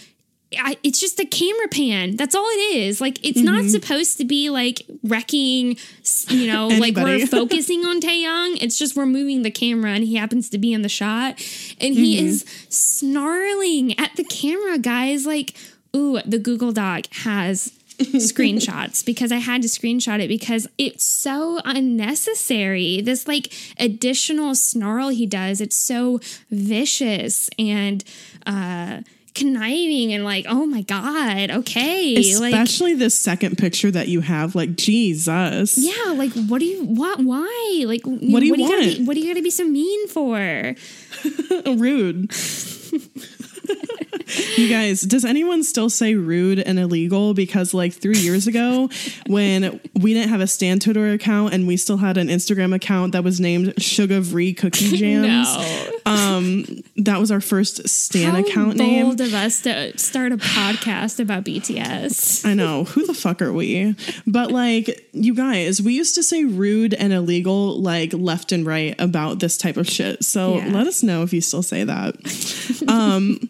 I, 0.57 0.78
it's 0.82 0.99
just 0.99 1.19
a 1.19 1.26
camera 1.26 1.68
pan. 1.68 2.15
That's 2.15 2.34
all 2.34 2.48
it 2.48 2.76
is. 2.78 3.02
Like 3.02 3.19
it's 3.26 3.41
not 3.41 3.61
Mm-hmm. 3.64 3.69
supposed 3.69 4.18
to 4.19 4.26
be 4.26 4.49
like 4.49 4.82
wrecking, 5.03 5.78
you 6.30 6.48
know, 6.48 6.68
like 6.69 6.95
we're 6.95 7.28
focusing 7.28 7.82
on 7.86 7.99
Taehyung. 7.99 8.57
It's 8.61 8.78
just 8.78 8.95
we're 8.95 9.06
moving 9.06 9.41
the 9.41 9.52
camera 9.52 9.91
and 9.91 10.06
he 10.06 10.15
happens 10.15 10.49
to 10.52 10.57
be 10.57 10.72
in 10.72 10.84
the 10.84 10.90
shot 10.90 11.32
and 11.82 11.94
he 11.95 12.18
Mm-hmm. 12.18 12.28
is 12.28 12.45
snarling 12.69 13.99
at 13.99 14.15
the 14.15 14.24
camera, 14.24 14.78
guys. 14.78 15.26
Like, 15.26 15.53
ooh, 15.95 16.19
the 16.26 16.40
Google 16.40 16.72
Doc 16.72 17.07
has 17.24 17.74
screenshots 17.99 19.03
because 19.06 19.32
I 19.32 19.38
had 19.38 19.61
to 19.64 19.68
screenshot 19.68 20.19
it 20.22 20.28
because 20.30 20.68
it's 20.78 21.03
so 21.06 21.60
unnecessary. 21.65 23.02
This 23.02 23.28
like 23.28 23.52
additional 23.80 24.56
snarl 24.56 25.10
he 25.10 25.26
does, 25.26 25.61
it's 25.61 25.76
so 25.76 26.19
vicious 26.49 27.49
and 27.60 28.03
uh 28.45 29.02
conniving 29.38 30.14
and 30.14 30.23
like, 30.23 30.45
oh 30.49 30.65
my 30.65 30.81
god, 30.81 31.51
okay. 31.51 32.15
like 32.39 32.53
Especially 32.53 32.93
this 32.95 33.18
second 33.18 33.57
picture 33.57 33.91
that 33.91 34.07
you 34.07 34.22
have, 34.22 34.55
like 34.55 34.76
Jesus. 34.76 35.77
yeah, 35.77 36.14
like 36.14 36.31
what 36.34 36.59
do 36.59 36.65
you 36.65 36.84
what 36.84 37.19
why? 37.19 37.84
Like 37.85 38.01
What 38.05 38.39
do 38.39 38.45
you 38.45 38.57
gotta 38.57 38.64
want? 38.85 38.97
be, 38.97 39.05
what 39.05 39.14
do 39.14 39.19
you 39.22 39.27
gotta 39.34 39.43
be 39.43 39.51
so 39.51 39.64
mean 39.65 40.07
for? 40.07 40.38
rude. 41.65 42.31
you 44.57 44.68
guys, 44.69 45.02
does 45.02 45.23
anyone 45.26 45.64
still 45.64 45.89
say 45.89 46.15
rude 46.15 46.60
and 46.60 46.77
illegal? 46.80 47.34
Because 47.34 47.73
like 47.73 47.94
three 47.94 48.18
years 48.18 48.48
ago, 48.48 48.89
when 49.27 49.80
we 49.94 50.14
didn't 50.14 50.30
have 50.30 50.41
a 50.41 50.48
Stan 50.48 50.80
Twitter 50.80 51.11
account 51.14 51.53
and 51.53 51.68
we 51.68 51.77
still 51.77 51.98
had 51.98 52.18
an 52.18 52.27
Instagram 52.27 52.73
account 52.76 53.14
that 53.14 53.23
was 53.23 53.39
named 53.39 53.73
Sugar 53.81 54.22
Free 54.23 54.53
Cookie 54.53 54.98
Jams, 54.98 55.48
um, 56.06 56.65
that 56.98 57.19
was 57.19 57.31
our 57.31 57.41
first 57.41 57.88
Stan 57.88 58.34
How 58.35 58.41
account 58.41 58.77
bold 58.77 58.80
name. 58.80 59.10
of 59.11 59.34
us 59.34 59.61
to 59.61 59.98
start 59.98 60.31
a 60.31 60.38
podcast 60.38 61.19
about 61.19 61.44
BTS. 61.45 62.45
I 62.45 62.53
know. 62.53 62.84
Who 62.85 63.06
the 63.06 63.14
fuck 63.14 63.41
are 63.41 63.53
we? 63.53 63.95
But 64.26 64.52
like, 64.52 65.07
you 65.14 65.34
guys, 65.35 65.81
we 65.81 65.94
used 65.94 66.15
to 66.15 66.23
say 66.23 66.44
rude 66.44 66.94
and 66.94 67.14
illegal 67.14 67.81
like 67.81 68.14
left 68.14 68.52
and 68.52 68.65
right 68.65 68.95
about 68.99 69.39
this 69.39 69.57
type 69.57 69.77
of 69.77 69.88
shit. 69.88 70.23
So 70.23 70.57
Yeah. 70.57 70.68
let 70.69 70.88
us 70.88 71.03
know 71.03 71.23
if 71.23 71.34
you 71.34 71.41
still 71.41 71.64
say 71.64 71.84
that. 71.85 72.15
um, 72.88 73.49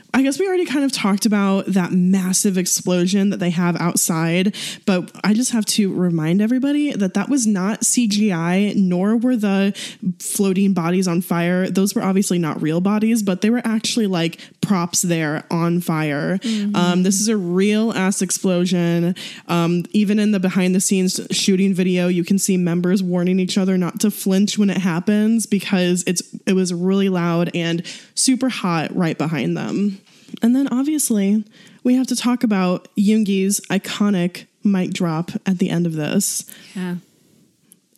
I 0.13 0.23
guess 0.23 0.39
we 0.39 0.47
already 0.47 0.65
kind 0.65 0.83
of 0.83 0.91
talked 0.91 1.25
about 1.25 1.67
that 1.67 1.91
massive 1.93 2.57
explosion 2.57 3.29
that 3.29 3.37
they 3.37 3.49
have 3.51 3.79
outside, 3.79 4.55
but 4.85 5.09
I 5.23 5.33
just 5.33 5.51
have 5.51 5.65
to 5.67 5.93
remind 5.93 6.41
everybody 6.41 6.91
that 6.91 7.13
that 7.13 7.29
was 7.29 7.47
not 7.47 7.81
CGI, 7.81 8.75
nor 8.75 9.15
were 9.15 9.37
the 9.37 9.73
floating 10.19 10.73
bodies 10.73 11.07
on 11.07 11.21
fire. 11.21 11.69
Those 11.69 11.95
were 11.95 12.01
obviously 12.01 12.39
not 12.39 12.61
real 12.61 12.81
bodies, 12.81 13.23
but 13.23 13.41
they 13.41 13.49
were 13.49 13.61
actually 13.63 14.07
like 14.07 14.39
props 14.59 15.01
there 15.01 15.45
on 15.49 15.79
fire. 15.79 16.39
Um, 16.75 17.03
this 17.03 17.21
is 17.21 17.29
a 17.29 17.37
real 17.37 17.93
ass 17.93 18.21
explosion. 18.21 19.15
Um, 19.47 19.85
even 19.91 20.19
in 20.19 20.31
the 20.31 20.39
behind 20.39 20.75
the 20.75 20.81
scenes 20.81 21.21
shooting 21.31 21.73
video, 21.73 22.07
you 22.07 22.25
can 22.25 22.37
see 22.37 22.57
members 22.57 23.01
warning 23.01 23.39
each 23.39 23.57
other 23.57 23.77
not 23.77 24.01
to 24.01 24.11
flinch 24.11 24.57
when 24.57 24.69
it 24.69 24.77
happens 24.77 25.45
because 25.45 26.03
it's 26.05 26.21
it 26.45 26.53
was 26.53 26.73
really 26.73 27.07
loud 27.07 27.49
and 27.55 27.85
super 28.15 28.49
hot 28.49 28.93
right 28.95 29.17
behind 29.17 29.55
them. 29.55 30.00
And 30.41 30.55
then 30.55 30.67
obviously 30.71 31.43
we 31.83 31.95
have 31.95 32.07
to 32.07 32.15
talk 32.15 32.43
about 32.43 32.87
Yoongi's 32.95 33.59
iconic 33.69 34.45
mic 34.63 34.91
drop 34.91 35.31
at 35.45 35.57
the 35.59 35.69
end 35.69 35.85
of 35.85 35.93
this 35.93 36.45
Yeah. 36.75 36.95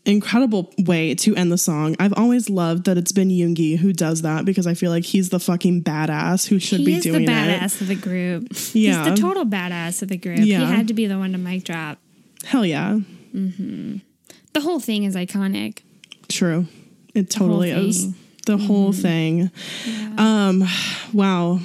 incredible 0.05 0.71
way 0.79 1.15
to 1.15 1.35
end 1.35 1.51
the 1.51 1.57
song. 1.57 1.95
I've 1.99 2.13
always 2.13 2.49
loved 2.49 2.85
that 2.85 2.97
it's 2.97 3.11
been 3.11 3.29
Yoongi 3.29 3.77
who 3.77 3.93
does 3.93 4.21
that 4.21 4.45
because 4.45 4.67
I 4.67 4.73
feel 4.73 4.91
like 4.91 5.03
he's 5.05 5.29
the 5.29 5.39
fucking 5.39 5.83
badass 5.83 6.47
who 6.47 6.59
should 6.59 6.79
he 6.79 6.85
be 6.85 6.93
is 6.95 7.03
the 7.03 7.11
doing 7.11 7.23
it. 7.23 7.29
badass 7.29 7.81
of 7.81 7.87
the 7.87 7.95
group. 7.95 8.47
Yeah. 8.73 9.03
He's 9.05 9.15
the 9.15 9.21
total 9.21 9.45
badass 9.45 10.01
of 10.01 10.09
the 10.09 10.17
group. 10.17 10.39
Yeah. 10.39 10.59
He 10.59 10.65
had 10.73 10.87
to 10.89 10.93
be 10.93 11.05
the 11.07 11.17
one 11.17 11.31
to 11.33 11.37
mic 11.37 11.63
drop. 11.63 11.99
Hell 12.45 12.65
yeah. 12.65 12.99
the 13.33 14.61
whole 14.61 14.79
thing 14.79 15.03
is 15.03 15.15
iconic. 15.15 15.79
True. 16.29 16.67
It 17.13 17.29
totally 17.29 17.71
whole 17.71 17.85
is. 17.85 18.13
The 18.45 18.57
whole 18.57 18.91
thing. 18.91 19.51
Um 20.17 20.63
wow. 21.13 21.59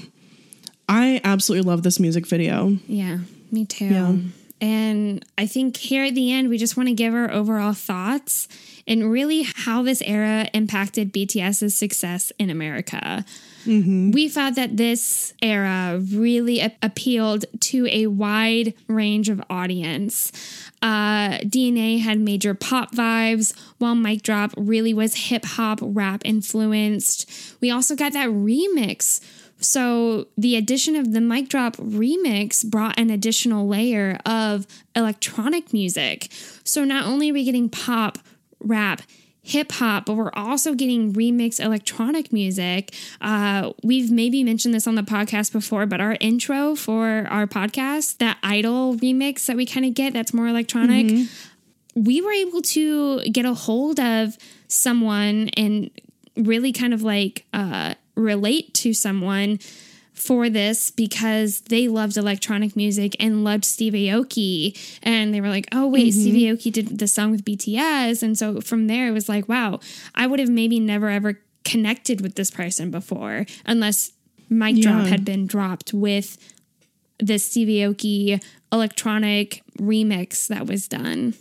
I 0.89 1.21
absolutely 1.25 1.69
love 1.69 1.83
this 1.83 2.01
music 2.01 2.27
video. 2.27 2.79
Yeah, 2.87 3.19
me 3.51 3.65
too. 3.65 3.87
Yeah. 3.87 4.17
And 4.61 5.25
I 5.37 5.47
think 5.47 5.77
here 5.77 6.05
at 6.05 6.15
the 6.15 6.33
end, 6.33 6.49
we 6.49 6.59
just 6.59 6.77
want 6.77 6.89
to 6.89 6.95
give 6.95 7.15
our 7.15 7.31
overall 7.31 7.75
thoughts 7.75 8.49
and 8.89 9.11
really 9.11 9.47
how 9.55 9.83
this 9.83 10.03
era 10.03 10.49
impacted 10.53 11.13
BTS's 11.13 11.77
success 11.79 12.33
in 12.39 12.51
America. 12.51 13.25
We 13.67 14.31
thought 14.31 14.55
that 14.55 14.79
this 14.79 15.35
era 15.43 16.01
really 16.11 16.61
a- 16.61 16.73
appealed 16.83 17.45
to 17.61 17.87
a 17.89 18.07
wide 18.07 18.73
range 18.87 19.29
of 19.29 19.43
audience. 19.51 20.33
Uh, 20.81 21.39
DNA 21.41 22.01
had 22.01 22.19
major 22.19 22.55
pop 22.55 22.93
vibes, 22.95 23.53
while 23.77 23.95
Mic 23.95 24.23
Drop 24.23 24.55
really 24.57 24.95
was 24.95 25.15
hip 25.15 25.45
hop 25.45 25.81
rap 25.83 26.23
influenced. 26.25 27.31
We 27.61 27.71
also 27.71 27.95
got 27.95 28.15
that 28.15 28.31
remix 28.31 29.21
so 29.61 30.29
the 30.37 30.57
addition 30.57 30.95
of 30.97 31.13
the 31.13 31.21
mic 31.21 31.49
drop 31.49 31.77
remix 31.77 32.65
brought 32.65 32.99
an 32.99 33.11
additional 33.11 33.67
layer 33.67 34.19
of 34.25 34.67
electronic 34.95 35.73
music. 35.73 36.29
So 36.65 36.85
not 36.85 37.07
only 37.07 37.31
are 37.31 37.35
we 37.35 37.45
getting 37.45 37.69
pop, 37.69 38.19
rap, 38.61 39.03
hip 39.43 39.73
hop, 39.73 40.05
but 40.05 40.15
we're 40.15 40.31
also 40.35 40.75
getting 40.75 41.13
remix 41.15 41.59
electronic 41.59 42.33
music. 42.33 42.95
Uh, 43.21 43.73
we've 43.83 44.11
maybe 44.11 44.45
mentioned 44.45 44.75
this 44.75 44.87
on 44.87 44.95
the 44.95 45.03
podcast 45.03 45.53
before, 45.53 45.87
but 45.87 46.01
our 46.01 46.19
intro 46.21 46.75
for 46.75 47.27
our 47.31 47.47
podcast, 47.47 48.19
that 48.19 48.37
Idol 48.43 48.95
remix 48.97 49.47
that 49.47 49.57
we 49.57 49.65
kind 49.65 49.87
of 49.87 49.95
get 49.95 50.13
that's 50.13 50.35
more 50.35 50.47
electronic, 50.49 51.07
we 51.95 52.21
were 52.21 52.33
able 52.33 52.61
to 52.63 53.23
get 53.23 53.47
a 53.47 53.55
hold 53.55 53.99
of 53.99 54.37
someone 54.69 55.49
and 55.57 55.91
really 56.37 56.73
kind 56.73 56.93
of 56.93 57.03
like 57.03 57.47
uh, 57.55 57.95
relate 58.19 58.75
to 58.75 58.93
someone 58.93 59.59
for 60.13 60.51
this 60.51 60.91
because 60.91 61.61
they 61.63 61.87
loved 61.89 62.17
electronic 62.17 62.75
music 62.75 63.15
and 63.21 63.45
loved 63.45 63.65
Steve 63.65 63.93
Aoki. 63.93 64.77
And 65.03 65.33
they 65.33 65.41
were 65.41 65.49
like, 65.49 65.69
oh, 65.73 65.87
wait, 65.87 66.13
Steve 66.13 66.35
mm-hmm. 66.35 66.57
Aoki 66.57 66.73
did 66.73 66.99
the 66.99 67.07
song 67.07 67.31
with 67.31 67.45
BTS. 67.45 68.23
And 68.23 68.37
so 68.37 68.61
from 68.61 68.89
there, 68.89 69.09
it 69.09 69.13
was 69.13 69.29
like, 69.29 69.49
wow, 69.49 69.81
I 70.15 70.27
would 70.27 70.41
have 70.41 70.51
maybe 70.51 70.81
never 70.81 71.09
ever 71.09 71.41
connected 71.65 72.21
with 72.21 72.35
this 72.35 72.51
person 72.51 72.91
before 72.91 73.47
unless 73.67 74.13
Mic 74.49 74.81
Drop 74.81 75.07
had 75.07 75.25
been 75.25 75.47
dropped 75.47 75.93
with 75.93 76.39
the 77.19 77.39
Steve 77.39 77.69
Aoki 77.69 78.43
electronic 78.73 79.63
remix 79.79 80.47
that 80.49 80.67
was 80.67 80.89
done. 80.89 81.35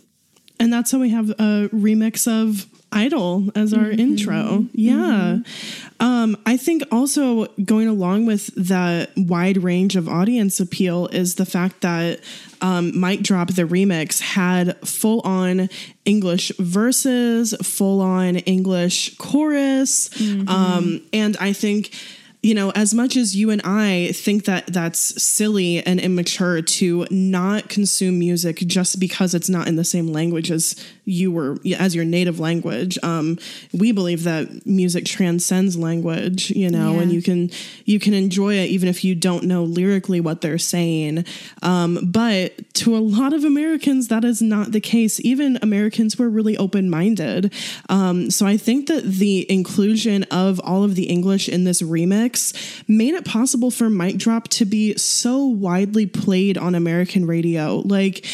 And 0.60 0.72
that's 0.72 0.90
how 0.90 0.98
we 0.98 1.10
have 1.10 1.30
a 1.30 1.68
remix 1.72 2.26
of 2.26 2.66
Idol 2.90 3.50
as 3.54 3.74
our 3.74 3.90
intro. 3.90 4.66
Yeah. 4.72 5.38
Um, 6.00 6.36
I 6.46 6.56
think 6.56 6.84
also 6.90 7.46
going 7.64 7.86
along 7.86 8.26
with 8.26 8.46
that 8.54 9.10
wide 9.16 9.62
range 9.62 9.94
of 9.96 10.08
audience 10.08 10.58
appeal 10.58 11.06
is 11.08 11.34
the 11.34 11.44
fact 11.44 11.82
that 11.82 12.20
um, 12.62 12.98
Mic 12.98 13.22
Drop, 13.22 13.48
the 13.48 13.64
remix, 13.64 14.20
had 14.20 14.78
full 14.86 15.20
on 15.20 15.68
English 16.04 16.50
verses, 16.58 17.54
full 17.62 18.00
on 18.00 18.36
English 18.36 19.16
chorus. 19.18 20.10
Um, 20.48 21.02
and 21.12 21.36
I 21.38 21.52
think 21.52 21.92
you 22.42 22.54
know, 22.54 22.70
as 22.70 22.94
much 22.94 23.16
as 23.16 23.34
you 23.34 23.50
and 23.50 23.60
I 23.64 24.12
think 24.12 24.44
that 24.44 24.68
that's 24.68 25.20
silly 25.20 25.84
and 25.84 25.98
immature 25.98 26.62
to 26.62 27.04
not 27.10 27.68
consume 27.68 28.18
music 28.18 28.58
just 28.58 29.00
because 29.00 29.34
it's 29.34 29.48
not 29.48 29.66
in 29.66 29.74
the 29.74 29.84
same 29.84 30.06
language 30.06 30.50
as 30.50 30.76
you 31.08 31.32
were 31.32 31.58
as 31.78 31.94
your 31.94 32.04
native 32.04 32.38
language, 32.38 32.98
um, 33.02 33.38
we 33.72 33.92
believe 33.92 34.24
that 34.24 34.66
music 34.66 35.04
transcends 35.04 35.76
language. 35.76 36.50
You 36.50 36.70
know, 36.70 36.94
Yeah. 36.94 37.00
and 37.02 37.12
you 37.12 37.22
can 37.22 37.50
you 37.84 37.98
can 37.98 38.14
enjoy 38.14 38.54
it 38.54 38.68
even 38.70 38.88
if 38.88 39.04
you 39.04 39.14
don't 39.14 39.44
know 39.44 39.64
lyrically 39.64 40.20
what 40.20 40.40
they're 40.40 40.58
saying. 40.58 41.24
Um, 41.62 41.98
but 42.02 42.52
to 42.74 42.96
a 42.96 42.98
lot 42.98 43.32
of 43.32 43.44
Americans, 43.44 44.08
that 44.08 44.24
is 44.24 44.42
not 44.42 44.72
the 44.72 44.80
case. 44.80 45.18
Even 45.24 45.58
Americans 45.62 46.18
were 46.18 46.28
really 46.28 46.56
open 46.56 46.90
minded. 46.90 47.52
Um, 47.88 48.30
so 48.30 48.46
I 48.46 48.56
think 48.56 48.88
that 48.88 49.04
the 49.04 49.50
inclusion 49.50 50.24
of 50.24 50.60
all 50.60 50.84
of 50.84 50.94
the 50.94 51.04
English 51.04 51.48
in 51.48 51.64
this 51.64 51.80
remix 51.82 52.52
made 52.88 53.14
it 53.14 53.24
possible 53.24 53.70
for 53.70 53.88
Mic 53.88 54.16
Drop 54.18 54.48
to 54.48 54.64
be 54.64 54.96
so 54.96 55.44
widely 55.44 56.06
played 56.06 56.58
on 56.58 56.74
American 56.74 57.26
radio. 57.26 57.76
Like, 57.84 58.24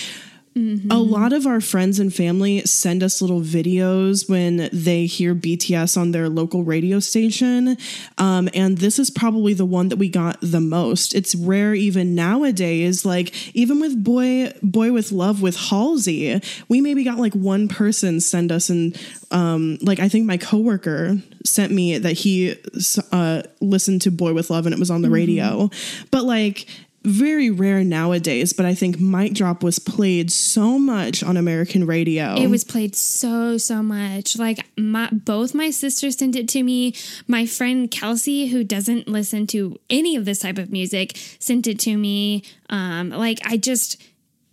a 0.56 0.98
lot 0.98 1.32
of 1.32 1.46
our 1.46 1.60
friends 1.60 1.98
and 1.98 2.14
family 2.14 2.60
send 2.64 3.02
us 3.02 3.20
little 3.20 3.40
videos 3.40 4.28
when 4.28 4.68
they 4.72 5.06
hear 5.06 5.34
BTS 5.34 5.96
on 5.96 6.12
their 6.12 6.28
local 6.28 6.62
radio 6.62 7.00
station. 7.00 7.76
Um, 8.18 8.48
and 8.54 8.78
this 8.78 9.00
is 9.00 9.10
probably 9.10 9.52
the 9.52 9.64
one 9.64 9.88
that 9.88 9.96
we 9.96 10.08
got 10.08 10.38
the 10.40 10.60
most. 10.60 11.14
It's 11.14 11.34
rare 11.34 11.74
even 11.74 12.14
nowadays. 12.14 13.04
Like, 13.04 13.56
even 13.56 13.80
with 13.80 14.02
Boy 14.04 14.52
Boy 14.62 14.92
with 14.92 15.10
Love 15.10 15.42
with 15.42 15.56
Halsey, 15.56 16.40
we 16.68 16.80
maybe 16.80 17.02
got 17.02 17.18
like 17.18 17.34
one 17.34 17.66
person 17.66 18.20
send 18.20 18.52
us 18.52 18.70
and 18.70 18.96
um, 19.32 19.78
like 19.82 19.98
I 19.98 20.08
think 20.08 20.26
my 20.26 20.36
coworker 20.36 21.16
sent 21.44 21.72
me 21.72 21.98
that 21.98 22.12
he 22.12 22.54
uh, 23.10 23.42
listened 23.60 24.02
to 24.02 24.12
Boy 24.12 24.32
with 24.32 24.50
Love 24.50 24.66
and 24.66 24.72
it 24.72 24.78
was 24.78 24.90
on 24.90 25.02
the 25.02 25.10
radio. 25.10 25.68
But 26.12 26.22
like 26.24 26.66
very 27.04 27.50
rare 27.50 27.84
nowadays, 27.84 28.52
but 28.52 28.64
I 28.64 28.74
think 28.74 28.98
Mic 28.98 29.34
Drop 29.34 29.62
was 29.62 29.78
played 29.78 30.32
so 30.32 30.78
much 30.78 31.22
on 31.22 31.36
American 31.36 31.86
radio. 31.86 32.34
It 32.36 32.48
was 32.48 32.64
played 32.64 32.96
so 32.96 33.58
so 33.58 33.82
much. 33.82 34.38
Like 34.38 34.66
my 34.78 35.08
both 35.12 35.54
my 35.54 35.70
sisters 35.70 36.16
sent 36.16 36.34
it 36.34 36.48
to 36.50 36.62
me. 36.62 36.94
My 37.28 37.44
friend 37.44 37.90
Kelsey, 37.90 38.46
who 38.46 38.64
doesn't 38.64 39.06
listen 39.06 39.46
to 39.48 39.78
any 39.90 40.16
of 40.16 40.24
this 40.24 40.40
type 40.40 40.58
of 40.58 40.72
music, 40.72 41.16
sent 41.38 41.66
it 41.66 41.78
to 41.80 41.96
me. 41.96 42.42
Um, 42.70 43.10
like 43.10 43.38
I 43.44 43.58
just 43.58 44.02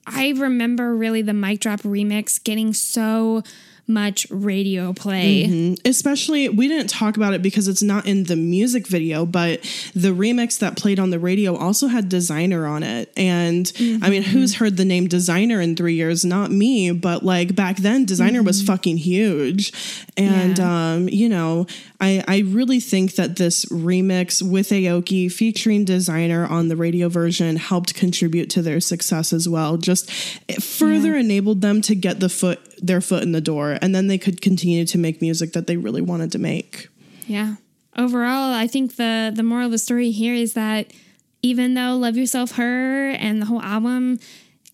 I 0.06 0.32
remember 0.32 0.96
really 0.96 1.22
the 1.22 1.34
mic 1.34 1.62
drop 1.62 1.82
remix 1.82 2.44
getting 2.44 2.74
so 2.74 3.44
much 3.92 4.28
radio 4.30 4.94
play. 4.94 5.46
Mm-hmm. 5.48 5.88
especially 5.88 6.50
we 6.50 6.68
didn't 6.68 6.90
talk 6.90 7.18
about 7.18 7.34
it 7.34 7.42
because 7.42 7.68
it's 7.68 7.84
not 7.84 8.06
in 8.06 8.26
the 8.26 8.36
music 8.36 8.88
video 8.88 9.26
but 9.26 9.62
the 9.96 10.10
remix 10.10 10.60
that 10.60 10.78
played 10.78 11.00
on 11.00 11.10
the 11.10 11.20
radio 11.20 11.56
also 11.56 11.88
had 11.88 12.10
Desiigner 12.10 12.70
on 12.70 12.84
it. 12.84 13.12
And 13.18 13.72
i 13.76 13.80
mean 14.10 14.24
mm-hmm. 14.24 14.32
who's 14.32 14.56
heard 14.56 14.78
the 14.78 14.86
name 14.86 15.08
Desiigner 15.08 15.64
in 15.64 15.76
three 15.76 15.96
years? 15.96 16.24
Not 16.26 16.52
me 16.52 16.92
but 16.92 17.24
like 17.24 17.56
back 17.56 17.78
then 17.78 18.06
Desiigner 18.06 18.44
was 18.44 18.60
mm-hmm. 18.60 18.68
fucking 18.68 18.98
huge. 18.98 19.74
And 20.18 20.58
Yeah. 20.58 20.94
um 20.94 21.10
you 21.10 21.30
know 21.30 21.68
i 22.00 22.24
i 22.28 22.40
really 22.40 22.80
think 22.80 23.16
that 23.16 23.36
this 23.36 23.66
remix 23.66 24.42
with 24.42 24.70
aoki 24.70 25.32
featuring 25.32 25.86
Desiigner 25.86 26.50
on 26.50 26.68
the 26.68 26.76
radio 26.76 27.10
version 27.10 27.56
helped 27.58 27.94
contribute 27.96 28.50
to 28.52 28.62
their 28.62 28.80
success 28.80 29.34
as 29.34 29.48
well. 29.48 29.78
Just 29.78 30.10
it 30.48 30.64
further 30.64 31.16
enabled 31.16 31.62
them 31.62 31.82
to 31.82 31.96
get 31.96 32.20
the 32.20 32.30
foot 32.30 32.60
their 32.82 33.00
foot 33.02 33.24
in 33.24 33.32
the 33.32 33.42
door 33.42 33.78
and 33.82 33.94
then 33.94 34.08
they 34.08 34.18
could 34.18 34.42
continue 34.42 34.86
to 34.86 34.98
make 34.98 35.22
music 35.22 35.54
that 35.54 35.68
they 35.68 35.78
really 35.78 36.02
wanted 36.02 36.32
to 36.32 36.40
make 36.40 36.90
Yeah. 37.28 37.56
Overall, 37.98 38.54
I 38.54 38.68
think 38.68 38.96
the 38.96 39.32
the 39.36 39.44
moral 39.44 39.66
of 39.66 39.72
the 39.72 39.78
story 39.78 40.12
here 40.12 40.34
is 40.34 40.54
that 40.54 40.94
even 41.42 41.74
though 41.74 41.98
Love 41.98 42.16
Yourself 42.16 42.54
Her 42.54 43.10
and 43.10 43.42
the 43.42 43.46
whole 43.48 43.62
album 43.62 44.20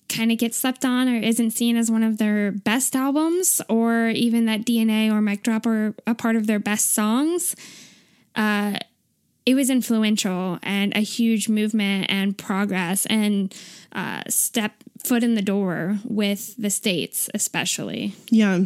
kind 0.09 0.31
of 0.31 0.37
gets 0.37 0.57
slept 0.57 0.85
on 0.85 1.07
or 1.09 1.17
isn't 1.17 1.51
seen 1.51 1.75
as 1.75 1.89
one 1.91 2.03
of 2.03 2.17
their 2.17 2.51
best 2.51 2.95
albums, 2.95 3.61
or 3.67 4.09
even 4.09 4.45
that 4.45 4.65
DNA 4.65 5.11
or 5.11 5.21
Mic 5.21 5.43
Drop 5.43 5.65
are 5.65 5.95
a 6.05 6.15
part 6.15 6.35
of 6.35 6.47
their 6.47 6.59
best 6.59 6.93
songs, 6.93 7.55
uh, 8.35 8.77
it 9.45 9.55
was 9.55 9.69
influential 9.69 10.59
and 10.61 10.95
a 10.95 10.99
huge 10.99 11.49
movement 11.49 12.07
and 12.09 12.37
progress 12.37 13.05
and 13.07 13.55
uh, 13.93 14.21
step 14.27 14.73
foot 15.07 15.23
in 15.23 15.35
the 15.35 15.41
door 15.41 15.99
with 16.03 16.55
the 16.57 16.69
states, 16.69 17.29
especially. 17.33 18.13
Yeah. 18.29 18.61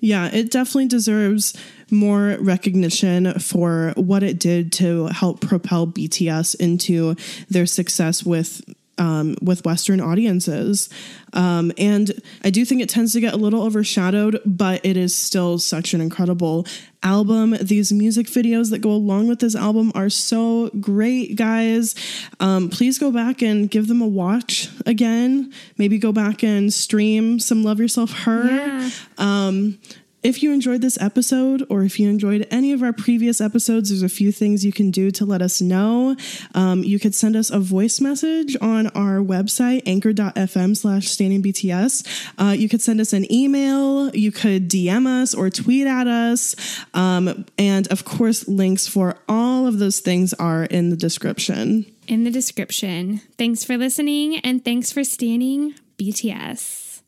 Yeah, 0.00 0.28
it 0.28 0.50
definitely 0.50 0.88
deserves 0.88 1.54
more 1.90 2.36
recognition 2.40 3.38
for 3.38 3.92
what 3.96 4.22
it 4.22 4.38
did 4.38 4.72
to 4.72 5.06
help 5.06 5.40
propel 5.40 5.86
BTS 5.86 6.54
into 6.56 7.16
their 7.48 7.66
success 7.66 8.24
with 8.24 8.62
um, 9.00 9.34
with 9.40 9.64
Western 9.64 10.00
audiences. 10.00 10.90
Um, 11.32 11.72
and 11.78 12.12
I 12.44 12.50
do 12.50 12.64
think 12.64 12.82
it 12.82 12.88
tends 12.88 13.14
to 13.14 13.20
get 13.20 13.32
a 13.32 13.36
little 13.38 13.62
overshadowed, 13.62 14.40
but 14.44 14.84
it 14.84 14.96
is 14.96 15.16
still 15.16 15.58
such 15.58 15.94
an 15.94 16.00
incredible 16.00 16.66
album. 17.02 17.56
These 17.62 17.92
music 17.92 18.26
videos 18.26 18.70
that 18.70 18.80
go 18.80 18.90
along 18.90 19.28
with 19.28 19.40
this 19.40 19.56
album 19.56 19.90
are 19.94 20.10
so 20.10 20.68
great, 20.80 21.34
guys. 21.36 21.94
Um, 22.40 22.68
please 22.68 22.98
go 22.98 23.10
back 23.10 23.40
and 23.40 23.70
give 23.70 23.88
them 23.88 24.02
a 24.02 24.06
watch 24.06 24.68
again. 24.84 25.52
Maybe 25.78 25.98
go 25.98 26.12
back 26.12 26.44
and 26.44 26.72
stream 26.72 27.40
some 27.40 27.64
Love 27.64 27.80
Yourself 27.80 28.10
Her. 28.10 28.44
Yeah. 28.44 28.90
Um, 29.16 29.78
If 30.22 30.42
you 30.42 30.52
enjoyed 30.52 30.82
this 30.82 31.00
episode 31.00 31.66
or 31.70 31.82
if 31.82 31.98
you 31.98 32.10
enjoyed 32.10 32.46
any 32.50 32.72
of 32.72 32.82
our 32.82 32.92
previous 32.92 33.40
episodes, 33.40 33.88
there's 33.88 34.02
a 34.02 34.08
few 34.08 34.30
things 34.32 34.66
you 34.66 34.72
can 34.72 34.90
do 34.90 35.10
to 35.12 35.24
let 35.24 35.40
us 35.40 35.62
know. 35.62 36.14
Um, 36.54 36.84
you 36.84 36.98
could 36.98 37.14
send 37.14 37.36
us 37.36 37.48
a 37.48 37.58
voice 37.58 38.02
message 38.02 38.54
on 38.60 38.88
our 38.88 39.18
website, 39.18 39.82
anchor.fm 39.86 40.76
slash 40.76 41.08
standing 41.08 41.42
BTS. 41.42 42.34
Uh, 42.38 42.52
you 42.52 42.68
could 42.68 42.82
send 42.82 43.00
us 43.00 43.14
an 43.14 43.32
email. 43.32 44.10
You 44.10 44.30
could 44.30 44.68
DM 44.68 45.06
us 45.06 45.32
or 45.32 45.48
tweet 45.48 45.86
at 45.86 46.06
us. 46.06 46.54
Um, 46.92 47.46
and 47.56 47.88
of 47.88 48.04
course, 48.04 48.46
links 48.46 48.86
for 48.86 49.16
all 49.26 49.66
of 49.66 49.78
those 49.78 50.00
things 50.00 50.34
are 50.34 50.64
in 50.64 50.90
the 50.90 50.96
description. 50.96 51.86
In 52.06 52.24
the 52.24 52.30
description. 52.30 53.22
Thanks 53.38 53.64
for 53.64 53.78
listening 53.78 54.40
and 54.40 54.62
thanks 54.62 54.92
for 54.92 55.02
standing 55.02 55.76
BTS. 55.98 57.00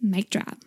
Mic 0.00 0.30
drop. 0.30 0.61